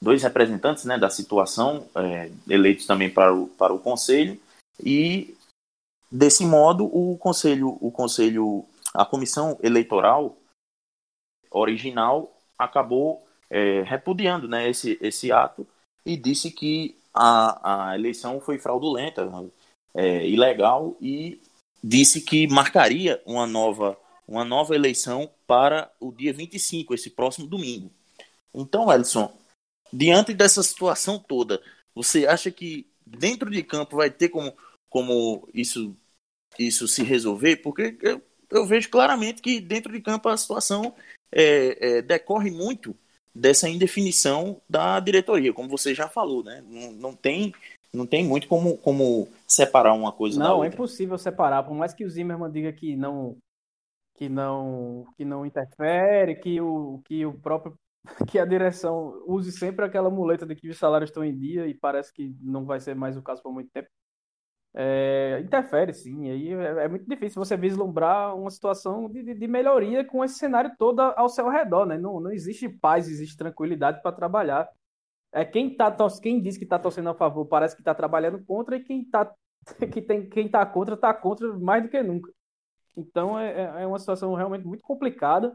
dois 0.00 0.22
representantes 0.22 0.84
né, 0.84 0.98
da 0.98 1.08
situação, 1.08 1.88
é, 1.94 2.30
eleitos 2.48 2.84
também 2.84 3.08
para 3.08 3.34
o, 3.34 3.48
para 3.48 3.72
o 3.72 3.78
conselho, 3.78 4.40
e 4.82 5.36
desse 6.10 6.44
modo 6.44 6.84
o 6.84 7.16
conselho, 7.16 7.78
o 7.80 7.90
conselho, 7.90 8.66
a 8.92 9.06
comissão 9.06 9.58
eleitoral 9.62 10.36
original 11.50 12.34
acabou 12.58 13.26
é, 13.52 13.82
repudiando 13.82 14.48
né, 14.48 14.70
esse, 14.70 14.98
esse 15.02 15.30
ato 15.30 15.66
e 16.06 16.16
disse 16.16 16.50
que 16.50 16.96
a, 17.12 17.90
a 17.90 17.94
eleição 17.94 18.40
foi 18.40 18.58
fraudulenta, 18.58 19.30
é, 19.94 20.26
ilegal 20.26 20.96
e 20.98 21.38
disse 21.84 22.22
que 22.22 22.46
marcaria 22.48 23.22
uma 23.26 23.46
nova, 23.46 23.98
uma 24.26 24.42
nova 24.42 24.74
eleição 24.74 25.30
para 25.46 25.92
o 26.00 26.10
dia 26.10 26.32
25, 26.32 26.94
esse 26.94 27.10
próximo 27.10 27.46
domingo. 27.46 27.92
Então, 28.54 28.90
Edson, 28.90 29.30
diante 29.92 30.32
dessa 30.32 30.62
situação 30.62 31.18
toda, 31.18 31.62
você 31.94 32.26
acha 32.26 32.50
que 32.50 32.90
dentro 33.04 33.50
de 33.50 33.62
campo 33.62 33.96
vai 33.96 34.10
ter 34.10 34.30
como, 34.30 34.56
como 34.88 35.46
isso, 35.52 35.94
isso 36.58 36.88
se 36.88 37.02
resolver? 37.02 37.56
Porque 37.56 37.98
eu, 38.00 38.22
eu 38.50 38.66
vejo 38.66 38.88
claramente 38.88 39.42
que 39.42 39.60
dentro 39.60 39.92
de 39.92 40.00
campo 40.00 40.30
a 40.30 40.36
situação 40.38 40.94
é, 41.30 41.98
é, 41.98 42.02
decorre 42.02 42.50
muito 42.50 42.96
dessa 43.34 43.68
indefinição 43.68 44.60
da 44.68 45.00
diretoria, 45.00 45.52
como 45.52 45.68
você 45.68 45.94
já 45.94 46.08
falou, 46.08 46.42
né? 46.42 46.62
Não, 46.68 46.92
não 46.92 47.14
tem 47.14 47.52
não 47.92 48.06
tem 48.06 48.24
muito 48.24 48.48
como, 48.48 48.78
como 48.78 49.28
separar 49.46 49.92
uma 49.92 50.10
coisa 50.12 50.38
não, 50.38 50.46
da 50.46 50.52
outra. 50.54 50.68
Não, 50.68 50.72
é 50.72 50.74
impossível 50.74 51.18
separar, 51.18 51.62
por 51.62 51.74
mais 51.74 51.92
que 51.92 52.04
o 52.04 52.10
Zimmermann 52.10 52.50
diga 52.50 52.72
que 52.72 52.96
não 52.96 53.36
que 54.16 54.28
não 54.28 55.04
que 55.16 55.24
não 55.24 55.44
interfere, 55.44 56.36
que 56.36 56.60
o 56.60 57.00
que 57.04 57.26
o 57.26 57.38
próprio 57.38 57.74
que 58.30 58.38
a 58.38 58.44
direção 58.44 59.22
use 59.26 59.52
sempre 59.52 59.84
aquela 59.84 60.10
muleta 60.10 60.46
de 60.46 60.54
que 60.54 60.68
os 60.68 60.78
salários 60.78 61.10
estão 61.10 61.24
em 61.24 61.36
dia 61.36 61.66
e 61.66 61.74
parece 61.74 62.12
que 62.12 62.34
não 62.40 62.64
vai 62.64 62.80
ser 62.80 62.94
mais 62.94 63.16
o 63.16 63.22
caso 63.22 63.42
por 63.42 63.52
muito 63.52 63.70
tempo. 63.70 63.88
É, 64.74 65.38
interfere 65.44 65.92
sim, 65.92 66.30
aí 66.30 66.50
é, 66.54 66.84
é, 66.84 66.88
muito 66.88 67.06
difícil 67.06 67.44
você 67.44 67.58
vislumbrar 67.58 68.34
uma 68.34 68.50
situação 68.50 69.06
de, 69.06 69.34
de, 69.34 69.46
melhoria 69.46 70.02
com 70.02 70.24
esse 70.24 70.38
cenário 70.38 70.72
todo 70.78 71.00
ao 71.00 71.28
seu 71.28 71.46
redor, 71.50 71.84
né? 71.84 71.98
Não, 71.98 72.18
não 72.20 72.32
existe 72.32 72.70
paz, 72.70 73.06
existe 73.06 73.36
tranquilidade 73.36 74.00
para 74.00 74.12
trabalhar. 74.12 74.70
É 75.30 75.44
quem 75.44 75.76
tá 75.76 75.94
quem 76.22 76.40
diz 76.40 76.56
que 76.56 76.64
está 76.64 76.78
torcendo 76.78 77.10
a 77.10 77.14
favor 77.14 77.44
parece 77.46 77.74
que 77.74 77.82
está 77.82 77.94
trabalhando 77.94 78.42
contra 78.44 78.76
e 78.76 78.82
quem 78.82 79.04
tá 79.04 79.30
que 79.92 80.00
tem 80.00 80.28
quem 80.28 80.48
tá 80.48 80.64
contra 80.64 80.94
está 80.94 81.12
contra 81.12 81.52
mais 81.58 81.82
do 81.82 81.90
que 81.90 82.02
nunca. 82.02 82.32
Então 82.96 83.38
é, 83.38 83.52
é, 83.52 83.82
é 83.82 83.86
uma 83.86 83.98
situação 83.98 84.34
realmente 84.34 84.66
muito 84.66 84.82
complicada 84.82 85.54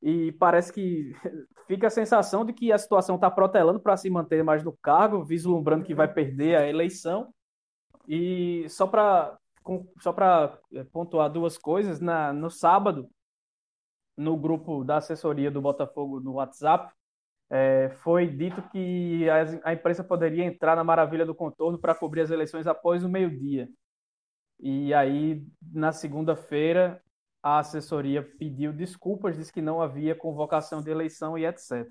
e 0.00 0.32
parece 0.32 0.72
que 0.72 1.12
fica 1.66 1.88
a 1.88 1.90
sensação 1.90 2.44
de 2.44 2.52
que 2.52 2.70
a 2.72 2.78
situação 2.78 3.16
está 3.16 3.30
protelando 3.30 3.80
para 3.80 3.96
se 3.96 4.08
manter 4.10 4.44
mais 4.44 4.62
no 4.62 4.76
cargo, 4.82 5.24
vislumbrando 5.24 5.84
que 5.84 5.94
vai 5.94 6.12
perder 6.12 6.56
a 6.56 6.68
eleição. 6.68 7.32
E 8.08 8.68
só 8.68 8.86
para 8.86 9.38
só 10.00 10.12
para 10.12 10.58
é, 10.74 10.84
pontuar 10.84 11.30
duas 11.30 11.56
coisas, 11.56 12.00
na, 12.00 12.32
no 12.32 12.50
sábado, 12.50 13.08
no 14.16 14.36
grupo 14.36 14.84
da 14.84 14.98
assessoria 14.98 15.50
do 15.50 15.60
Botafogo 15.60 16.20
no 16.20 16.34
WhatsApp, 16.34 16.92
é, 17.50 17.90
foi 18.02 18.26
dito 18.26 18.62
que 18.70 19.28
a, 19.28 19.70
a, 19.70 19.72
imprensa 19.72 20.04
poderia 20.04 20.44
entrar 20.44 20.76
na 20.76 20.84
maravilha 20.84 21.24
do 21.24 21.34
contorno 21.34 21.78
para 21.78 21.94
cobrir 21.94 22.22
as 22.22 22.30
eleições 22.30 22.66
após 22.66 23.04
o 23.04 23.08
meio-dia. 23.08 23.68
E 24.60 24.94
aí, 24.94 25.46
na 25.72 25.92
segunda-feira, 25.92 27.02
a 27.42 27.58
assessoria 27.58 28.22
pediu 28.22 28.72
desculpas, 28.72 29.36
disse 29.36 29.52
que 29.52 29.60
não 29.62 29.80
havia 29.80 30.14
convocação 30.14 30.82
de 30.82 30.90
eleição 30.90 31.36
e 31.36 31.44
etc. 31.44 31.86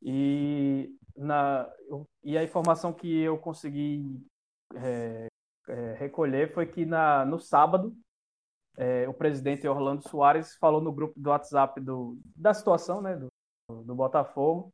E, 0.00 0.94
na, 1.16 1.68
e 2.22 2.38
a 2.38 2.44
informação 2.44 2.92
que 2.92 3.20
eu 3.20 3.36
consegui 3.38 4.24
é, 4.74 5.28
é, 5.68 5.94
recolher 5.94 6.52
foi 6.52 6.66
que 6.66 6.84
na, 6.84 7.24
no 7.24 7.38
sábado, 7.38 7.94
é, 8.76 9.08
o 9.08 9.14
presidente 9.14 9.66
Orlando 9.66 10.08
Soares 10.08 10.54
falou 10.56 10.80
no 10.80 10.92
grupo 10.92 11.18
do 11.18 11.30
WhatsApp 11.30 11.80
do, 11.80 12.18
da 12.36 12.54
situação 12.54 13.02
né, 13.02 13.16
do, 13.16 13.28
do 13.84 13.94
Botafogo, 13.94 14.72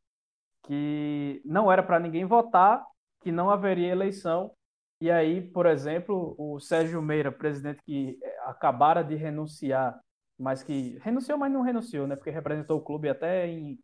que 0.64 1.42
não 1.44 1.70
era 1.70 1.82
para 1.82 1.98
ninguém 1.98 2.24
votar, 2.24 2.84
que 3.20 3.32
não 3.32 3.50
haveria 3.50 3.92
eleição. 3.92 4.52
E 5.00 5.10
aí, 5.10 5.40
por 5.40 5.66
exemplo, 5.66 6.34
o 6.38 6.60
Sérgio 6.60 7.02
Meira, 7.02 7.32
presidente 7.32 7.82
que 7.84 8.18
acabara 8.44 9.02
de 9.02 9.14
renunciar, 9.14 9.98
mas 10.38 10.62
que 10.62 10.98
renunciou, 11.02 11.38
mas 11.38 11.52
não 11.52 11.62
renunciou, 11.62 12.06
né? 12.06 12.16
Porque 12.16 12.30
representou 12.30 12.78
o 12.78 12.84
clube 12.84 13.08
até 13.08 13.46
em 13.46 13.78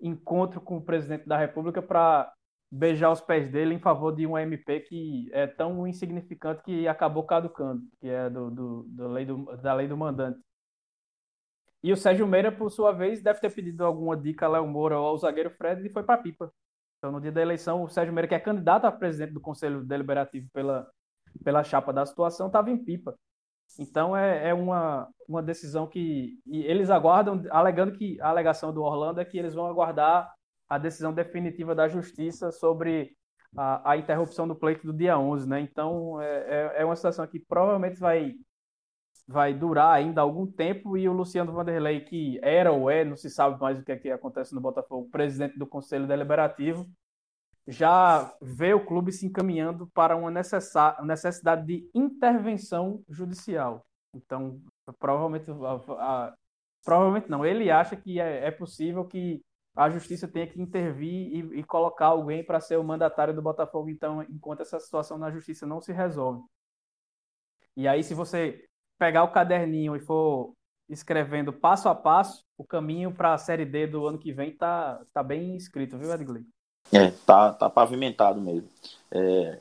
encontro 0.00 0.60
com 0.60 0.76
o 0.76 0.84
presidente 0.84 1.26
da 1.26 1.36
República 1.36 1.82
para 1.82 2.32
beijar 2.70 3.10
os 3.10 3.20
pés 3.20 3.50
dele 3.50 3.74
em 3.74 3.78
favor 3.78 4.14
de 4.14 4.26
um 4.26 4.36
MP 4.36 4.80
que 4.80 5.30
é 5.32 5.46
tão 5.46 5.86
insignificante 5.86 6.62
que 6.62 6.86
acabou 6.86 7.24
caducando, 7.24 7.82
que 8.00 8.08
é 8.08 8.28
do, 8.28 8.50
do, 8.50 8.82
do 8.88 9.08
lei 9.08 9.24
do, 9.24 9.56
da 9.56 9.74
lei 9.74 9.88
do 9.88 9.96
mandante. 9.96 10.40
E 11.82 11.92
o 11.92 11.96
Sérgio 11.96 12.26
Meira, 12.26 12.50
por 12.50 12.70
sua 12.70 12.92
vez, 12.92 13.22
deve 13.22 13.40
ter 13.40 13.50
pedido 13.54 13.84
alguma 13.84 14.16
dica 14.16 14.46
a 14.46 14.48
Léo 14.48 14.66
Moura 14.66 14.98
ou 14.98 15.06
ao 15.06 15.16
zagueiro 15.18 15.50
Fred 15.50 15.86
e 15.86 15.90
foi 15.90 16.02
para 16.02 16.20
pipa. 16.20 16.52
Então, 16.98 17.12
no 17.12 17.20
dia 17.20 17.30
da 17.30 17.40
eleição, 17.40 17.84
o 17.84 17.88
Sérgio 17.88 18.12
Meira, 18.12 18.26
que 18.26 18.34
é 18.34 18.40
candidato 18.40 18.84
a 18.84 18.92
presidente 18.92 19.32
do 19.32 19.40
Conselho 19.40 19.84
Deliberativo 19.84 20.48
pela, 20.52 20.90
pela 21.44 21.62
chapa 21.62 21.92
da 21.92 22.04
situação, 22.04 22.48
estava 22.48 22.70
em 22.70 22.84
pipa. 22.84 23.16
Então, 23.78 24.16
é, 24.16 24.48
é 24.48 24.54
uma, 24.54 25.08
uma 25.28 25.42
decisão 25.42 25.86
que 25.86 26.40
eles 26.46 26.90
aguardam, 26.90 27.44
alegando 27.50 27.92
que 27.92 28.20
a 28.20 28.28
alegação 28.30 28.72
do 28.72 28.82
Orlando 28.82 29.20
é 29.20 29.24
que 29.24 29.38
eles 29.38 29.54
vão 29.54 29.66
aguardar 29.66 30.32
a 30.68 30.78
decisão 30.78 31.12
definitiva 31.12 31.74
da 31.74 31.88
Justiça 31.88 32.52
sobre 32.52 33.16
a, 33.56 33.92
a 33.92 33.96
interrupção 33.96 34.46
do 34.46 34.54
pleito 34.54 34.86
do 34.86 34.92
dia 34.92 35.18
11, 35.18 35.48
né? 35.48 35.60
Então, 35.60 36.20
é, 36.20 36.26
é, 36.26 36.82
é 36.82 36.84
uma 36.84 36.96
situação 36.96 37.26
que 37.26 37.40
provavelmente 37.40 37.98
vai 37.98 38.34
vai 39.30 39.52
durar 39.52 39.94
ainda 39.94 40.22
algum 40.22 40.46
tempo 40.46 40.96
e 40.96 41.06
o 41.06 41.12
Luciano 41.12 41.52
Vanderlei, 41.52 42.00
que 42.00 42.40
era 42.42 42.72
ou 42.72 42.90
é, 42.90 43.04
não 43.04 43.14
se 43.14 43.28
sabe 43.28 43.60
mais 43.60 43.78
o 43.78 43.84
que, 43.84 43.92
é 43.92 43.96
que 43.98 44.10
acontece 44.10 44.54
no 44.54 44.60
Botafogo, 44.60 45.10
presidente 45.10 45.58
do 45.58 45.66
Conselho 45.66 46.06
Deliberativo, 46.06 46.88
já 47.66 48.34
vê 48.40 48.72
o 48.72 48.84
clube 48.86 49.12
se 49.12 49.26
encaminhando 49.26 49.86
para 49.88 50.16
uma 50.16 50.30
necessidade 50.30 51.66
de 51.66 51.90
intervenção 51.94 53.04
judicial. 53.06 53.84
Então, 54.14 54.62
provavelmente, 54.98 55.44
provavelmente 56.82 57.28
não, 57.28 57.44
ele 57.44 57.70
acha 57.70 57.94
que 57.94 58.18
é, 58.18 58.46
é, 58.46 58.50
possível 58.50 59.04
que 59.04 59.42
a 59.78 59.88
justiça 59.88 60.26
tenha 60.26 60.48
que 60.48 60.60
intervir 60.60 61.32
e, 61.32 61.60
e 61.60 61.62
colocar 61.62 62.06
alguém 62.06 62.42
para 62.42 62.58
ser 62.58 62.76
o 62.76 62.82
mandatário 62.82 63.32
do 63.32 63.40
Botafogo, 63.40 63.88
então, 63.88 64.24
enquanto 64.24 64.62
essa 64.62 64.80
situação 64.80 65.16
na 65.16 65.30
justiça 65.30 65.64
não 65.64 65.80
se 65.80 65.92
resolve. 65.92 66.42
E 67.76 67.86
aí, 67.86 68.02
se 68.02 68.12
você 68.12 68.64
pegar 68.98 69.22
o 69.22 69.30
caderninho 69.30 69.94
e 69.94 70.00
for 70.00 70.52
escrevendo 70.88 71.52
passo 71.52 71.88
a 71.88 71.94
passo, 71.94 72.42
o 72.58 72.64
caminho 72.64 73.14
para 73.14 73.34
a 73.34 73.38
Série 73.38 73.64
D 73.64 73.86
do 73.86 74.04
ano 74.04 74.18
que 74.18 74.32
vem 74.32 74.50
tá, 74.50 75.00
tá 75.12 75.22
bem 75.22 75.54
escrito, 75.54 75.96
viu, 75.96 76.12
Edgley? 76.12 76.44
É, 76.92 77.12
tá, 77.24 77.52
tá 77.52 77.70
pavimentado 77.70 78.40
mesmo. 78.40 78.68
É, 79.12 79.60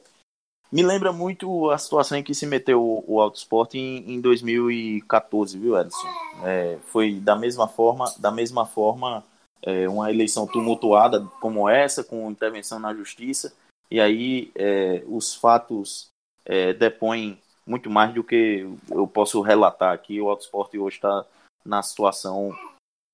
me 0.72 0.82
lembra 0.82 1.14
muito 1.14 1.70
a 1.70 1.78
situação 1.78 2.18
em 2.18 2.24
que 2.24 2.34
se 2.34 2.48
meteu 2.48 2.84
o, 2.84 3.04
o 3.06 3.22
Autosport 3.22 3.76
em, 3.76 4.16
em 4.16 4.20
2014, 4.20 5.60
viu, 5.60 5.80
Edson? 5.80 6.08
É, 6.44 6.80
foi 6.88 7.20
da 7.20 7.36
mesma 7.36 7.68
forma, 7.68 8.12
da 8.18 8.32
mesma 8.32 8.66
forma 8.66 9.24
é, 9.62 9.88
uma 9.88 10.10
eleição 10.10 10.48
tumultuada 10.48 11.22
como 11.42 11.68
essa, 11.68 12.04
com 12.04 12.30
intervenção 12.30 12.80
na 12.80 12.94
justiça, 12.94 13.54
e 13.90 14.00
aí 14.00 14.52
é, 14.56 15.04
os 15.08 15.36
fatos 15.36 16.10
é, 16.46 16.74
depõem 16.74 17.40
muito 17.66 17.90
mais 17.90 18.14
do 18.14 18.24
que 18.24 18.66
eu 18.90 19.08
posso 19.08 19.42
relatar 19.42 19.94
aqui. 19.94 20.22
O 20.22 20.30
Autosport 20.30 20.74
hoje 20.76 20.96
está 20.96 21.26
na 21.66 21.82
situação 21.84 22.56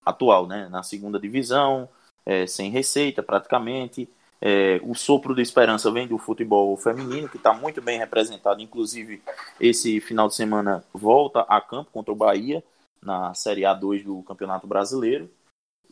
atual, 0.06 0.46
né? 0.46 0.68
Na 0.70 0.84
segunda 0.84 1.20
divisão, 1.20 1.89
é, 2.26 2.46
sem 2.46 2.70
receita 2.70 3.24
praticamente. 3.24 4.10
É, 4.39 4.80
o 4.84 4.94
sopro 4.94 5.34
de 5.34 5.41
esperança 5.41 5.89
vem 5.89 6.08
do 6.08 6.18
futebol 6.18 6.76
feminino, 6.76 7.30
que 7.30 7.38
está 7.38 7.54
muito 7.54 7.82
bem 7.82 7.98
representado. 7.98 8.62
Inclusive, 8.62 9.24
esse 9.60 10.00
final 10.02 10.28
de 10.28 10.36
semana 10.36 10.84
volta 10.94 11.41
a 11.41 11.62
campo 11.62 11.89
contra 11.91 12.12
o 12.12 12.16
Bahia, 12.16 12.64
na 13.02 13.34
Série 13.34 13.62
A2 13.62 14.04
do 14.04 14.22
Campeonato 14.24 14.68
Brasileiro. 14.68 15.30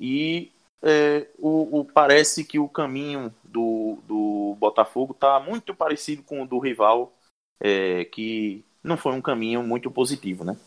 E 0.01 0.51
é, 0.81 1.27
o, 1.37 1.79
o, 1.79 1.85
parece 1.85 2.43
que 2.43 2.57
o 2.57 2.67
caminho 2.67 3.31
do, 3.43 3.99
do 4.07 4.57
Botafogo 4.59 5.13
está 5.13 5.39
muito 5.39 5.75
parecido 5.75 6.23
com 6.23 6.41
o 6.41 6.47
do 6.47 6.57
rival 6.57 7.13
é, 7.61 8.03
que 8.05 8.65
não 8.83 8.97
foi 8.97 9.13
um 9.13 9.21
caminho 9.21 9.61
muito 9.61 9.91
positivo, 9.91 10.43
né? 10.43 10.57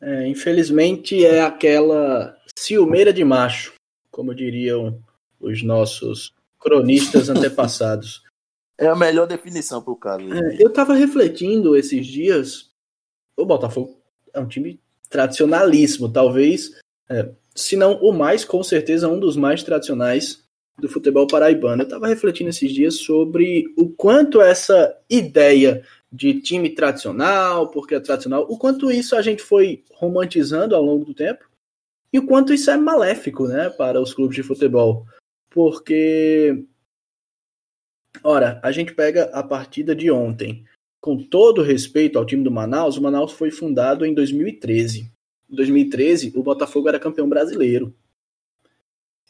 É, 0.00 0.26
infelizmente 0.26 1.24
é 1.24 1.42
aquela 1.42 2.34
ciumeira 2.56 3.12
de 3.12 3.24
macho, 3.24 3.74
como 4.10 4.34
diriam 4.34 5.02
os 5.38 5.62
nossos 5.62 6.32
cronistas 6.58 7.28
antepassados. 7.28 8.24
É 8.78 8.88
a 8.88 8.94
melhor 8.94 9.26
definição 9.26 9.80
para 9.82 9.90
o 9.90 9.96
caso. 9.96 10.30
É, 10.34 10.62
eu 10.62 10.68
estava 10.68 10.92
refletindo 10.92 11.74
esses 11.74 12.06
dias. 12.06 12.68
O 13.34 13.46
Botafogo 13.46 13.98
é 14.34 14.38
um 14.38 14.46
time 14.46 14.78
tradicionalíssimo, 15.08 16.12
talvez, 16.12 16.78
é, 17.08 17.26
se 17.56 17.76
não 17.76 17.94
o 17.94 18.12
mais, 18.12 18.44
com 18.44 18.62
certeza, 18.62 19.08
um 19.08 19.18
dos 19.18 19.36
mais 19.36 19.62
tradicionais 19.62 20.44
do 20.78 20.88
futebol 20.88 21.26
paraibano. 21.26 21.82
Eu 21.82 21.86
estava 21.86 22.06
refletindo 22.06 22.50
esses 22.50 22.70
dias 22.70 22.98
sobre 22.98 23.64
o 23.76 23.88
quanto 23.88 24.40
essa 24.40 24.94
ideia 25.08 25.82
de 26.12 26.40
time 26.40 26.70
tradicional, 26.70 27.68
porque 27.68 27.94
é 27.94 28.00
tradicional, 28.00 28.46
o 28.48 28.58
quanto 28.58 28.90
isso 28.90 29.16
a 29.16 29.22
gente 29.22 29.42
foi 29.42 29.82
romantizando 29.92 30.76
ao 30.76 30.82
longo 30.82 31.04
do 31.04 31.14
tempo 31.14 31.44
e 32.12 32.18
o 32.18 32.26
quanto 32.26 32.52
isso 32.52 32.70
é 32.70 32.76
maléfico 32.76 33.48
né, 33.48 33.70
para 33.70 34.00
os 34.00 34.14
clubes 34.14 34.36
de 34.36 34.42
futebol. 34.42 35.06
Porque 35.50 36.64
Ora, 38.22 38.60
a 38.62 38.72
gente 38.72 38.94
pega 38.94 39.24
a 39.32 39.42
partida 39.42 39.94
de 39.94 40.10
ontem. 40.10 40.64
Com 41.00 41.22
todo 41.22 41.62
respeito 41.62 42.18
ao 42.18 42.24
time 42.24 42.42
do 42.42 42.50
Manaus, 42.50 42.96
o 42.96 43.02
Manaus 43.02 43.32
foi 43.32 43.50
fundado 43.50 44.04
em 44.04 44.14
2013. 44.14 45.12
Em 45.50 45.56
2013, 45.56 46.32
o 46.34 46.42
Botafogo 46.42 46.88
era 46.88 46.98
campeão 46.98 47.28
brasileiro. 47.28 47.94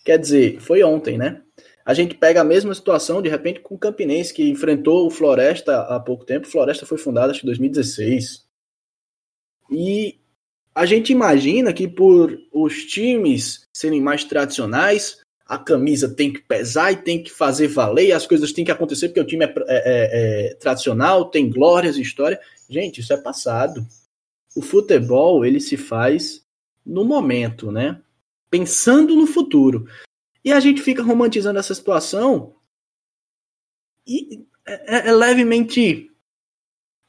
Quer 0.05 0.19
dizer, 0.19 0.61
foi 0.61 0.83
ontem, 0.83 1.19
né? 1.19 1.43
A 1.85 1.95
gente 1.95 2.15
pega 2.15 2.41
a 2.41 2.45
mesma 2.45 2.75
situação, 2.75 3.23
de 3.23 3.29
repente, 3.29 3.61
com 3.61 3.75
o 3.75 3.79
Campinense, 3.79 4.35
que 4.35 4.49
enfrentou 4.49 5.07
o 5.07 5.11
Floresta 5.11 5.83
há 5.83 6.01
pouco 6.01 6.25
tempo. 6.25 6.47
Floresta 6.47 6.87
foi 6.87 6.99
fundado, 6.99 7.31
acho 7.31 7.41
que 7.41 7.47
em 7.47 7.51
2016. 7.51 8.45
E 9.71 10.19
a 10.75 10.85
gente 10.85 11.13
imagina 11.13 11.73
que 11.73 11.89
por 11.89 12.39
os 12.53 12.85
times 12.85 13.63
serem 13.73 14.01
mais 14.01 14.25
tradicionais, 14.25 15.21
a 15.47 15.57
camisa 15.57 16.09
tem 16.09 16.33
que 16.33 16.41
pesar 16.43 16.93
e 16.93 16.97
tem 16.97 17.23
que 17.23 17.31
fazer 17.31 17.69
valer, 17.69 18.13
as 18.13 18.27
coisas 18.27 18.53
têm 18.53 18.65
que 18.65 18.71
acontecer 18.73 19.09
porque 19.09 19.21
o 19.21 19.27
time 19.27 19.45
é, 19.45 19.49
é, 19.49 19.65
é, 19.69 20.51
é 20.51 20.55
tradicional, 20.55 21.31
tem 21.31 21.49
glórias 21.49 21.97
e 21.97 22.03
história. 22.03 22.41
Gente, 22.69 23.01
isso 23.01 23.13
é 23.13 23.17
passado. 23.17 23.87
O 24.57 24.63
futebol, 24.63 25.45
ele 25.45 25.61
se 25.61 25.77
faz 25.77 26.45
no 26.85 27.05
momento, 27.05 27.71
né? 27.71 28.03
Pensando 28.51 29.15
no 29.15 29.27
futuro. 29.27 29.87
E 30.45 30.53
a 30.53 30.59
gente 30.61 30.81
fica 30.81 31.03
romantizando 31.03 31.59
essa 31.59 31.75
situação 31.75 32.57
e 34.07 34.47
é, 34.65 34.97
é, 34.97 35.09
é 35.09 35.13
levemente 35.13 36.11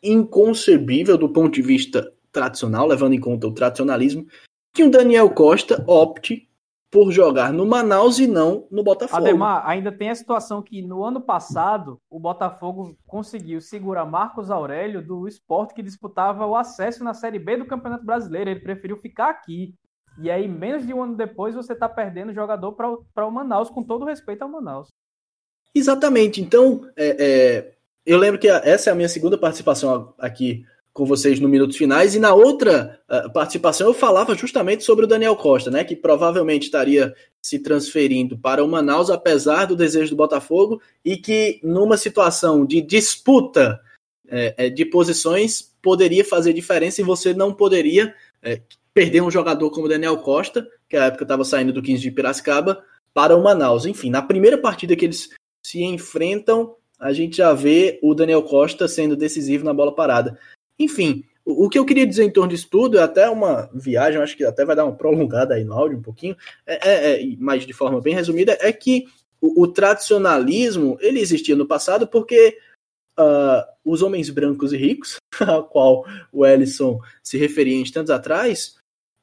inconcebível 0.01 1.17
do 1.17 1.29
ponto 1.29 1.53
de 1.53 1.61
vista 1.61 2.13
tradicional, 2.31 2.87
levando 2.87 3.13
em 3.13 3.19
conta 3.19 3.47
o 3.47 3.53
tradicionalismo, 3.53 4.27
que 4.73 4.83
um 4.83 4.89
Daniel 4.89 5.29
Costa 5.29 5.83
opte 5.87 6.46
por 6.89 7.11
jogar 7.11 7.51
no 7.51 7.65
Manaus 7.65 8.17
e 8.17 8.27
não 8.27 8.65
no 8.71 8.81
Botafogo. 8.83 9.21
Ademar, 9.21 9.67
ainda 9.67 9.91
tem 9.91 10.09
a 10.09 10.15
situação 10.15 10.61
que 10.61 10.81
no 10.81 11.03
ano 11.03 11.19
passado 11.19 11.99
o 12.09 12.19
Botafogo 12.19 12.97
conseguiu 13.05 13.59
segurar 13.59 14.05
Marcos 14.05 14.49
Aurélio 14.49 15.05
do 15.05 15.27
esporte 15.27 15.73
que 15.73 15.83
disputava 15.83 16.45
o 16.45 16.55
acesso 16.55 17.03
na 17.03 17.13
Série 17.13 17.39
B 17.39 17.57
do 17.57 17.65
Campeonato 17.65 18.05
Brasileiro. 18.05 18.49
Ele 18.49 18.59
preferiu 18.61 18.97
ficar 18.97 19.29
aqui. 19.29 19.75
E 20.19 20.31
aí, 20.31 20.47
menos 20.47 20.87
de 20.87 20.93
um 20.93 21.03
ano 21.03 21.15
depois, 21.15 21.53
você 21.53 21.73
está 21.73 21.87
perdendo 21.87 22.33
jogador 22.33 22.71
para 22.71 23.27
o 23.27 23.31
Manaus, 23.31 23.69
com 23.69 23.83
todo 23.83 24.05
respeito 24.05 24.41
ao 24.41 24.49
Manaus. 24.49 24.87
Exatamente. 25.75 26.41
Então, 26.41 26.89
é, 26.95 27.15
é, 27.19 27.73
eu 28.03 28.17
lembro 28.17 28.39
que 28.39 28.47
essa 28.47 28.89
é 28.89 28.93
a 28.93 28.95
minha 28.95 29.09
segunda 29.09 29.37
participação 29.37 30.15
aqui 30.17 30.65
com 30.97 31.05
vocês 31.05 31.39
no 31.39 31.47
Minutos 31.47 31.77
Finais. 31.77 32.15
E 32.15 32.19
na 32.19 32.33
outra 32.33 32.99
uh, 33.07 33.31
participação 33.31 33.85
eu 33.85 33.93
falava 33.93 34.33
justamente 34.33 34.83
sobre 34.83 35.05
o 35.05 35.07
Daniel 35.07 35.35
Costa, 35.35 35.69
né? 35.69 35.83
Que 35.83 35.95
provavelmente 35.95 36.63
estaria 36.63 37.13
se 37.39 37.59
transferindo 37.59 38.35
para 38.35 38.63
o 38.63 38.67
Manaus, 38.67 39.11
apesar 39.11 39.65
do 39.65 39.75
desejo 39.75 40.09
do 40.09 40.15
Botafogo, 40.15 40.81
e 41.05 41.15
que 41.15 41.59
numa 41.63 41.97
situação 41.97 42.65
de 42.65 42.81
disputa 42.81 43.79
é, 44.27 44.71
de 44.71 44.85
posições 44.85 45.71
poderia 45.83 46.25
fazer 46.25 46.51
diferença 46.51 46.99
e 46.99 47.03
você 47.03 47.31
não 47.31 47.53
poderia 47.53 48.11
é, 48.41 48.59
perder 48.91 49.21
um 49.21 49.29
jogador 49.29 49.69
como 49.69 49.87
Daniel 49.87 50.17
Costa, 50.17 50.67
que 50.89 50.97
à 50.97 51.05
época 51.05 51.25
estava 51.25 51.45
saindo 51.45 51.71
do 51.71 51.81
15 51.81 52.01
de 52.01 52.09
Piracicaba, 52.09 52.83
para 53.13 53.37
o 53.37 53.43
Manaus. 53.43 53.85
Enfim, 53.85 54.09
na 54.09 54.23
primeira 54.23 54.57
partida 54.57 54.95
que 54.95 55.05
eles 55.05 55.29
se 55.63 55.83
enfrentam, 55.83 56.75
a 56.99 57.13
gente 57.13 57.37
já 57.37 57.53
vê 57.53 57.99
o 58.01 58.15
Daniel 58.15 58.41
Costa 58.41 58.87
sendo 58.87 59.15
decisivo 59.15 59.63
na 59.63 59.73
bola 59.73 59.93
parada. 59.93 60.39
Enfim, 60.79 61.23
o, 61.45 61.69
que 61.69 61.79
eu 61.79 61.85
queria 61.85 62.05
dizer 62.05 62.23
em 62.23 62.31
torno 62.31 62.49
disso 62.49 62.67
tudo 62.69 62.97
é 62.97 63.01
até 63.01 63.29
uma 63.29 63.69
viagem, 63.73 64.21
acho 64.21 64.35
que 64.35 64.43
até 64.43 64.65
vai 64.65 64.75
dar 64.75 64.85
uma 64.85 64.95
prolongada 64.95 65.55
aí 65.55 65.63
no 65.63 65.73
áudio 65.73 65.97
um 65.97 66.01
pouquinho, 66.01 66.35
é, 66.65 66.89
é, 66.89 67.21
é 67.23 67.35
mas 67.39 67.65
de 67.65 67.73
forma 67.73 68.01
bem 68.01 68.13
resumida, 68.13 68.57
é 68.59 68.71
que 68.73 69.07
o, 69.39 69.63
o 69.63 69.67
tradicionalismo 69.67 70.97
ele 70.99 71.19
existia 71.19 71.55
no 71.55 71.65
passado 71.65 72.07
porque 72.07 72.57
uh, 73.17 73.63
os 73.85 74.01
homens 74.01 74.29
brancos 74.29 74.73
e 74.73 74.77
ricos, 74.77 75.17
a 75.39 75.61
qual 75.61 76.05
o 76.31 76.45
Ellison 76.45 76.99
se 77.23 77.37
referia 77.37 77.79
instantes 77.79 78.11
atrás, 78.11 78.75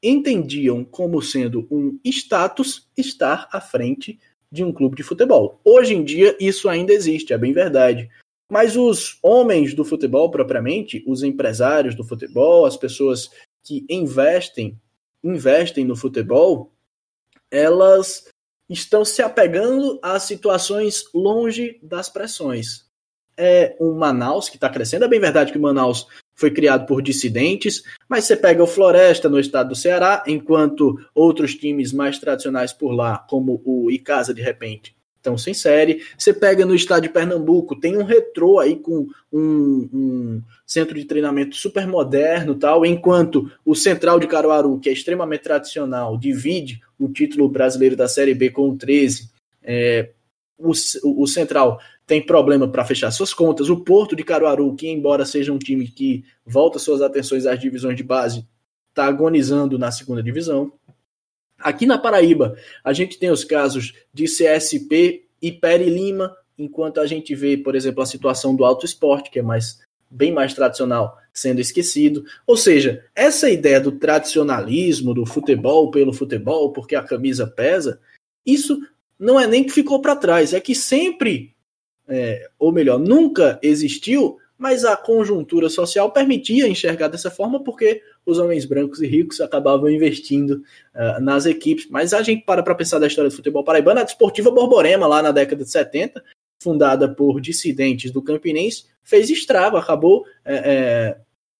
entendiam 0.02 0.84
como 0.84 1.20
sendo 1.22 1.66
um 1.70 1.98
status 2.04 2.88
estar 2.96 3.48
à 3.52 3.60
frente 3.60 4.18
de 4.50 4.62
um 4.62 4.72
clube 4.72 4.96
de 4.96 5.02
futebol. 5.02 5.60
Hoje 5.64 5.94
em 5.94 6.04
dia 6.04 6.36
isso 6.40 6.68
ainda 6.68 6.92
existe, 6.92 7.32
é 7.32 7.38
bem 7.38 7.52
verdade. 7.52 8.10
Mas 8.54 8.76
os 8.76 9.18
homens 9.20 9.74
do 9.74 9.84
futebol 9.84 10.30
propriamente, 10.30 11.02
os 11.08 11.24
empresários 11.24 11.96
do 11.96 12.04
futebol, 12.04 12.64
as 12.64 12.76
pessoas 12.76 13.28
que 13.64 13.84
investem, 13.90 14.80
investem 15.24 15.84
no 15.84 15.96
futebol, 15.96 16.70
elas 17.50 18.28
estão 18.70 19.04
se 19.04 19.20
apegando 19.22 19.98
a 20.00 20.20
situações 20.20 21.02
longe 21.12 21.80
das 21.82 22.08
pressões. 22.08 22.84
É 23.36 23.76
um 23.80 23.92
Manaus 23.92 24.48
que 24.48 24.56
está 24.56 24.70
crescendo, 24.70 25.04
é 25.04 25.08
bem 25.08 25.18
verdade 25.18 25.50
que 25.50 25.58
o 25.58 25.60
Manaus 25.60 26.06
foi 26.36 26.52
criado 26.52 26.86
por 26.86 27.02
dissidentes, 27.02 27.82
mas 28.08 28.22
você 28.22 28.36
pega 28.36 28.62
o 28.62 28.68
Floresta 28.68 29.28
no 29.28 29.40
estado 29.40 29.70
do 29.70 29.74
Ceará, 29.74 30.22
enquanto 30.28 30.96
outros 31.12 31.56
times 31.56 31.92
mais 31.92 32.20
tradicionais 32.20 32.72
por 32.72 32.92
lá, 32.92 33.18
como 33.28 33.60
o 33.64 33.90
Icasa 33.90 34.32
de 34.32 34.42
repente, 34.42 34.93
estão 35.24 35.38
sem 35.38 35.54
série. 35.54 36.02
Você 36.16 36.34
pega 36.34 36.66
no 36.66 36.74
estado 36.74 37.02
de 37.02 37.08
Pernambuco, 37.08 37.74
tem 37.74 37.96
um 37.96 38.04
retrô 38.04 38.58
aí 38.58 38.76
com 38.76 39.08
um, 39.32 39.88
um, 39.92 40.42
centro 40.66 40.94
de 40.94 41.06
treinamento 41.06 41.56
super 41.56 41.86
moderno 41.86 42.54
tal, 42.54 42.84
enquanto 42.84 43.50
o 43.64 43.74
Central 43.74 44.20
de 44.20 44.26
Caruaru, 44.26 44.78
que 44.78 44.90
é 44.90 44.92
extremamente 44.92 45.42
tradicional, 45.42 46.18
divide 46.18 46.80
o 46.98 47.08
título 47.08 47.48
brasileiro 47.48 47.96
da 47.96 48.06
Série 48.06 48.34
B 48.34 48.50
com 48.50 48.68
o 48.68 48.76
13. 48.76 49.30
É, 49.62 50.10
o, 50.58 50.72
o 51.22 51.26
Central 51.26 51.80
tem 52.06 52.24
problema 52.24 52.68
para 52.68 52.84
fechar 52.84 53.10
suas 53.10 53.32
contas. 53.32 53.70
O 53.70 53.80
Porto 53.80 54.14
de 54.14 54.22
Caruaru, 54.22 54.74
que 54.76 54.88
embora 54.88 55.24
seja 55.24 55.52
um 55.52 55.58
time 55.58 55.88
que 55.88 56.22
volta 56.44 56.78
suas 56.78 57.00
atenções 57.00 57.46
às 57.46 57.58
divisões 57.58 57.96
de 57.96 58.02
base, 58.02 58.46
está 58.90 59.06
agonizando 59.06 59.78
na 59.78 59.90
segunda 59.90 60.22
divisão. 60.22 60.72
Aqui 61.64 61.86
na 61.86 61.96
Paraíba, 61.96 62.58
a 62.84 62.92
gente 62.92 63.18
tem 63.18 63.30
os 63.30 63.42
casos 63.42 63.94
de 64.12 64.26
CSP 64.26 65.24
e 65.40 65.50
Peri 65.50 65.88
Lima, 65.88 66.36
enquanto 66.58 67.00
a 67.00 67.06
gente 67.06 67.34
vê, 67.34 67.56
por 67.56 67.74
exemplo, 67.74 68.02
a 68.02 68.06
situação 68.06 68.54
do 68.54 68.66
alto 68.66 68.84
esporte, 68.84 69.30
que 69.30 69.38
é 69.38 69.42
mais 69.42 69.82
bem 70.10 70.30
mais 70.30 70.52
tradicional, 70.52 71.18
sendo 71.32 71.62
esquecido. 71.62 72.22
Ou 72.46 72.54
seja, 72.54 73.02
essa 73.16 73.48
ideia 73.48 73.80
do 73.80 73.92
tradicionalismo, 73.92 75.14
do 75.14 75.24
futebol 75.24 75.90
pelo 75.90 76.12
futebol, 76.12 76.70
porque 76.70 76.94
a 76.94 77.02
camisa 77.02 77.46
pesa, 77.46 77.98
isso 78.44 78.78
não 79.18 79.40
é 79.40 79.46
nem 79.46 79.64
que 79.64 79.72
ficou 79.72 80.02
para 80.02 80.14
trás, 80.14 80.52
é 80.52 80.60
que 80.60 80.74
sempre, 80.74 81.54
é, 82.06 82.46
ou 82.58 82.70
melhor, 82.72 82.98
nunca 82.98 83.58
existiu 83.62 84.38
mas 84.56 84.84
a 84.84 84.96
conjuntura 84.96 85.68
social 85.68 86.10
permitia 86.12 86.68
enxergar 86.68 87.08
dessa 87.08 87.30
forma 87.30 87.62
porque 87.62 88.02
os 88.26 88.38
homens 88.38 88.64
brancos 88.64 89.00
e 89.00 89.06
ricos 89.06 89.40
acabavam 89.40 89.90
investindo 89.90 90.62
uh, 90.94 91.20
nas 91.20 91.46
equipes. 91.46 91.86
Mas 91.90 92.12
a 92.12 92.22
gente 92.22 92.44
para 92.44 92.62
para 92.62 92.74
pensar 92.74 92.98
da 92.98 93.06
história 93.06 93.30
do 93.30 93.36
futebol 93.36 93.64
paraibano, 93.64 94.00
a 94.00 94.04
Desportiva 94.04 94.50
Borborema, 94.50 95.06
lá 95.06 95.22
na 95.22 95.32
década 95.32 95.64
de 95.64 95.70
70, 95.70 96.22
fundada 96.60 97.08
por 97.08 97.40
dissidentes 97.40 98.10
do 98.10 98.22
Campinense, 98.22 98.84
fez 99.02 99.28
estrago, 99.28 99.76
acabou 99.76 100.24
é, 100.44 100.54
é, 100.54 101.16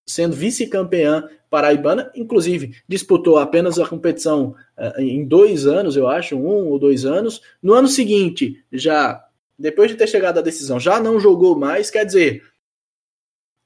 sendo 0.07 0.35
vice-campeã 0.35 1.29
paraibana, 1.51 2.11
inclusive 2.17 2.75
disputou 2.89 3.39
apenas 3.39 3.79
a 3.79 3.87
competição 3.87 4.55
uh, 4.79 5.01
em 5.01 5.25
dois 5.25 5.67
anos, 5.67 5.97
eu 5.97 6.09
acho, 6.09 6.37
um 6.37 6.69
ou 6.69 6.79
dois 6.79 7.05
anos. 7.05 7.41
No 7.63 7.75
ano 7.75 7.87
seguinte, 7.87 8.65
já 8.73 9.23
depois 9.59 9.91
de 9.91 9.97
ter 9.97 10.09
chegado 10.09 10.39
à 10.39 10.43
decisão, 10.43 10.81
já 10.81 10.99
não 10.99 11.21
jogou 11.21 11.57
mais, 11.57 11.91
quer 11.91 12.05
dizer 12.05 12.43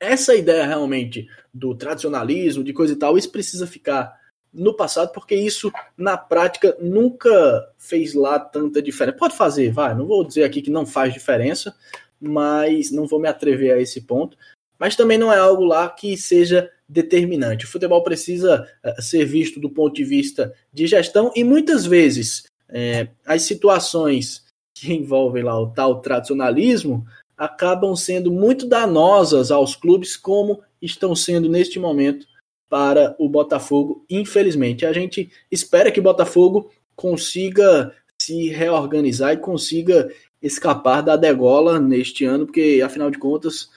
essa 0.01 0.35
ideia 0.35 0.67
realmente 0.67 1.29
do 1.53 1.75
tradicionalismo, 1.75 2.65
de 2.65 2.73
coisa 2.73 2.93
e 2.93 2.97
tal, 2.97 3.19
isso 3.19 3.31
precisa 3.31 3.67
ficar 3.67 4.17
no 4.53 4.75
passado, 4.75 5.13
porque 5.13 5.35
isso 5.35 5.71
na 5.97 6.17
prática 6.17 6.77
nunca 6.81 7.73
fez 7.77 8.15
lá 8.15 8.39
tanta 8.39 8.81
diferença. 8.81 9.19
Pode 9.19 9.37
fazer, 9.37 9.71
vai, 9.71 9.95
não 9.95 10.07
vou 10.07 10.25
dizer 10.25 10.45
aqui 10.45 10.63
que 10.63 10.71
não 10.71 10.87
faz 10.87 11.13
diferença, 11.13 11.75
mas 12.21 12.91
não 12.91 13.07
vou 13.07 13.21
me 13.21 13.29
atrever 13.29 13.73
a 13.73 13.81
esse 13.81 14.01
ponto. 14.01 14.37
Mas 14.79 14.97
também 14.97 15.19
não 15.19 15.33
é 15.33 15.39
algo 15.39 15.65
lá 15.65 15.89
que 15.89 16.17
seja 16.17 16.71
determinante. 16.89 17.65
O 17.65 17.69
futebol 17.69 18.03
precisa 18.03 18.67
uh, 18.85 19.03
ser 19.03 19.25
visto 19.25 19.61
do 19.61 19.69
ponto 19.69 19.95
de 19.95 20.05
vista 20.05 20.55
de 20.73 20.87
gestão 20.87 21.33
e 21.35 21.45
muitas 21.45 21.85
vezes 21.85 22.45
é, 22.69 23.09
as 23.27 23.43
situações 23.43 24.45
que 24.75 24.93
envolvem 24.93 25.43
lá 25.43 25.59
o 25.61 25.71
tal 25.71 26.01
tradicionalismo 26.01 27.05
acabam 27.39 27.95
sendo 27.95 28.33
muito 28.33 28.67
danosas 28.67 29.53
aos 29.53 29.77
clubes, 29.77 30.17
como 30.17 30.61
estão 30.83 31.15
sendo 31.15 31.49
neste 31.49 31.79
momento 31.79 32.27
para 32.69 33.15
o 33.19 33.29
Botafogo, 33.29 34.05
infelizmente. 34.11 34.85
A 34.85 34.93
gente 34.93 35.31
espera 35.51 35.91
que 35.91 36.01
o 36.01 36.03
Botafogo 36.03 36.71
consiga 36.97 37.95
se 38.21 38.49
reorganizar 38.49 39.33
e 39.33 39.39
consiga 39.39 40.11
escapar 40.43 41.01
da 41.03 41.17
degola 41.17 41.79
neste 41.79 42.25
ano, 42.25 42.45
porque 42.45 42.83
afinal 42.85 43.11
de 43.11 43.19
contas 43.19 43.71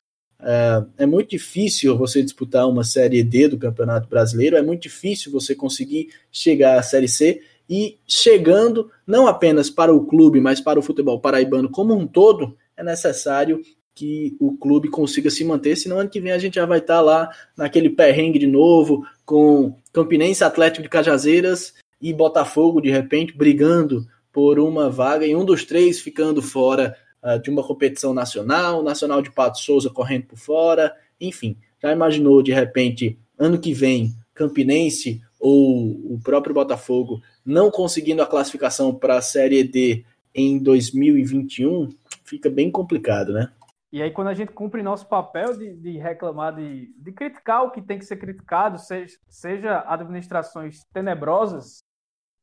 é, 0.43 0.83
é, 0.99 1.05
muito 1.05 1.29
difícil 1.29 1.95
você 1.95 2.23
disputar 2.23 2.67
uma 2.67 2.83
Série 2.83 3.23
D 3.23 3.47
do 3.47 3.59
Campeonato 3.59 4.09
Brasileiro, 4.09 4.57
é 4.57 4.61
muito 4.61 4.81
difícil 4.81 5.31
você 5.31 5.53
conseguir 5.53 6.09
chegar 6.31 6.79
à 6.79 6.83
Série 6.83 7.07
C 7.07 7.41
e 7.69 7.97
chegando 8.07 8.91
não 9.05 9.27
apenas 9.27 9.69
para 9.69 9.93
o 9.93 10.05
clube, 10.05 10.41
mas 10.41 10.59
para 10.59 10.79
o 10.79 10.83
futebol 10.83 11.19
paraibano 11.19 11.69
como 11.69 11.95
um 11.95 12.07
todo, 12.07 12.57
é 12.76 12.84
necessário 12.84 13.61
que 13.93 14.35
o 14.39 14.57
clube 14.57 14.89
consiga 14.89 15.30
se 15.30 15.43
manter, 15.43 15.76
senão 15.76 15.99
ano 15.99 16.10
que 16.10 16.22
vem 16.22 16.31
a 16.31 16.38
gente 16.38 16.56
já 16.56 16.65
vai 16.65 16.80
estar 16.80 17.02
lá 17.02 17.30
naquele 17.57 17.89
perrengue 17.89 18.39
de 18.39 18.48
novo, 18.48 19.06
com 19.26 19.76
Campinense 19.91 20.43
Atlético 20.43 20.84
de 20.84 20.89
Cajazeiras 20.89 21.73
e 22.02 22.14
Botafogo, 22.14 22.81
de 22.81 22.89
repente, 22.89 23.35
brigando 23.38 24.07
por 24.31 24.60
uma 24.60 24.89
vaga 24.89 25.26
e 25.26 25.35
um 25.35 25.45
dos 25.45 25.65
três 25.65 25.99
ficando 25.99 26.41
fora 26.41 26.95
uh, 27.22 27.39
de 27.39 27.49
uma 27.49 27.64
competição 27.64 28.14
nacional, 28.14 28.81
Nacional 28.81 29.22
de 29.22 29.31
Pato 29.31 29.60
Souza 29.60 29.89
correndo 29.89 30.27
por 30.27 30.38
fora, 30.38 30.95
enfim. 31.19 31.57
Já 31.81 31.91
imaginou, 31.91 32.41
de 32.41 32.53
repente, 32.53 33.19
ano 33.38 33.60
que 33.60 33.73
vem, 33.73 34.15
Campinense 34.34 35.22
ou 35.39 36.14
o 36.14 36.19
próprio 36.23 36.53
Botafogo 36.53 37.22
não 37.45 37.69
conseguindo 37.69 38.22
a 38.22 38.27
classificação 38.27 38.93
para 38.93 39.18
a 39.18 39.22
Série 39.22 39.64
D 39.64 40.06
em 40.34 40.57
2021? 40.57 41.89
Fica 42.31 42.49
bem 42.49 42.71
complicado, 42.71 43.33
né? 43.33 43.51
E 43.91 44.01
aí, 44.01 44.09
quando 44.09 44.29
a 44.29 44.33
gente 44.33 44.53
cumpre 44.53 44.81
nosso 44.81 45.05
papel 45.05 45.57
de, 45.57 45.75
de 45.75 45.97
reclamar, 45.97 46.55
de, 46.55 46.93
de, 46.97 47.11
criticar 47.11 47.65
o 47.65 47.71
que 47.71 47.81
tem 47.81 47.99
que 47.99 48.05
ser 48.05 48.15
criticado, 48.15 48.79
seja, 48.79 49.17
seja 49.27 49.83
administrações 49.85 50.79
tenebrosas, 50.93 51.83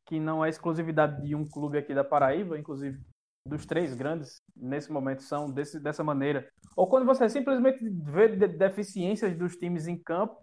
que 0.06 0.20
não 0.20 0.44
é 0.44 0.50
exclusividade 0.50 1.22
de 1.22 1.34
um 1.34 1.48
clube 1.48 1.78
aqui 1.78 1.94
da 1.94 2.04
Paraíba, 2.04 2.58
inclusive 2.58 3.00
dos 3.46 3.64
três 3.64 3.94
grandes, 3.94 4.42
nesse 4.54 4.92
momento, 4.92 5.22
são 5.22 5.50
desse, 5.50 5.80
dessa 5.80 6.04
maneira. 6.04 6.46
Ou 6.76 6.86
quando 6.86 7.06
você 7.06 7.26
simplesmente 7.30 7.78
vê 7.88 8.28
deficiências 8.28 9.34
dos 9.34 9.56
times 9.56 9.86
em 9.86 9.96
campo 9.96 10.36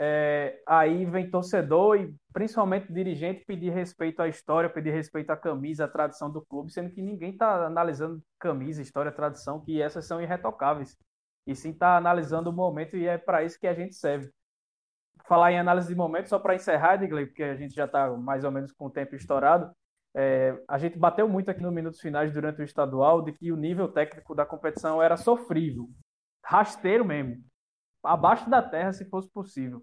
é, 0.00 0.62
aí 0.64 1.04
vem 1.04 1.28
torcedor 1.28 1.96
e 1.96 2.14
principalmente 2.32 2.92
dirigente 2.92 3.44
pedir 3.44 3.70
respeito 3.70 4.22
à 4.22 4.28
história, 4.28 4.70
pedir 4.70 4.92
respeito 4.92 5.30
à 5.30 5.36
camisa, 5.36 5.86
à 5.86 5.88
tradição 5.88 6.30
do 6.30 6.40
clube, 6.40 6.72
sendo 6.72 6.90
que 6.90 7.02
ninguém 7.02 7.32
está 7.32 7.66
analisando 7.66 8.22
camisa, 8.38 8.80
história, 8.80 9.10
tradição, 9.10 9.60
que 9.60 9.82
essas 9.82 10.06
são 10.06 10.22
irretocáveis. 10.22 10.96
E 11.44 11.52
sim 11.52 11.70
está 11.70 11.96
analisando 11.96 12.50
o 12.50 12.52
momento 12.52 12.96
e 12.96 13.08
é 13.08 13.18
para 13.18 13.42
isso 13.42 13.58
que 13.58 13.66
a 13.66 13.74
gente 13.74 13.96
serve. 13.96 14.30
Falar 15.26 15.50
em 15.50 15.58
análise 15.58 15.88
de 15.88 15.96
momento, 15.96 16.28
só 16.28 16.38
para 16.38 16.54
encerrar, 16.54 16.96
Digley, 16.96 17.26
porque 17.26 17.42
a 17.42 17.56
gente 17.56 17.74
já 17.74 17.86
está 17.86 18.08
mais 18.16 18.44
ou 18.44 18.52
menos 18.52 18.70
com 18.70 18.86
o 18.86 18.90
tempo 18.90 19.16
estourado. 19.16 19.68
É, 20.14 20.56
a 20.68 20.78
gente 20.78 20.96
bateu 20.96 21.28
muito 21.28 21.50
aqui 21.50 21.60
nos 21.60 21.72
minutos 21.72 22.00
finais 22.00 22.32
durante 22.32 22.60
o 22.60 22.64
estadual 22.64 23.20
de 23.20 23.32
que 23.32 23.50
o 23.50 23.56
nível 23.56 23.88
técnico 23.88 24.32
da 24.32 24.46
competição 24.46 25.02
era 25.02 25.16
sofrível, 25.16 25.88
rasteiro 26.44 27.04
mesmo 27.04 27.47
abaixo 28.02 28.48
da 28.48 28.62
terra, 28.62 28.92
se 28.92 29.04
fosse 29.08 29.30
possível. 29.30 29.82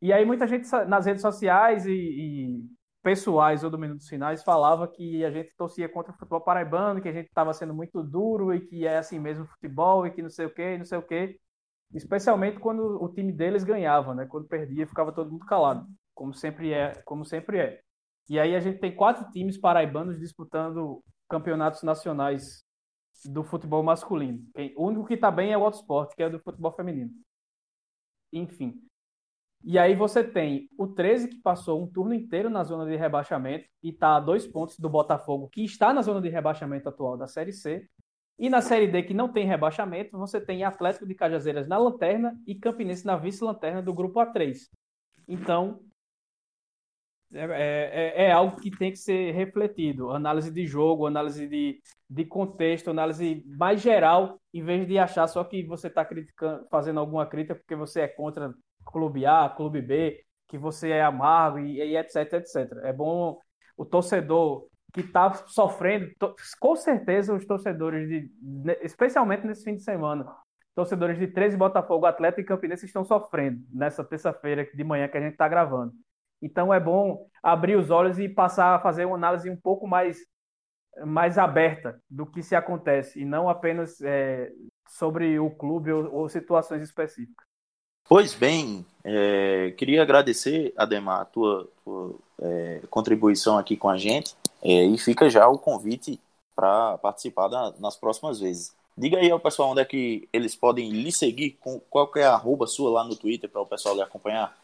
E 0.00 0.12
aí 0.12 0.24
muita 0.24 0.46
gente 0.46 0.68
nas 0.86 1.06
redes 1.06 1.22
sociais 1.22 1.86
e, 1.86 1.92
e 1.92 2.64
pessoais 3.02 3.62
ou 3.62 3.70
do 3.70 3.78
Minutos 3.78 4.08
Finais 4.08 4.42
falava 4.42 4.88
que 4.88 5.24
a 5.24 5.30
gente 5.30 5.54
torcia 5.56 5.88
contra 5.88 6.12
o 6.12 6.14
futebol 6.16 6.40
paraibano, 6.40 7.00
que 7.00 7.08
a 7.08 7.12
gente 7.12 7.28
estava 7.28 7.54
sendo 7.54 7.72
muito 7.72 8.02
duro 8.02 8.52
e 8.52 8.66
que 8.66 8.84
é 8.86 8.98
assim 8.98 9.18
mesmo 9.18 9.44
o 9.44 9.46
futebol 9.46 10.06
e 10.06 10.10
que 10.10 10.20
não 10.20 10.28
sei 10.28 10.46
o 10.46 10.52
que, 10.52 10.76
não 10.76 10.84
sei 10.84 10.98
o 10.98 11.02
que. 11.02 11.38
Especialmente 11.94 12.58
quando 12.58 13.02
o 13.02 13.08
time 13.12 13.32
deles 13.32 13.62
ganhava, 13.62 14.12
né? 14.14 14.26
Quando 14.26 14.48
perdia, 14.48 14.86
ficava 14.88 15.12
todo 15.12 15.30
mundo 15.30 15.46
calado, 15.46 15.86
como 16.14 16.34
sempre 16.34 16.72
é, 16.72 17.00
como 17.04 17.24
sempre 17.24 17.58
é. 17.58 17.80
E 18.28 18.40
aí 18.40 18.56
a 18.56 18.60
gente 18.60 18.80
tem 18.80 18.94
quatro 18.94 19.30
times 19.30 19.56
paraibanos 19.56 20.18
disputando 20.18 21.00
campeonatos 21.28 21.84
nacionais 21.84 22.65
do 23.24 23.42
futebol 23.42 23.82
masculino. 23.82 24.44
O 24.76 24.86
único 24.86 25.06
que 25.06 25.14
está 25.14 25.30
bem 25.30 25.52
é 25.52 25.58
o 25.58 25.64
Autosport, 25.64 26.14
que 26.14 26.22
é 26.22 26.30
do 26.30 26.38
futebol 26.38 26.72
feminino. 26.72 27.10
Enfim. 28.32 28.82
E 29.64 29.78
aí 29.78 29.94
você 29.94 30.22
tem 30.22 30.68
o 30.78 30.86
13 30.86 31.28
que 31.28 31.40
passou 31.40 31.82
um 31.82 31.86
turno 31.86 32.14
inteiro 32.14 32.48
na 32.50 32.62
zona 32.62 32.84
de 32.86 32.94
rebaixamento 32.94 33.66
e 33.82 33.88
está 33.88 34.16
a 34.16 34.20
dois 34.20 34.46
pontos 34.46 34.78
do 34.78 34.88
Botafogo, 34.88 35.48
que 35.48 35.64
está 35.64 35.92
na 35.92 36.02
zona 36.02 36.20
de 36.20 36.28
rebaixamento 36.28 36.88
atual 36.88 37.16
da 37.16 37.26
Série 37.26 37.52
C. 37.52 37.88
E 38.38 38.50
na 38.50 38.60
Série 38.60 38.86
D, 38.86 39.02
que 39.02 39.14
não 39.14 39.32
tem 39.32 39.46
rebaixamento, 39.46 40.18
você 40.18 40.40
tem 40.40 40.62
Atlético 40.62 41.06
de 41.06 41.14
Cajazeiras 41.14 41.66
na 41.66 41.78
lanterna 41.78 42.38
e 42.46 42.54
Campinense 42.54 43.06
na 43.06 43.16
vice-lanterna 43.16 43.82
do 43.82 43.94
grupo 43.94 44.20
A3. 44.20 44.68
Então, 45.26 45.80
é, 47.32 47.40
é, 47.40 47.44
é, 47.44 48.26
é, 48.26 48.32
algo 48.32 48.60
que 48.60 48.70
tem 48.70 48.90
que 48.92 48.98
ser 48.98 49.32
refletido. 49.32 50.10
Análise 50.10 50.50
de 50.50 50.66
jogo, 50.66 51.06
análise 51.06 51.46
de, 51.46 51.80
de 52.08 52.24
contexto, 52.24 52.90
análise 52.90 53.44
mais 53.58 53.80
geral, 53.80 54.40
em 54.54 54.62
vez 54.62 54.86
de 54.86 54.98
achar 54.98 55.26
só 55.26 55.42
que 55.42 55.64
você 55.64 55.88
está 55.88 56.06
fazendo 56.70 57.00
alguma 57.00 57.26
crítica 57.26 57.54
porque 57.54 57.74
você 57.74 58.02
é 58.02 58.08
contra 58.08 58.54
clube 58.84 59.26
A, 59.26 59.48
clube 59.48 59.82
B, 59.82 60.24
que 60.48 60.56
você 60.56 60.90
é 60.90 61.02
amargo 61.02 61.58
e, 61.58 61.78
e 61.78 61.96
etc, 61.96 62.32
etc. 62.34 62.72
É 62.84 62.92
bom 62.92 63.38
o 63.76 63.84
torcedor 63.84 64.68
que 64.92 65.00
está 65.00 65.30
sofrendo, 65.48 66.10
com 66.58 66.74
certeza 66.74 67.34
os 67.34 67.44
torcedores, 67.44 68.08
de, 68.08 68.30
especialmente 68.82 69.46
nesse 69.46 69.64
fim 69.64 69.74
de 69.74 69.82
semana, 69.82 70.24
torcedores 70.74 71.18
de 71.18 71.26
13 71.26 71.56
Botafogo, 71.56 72.06
Atlético 72.06 72.40
e 72.40 72.44
Campinense 72.44 72.86
estão 72.86 73.04
sofrendo 73.04 73.60
nessa 73.70 74.02
terça-feira 74.04 74.66
de 74.72 74.84
manhã 74.84 75.08
que 75.08 75.18
a 75.18 75.20
gente 75.20 75.32
está 75.32 75.48
gravando. 75.48 75.92
Então 76.40 76.72
é 76.72 76.80
bom 76.80 77.26
abrir 77.42 77.76
os 77.76 77.90
olhos 77.90 78.18
e 78.18 78.28
passar 78.28 78.74
a 78.74 78.80
fazer 78.80 79.04
uma 79.04 79.16
análise 79.16 79.48
um 79.48 79.56
pouco 79.56 79.86
mais, 79.86 80.18
mais 81.04 81.38
aberta 81.38 82.00
do 82.08 82.26
que 82.26 82.42
se 82.42 82.54
acontece, 82.54 83.20
e 83.20 83.24
não 83.24 83.48
apenas 83.48 84.00
é, 84.00 84.50
sobre 84.88 85.38
o 85.38 85.50
clube 85.50 85.92
ou, 85.92 86.12
ou, 86.12 86.28
situações 86.28 86.82
específicas. 86.82 87.46
Pois 88.08 88.34
bem, 88.34 88.86
é, 89.02 89.72
queria 89.76 90.02
agradecer, 90.02 90.72
Ademar, 90.76 91.22
a 91.22 91.24
tua, 91.24 91.68
tua 91.84 92.14
é, 92.40 92.82
contribuição 92.88 93.58
aqui 93.58 93.76
com 93.76 93.88
a 93.88 93.96
gente, 93.96 94.36
é, 94.62 94.84
e 94.84 94.96
fica 94.98 95.28
já 95.28 95.48
o 95.48 95.58
convite 95.58 96.20
para 96.54 96.96
participar 96.98 97.48
da, 97.48 97.74
nas 97.78 97.96
próximas 97.96 98.40
vezes. 98.40 98.74
Diga 98.96 99.18
aí 99.18 99.30
ao 99.30 99.38
pessoal 99.38 99.70
onde 99.70 99.80
é 99.82 99.84
que 99.84 100.26
eles 100.32 100.56
podem 100.56 100.90
lhe 100.90 101.12
seguir, 101.12 101.58
com 101.60 101.78
qual 101.90 102.10
é 102.16 102.24
a 102.24 102.32
arroba 102.32 102.66
sua 102.66 102.90
lá 102.90 103.04
no 103.04 103.14
Twitter 103.14 103.50
para 103.50 103.60
o 103.60 103.66
pessoal 103.66 103.94
lhe 103.94 104.00
acompanhar. 104.00 104.56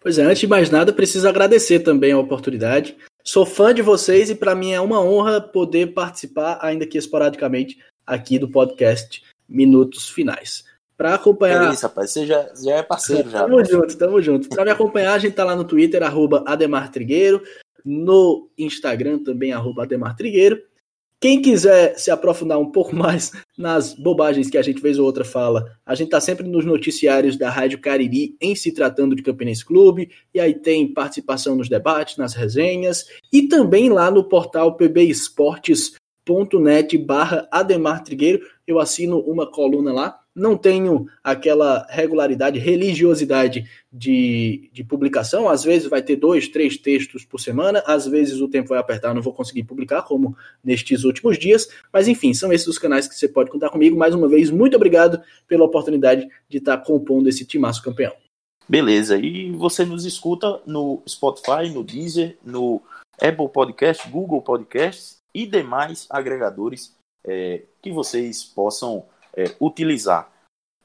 Pois 0.00 0.18
é, 0.18 0.22
antes 0.22 0.40
de 0.40 0.46
mais 0.46 0.70
nada, 0.70 0.92
preciso 0.94 1.28
agradecer 1.28 1.80
também 1.80 2.12
a 2.12 2.18
oportunidade. 2.18 2.96
Sou 3.22 3.44
fã 3.44 3.74
de 3.74 3.82
vocês 3.82 4.30
e 4.30 4.34
para 4.34 4.54
mim 4.54 4.72
é 4.72 4.80
uma 4.80 5.00
honra 5.00 5.40
poder 5.40 5.92
participar, 5.92 6.58
ainda 6.62 6.86
que 6.86 6.96
esporadicamente, 6.96 7.78
aqui 8.06 8.38
do 8.38 8.48
podcast 8.48 9.22
Minutos 9.46 10.08
Finais. 10.08 10.64
Para 10.96 11.14
acompanhar. 11.14 11.68
É 11.68 11.74
isso, 11.74 11.82
rapaz. 11.82 12.10
Você 12.10 12.26
já, 12.26 12.48
já 12.62 12.76
é 12.76 12.82
parceiro 12.82 13.28
já. 13.28 13.42
Tamo 13.42 13.64
junto, 13.64 13.98
tamo 13.98 14.22
junto. 14.22 14.48
Para 14.48 14.64
me 14.64 14.70
acompanhar, 14.70 15.14
a 15.14 15.18
gente 15.18 15.34
tá 15.34 15.44
lá 15.44 15.54
no 15.54 15.64
Twitter, 15.64 16.02
arroba 16.02 16.42
Ademar 16.46 16.90
Trigueiro, 16.90 17.42
no 17.84 18.48
Instagram 18.56 19.18
também, 19.18 19.52
arroba 19.52 19.82
Ademar 19.82 20.16
Trigueiro. 20.16 20.62
Quem 21.20 21.42
quiser 21.42 21.98
se 21.98 22.10
aprofundar 22.10 22.58
um 22.58 22.72
pouco 22.72 22.96
mais 22.96 23.30
nas 23.56 23.92
bobagens 23.92 24.48
que 24.48 24.56
a 24.56 24.62
gente 24.62 24.80
vez 24.80 24.98
ou 24.98 25.04
outra 25.04 25.24
fala, 25.24 25.76
a 25.84 25.94
gente 25.94 26.06
está 26.06 26.18
sempre 26.18 26.48
nos 26.48 26.64
noticiários 26.64 27.36
da 27.36 27.50
Rádio 27.50 27.78
Cariri 27.78 28.34
em 28.40 28.56
se 28.56 28.72
tratando 28.72 29.14
de 29.14 29.22
Campinense 29.22 29.62
Clube, 29.64 30.10
e 30.32 30.40
aí 30.40 30.54
tem 30.54 30.90
participação 30.92 31.54
nos 31.54 31.68
debates, 31.68 32.16
nas 32.16 32.32
resenhas, 32.32 33.04
e 33.30 33.42
também 33.42 33.90
lá 33.90 34.10
no 34.10 34.24
portal 34.24 34.74
pbesportes.net 34.76 36.96
barra 36.96 37.46
Ademar 37.50 38.02
Trigueiro, 38.02 38.40
eu 38.66 38.78
assino 38.78 39.20
uma 39.20 39.50
coluna 39.50 39.92
lá, 39.92 40.18
não 40.40 40.56
tenho 40.56 41.06
aquela 41.22 41.86
regularidade, 41.90 42.58
religiosidade 42.58 43.68
de, 43.92 44.70
de 44.72 44.82
publicação. 44.82 45.48
Às 45.48 45.62
vezes 45.62 45.86
vai 45.86 46.02
ter 46.02 46.16
dois, 46.16 46.48
três 46.48 46.78
textos 46.78 47.24
por 47.24 47.38
semana, 47.38 47.82
às 47.86 48.06
vezes 48.06 48.40
o 48.40 48.48
tempo 48.48 48.70
vai 48.70 48.78
apertar, 48.78 49.14
não 49.14 49.20
vou 49.20 49.34
conseguir 49.34 49.64
publicar, 49.64 50.02
como 50.02 50.34
nestes 50.64 51.04
últimos 51.04 51.38
dias. 51.38 51.68
Mas 51.92 52.08
enfim, 52.08 52.32
são 52.32 52.50
esses 52.52 52.66
os 52.66 52.78
canais 52.78 53.06
que 53.06 53.14
você 53.14 53.28
pode 53.28 53.50
contar 53.50 53.68
comigo. 53.68 53.98
Mais 53.98 54.14
uma 54.14 54.28
vez, 54.28 54.50
muito 54.50 54.76
obrigado 54.76 55.22
pela 55.46 55.64
oportunidade 55.64 56.26
de 56.48 56.58
estar 56.58 56.78
compondo 56.78 57.28
esse 57.28 57.44
timaço 57.44 57.82
campeão. 57.82 58.12
Beleza, 58.66 59.18
e 59.18 59.50
você 59.50 59.84
nos 59.84 60.06
escuta 60.06 60.62
no 60.64 61.02
Spotify, 61.06 61.68
no 61.74 61.84
Deezer, 61.84 62.38
no 62.42 62.80
Apple 63.20 63.48
Podcast, 63.48 64.08
Google 64.08 64.40
Podcasts 64.40 65.18
e 65.34 65.44
demais 65.44 66.06
agregadores 66.08 66.94
é, 67.26 67.64
que 67.82 67.92
vocês 67.92 68.44
possam 68.44 69.04
é, 69.36 69.54
utilizar. 69.60 70.30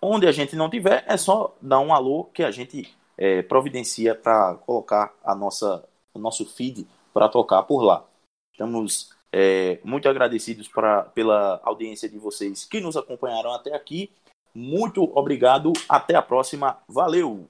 Onde 0.02 0.28
a 0.28 0.32
gente 0.32 0.56
não 0.56 0.70
tiver, 0.70 1.04
é 1.08 1.18
só 1.18 1.56
dar 1.62 1.80
um 1.80 1.94
alô 1.94 2.26
que 2.26 2.44
a 2.44 2.52
gente 2.52 2.94
é, 3.18 3.42
providencia 3.42 4.14
para 4.14 4.56
colocar 4.56 5.14
a 5.24 5.34
nossa, 5.34 5.88
o 6.14 6.20
nosso 6.20 6.46
feed 6.46 6.88
para 7.14 7.30
tocar 7.30 7.64
por 7.64 7.82
lá. 7.82 8.06
Estamos 8.52 9.14
É, 9.38 9.82
muito 9.84 10.08
agradecidos 10.08 10.70
pra, 10.70 11.04
pela 11.12 11.60
audiência 11.62 12.08
de 12.08 12.18
vocês 12.18 12.64
que 12.64 12.80
nos 12.80 12.96
acompanharam 12.96 13.52
até 13.52 13.76
aqui. 13.76 14.10
Muito 14.54 15.04
obrigado. 15.14 15.74
Até 15.90 16.16
a 16.16 16.22
próxima. 16.22 16.78
Valeu! 16.88 17.46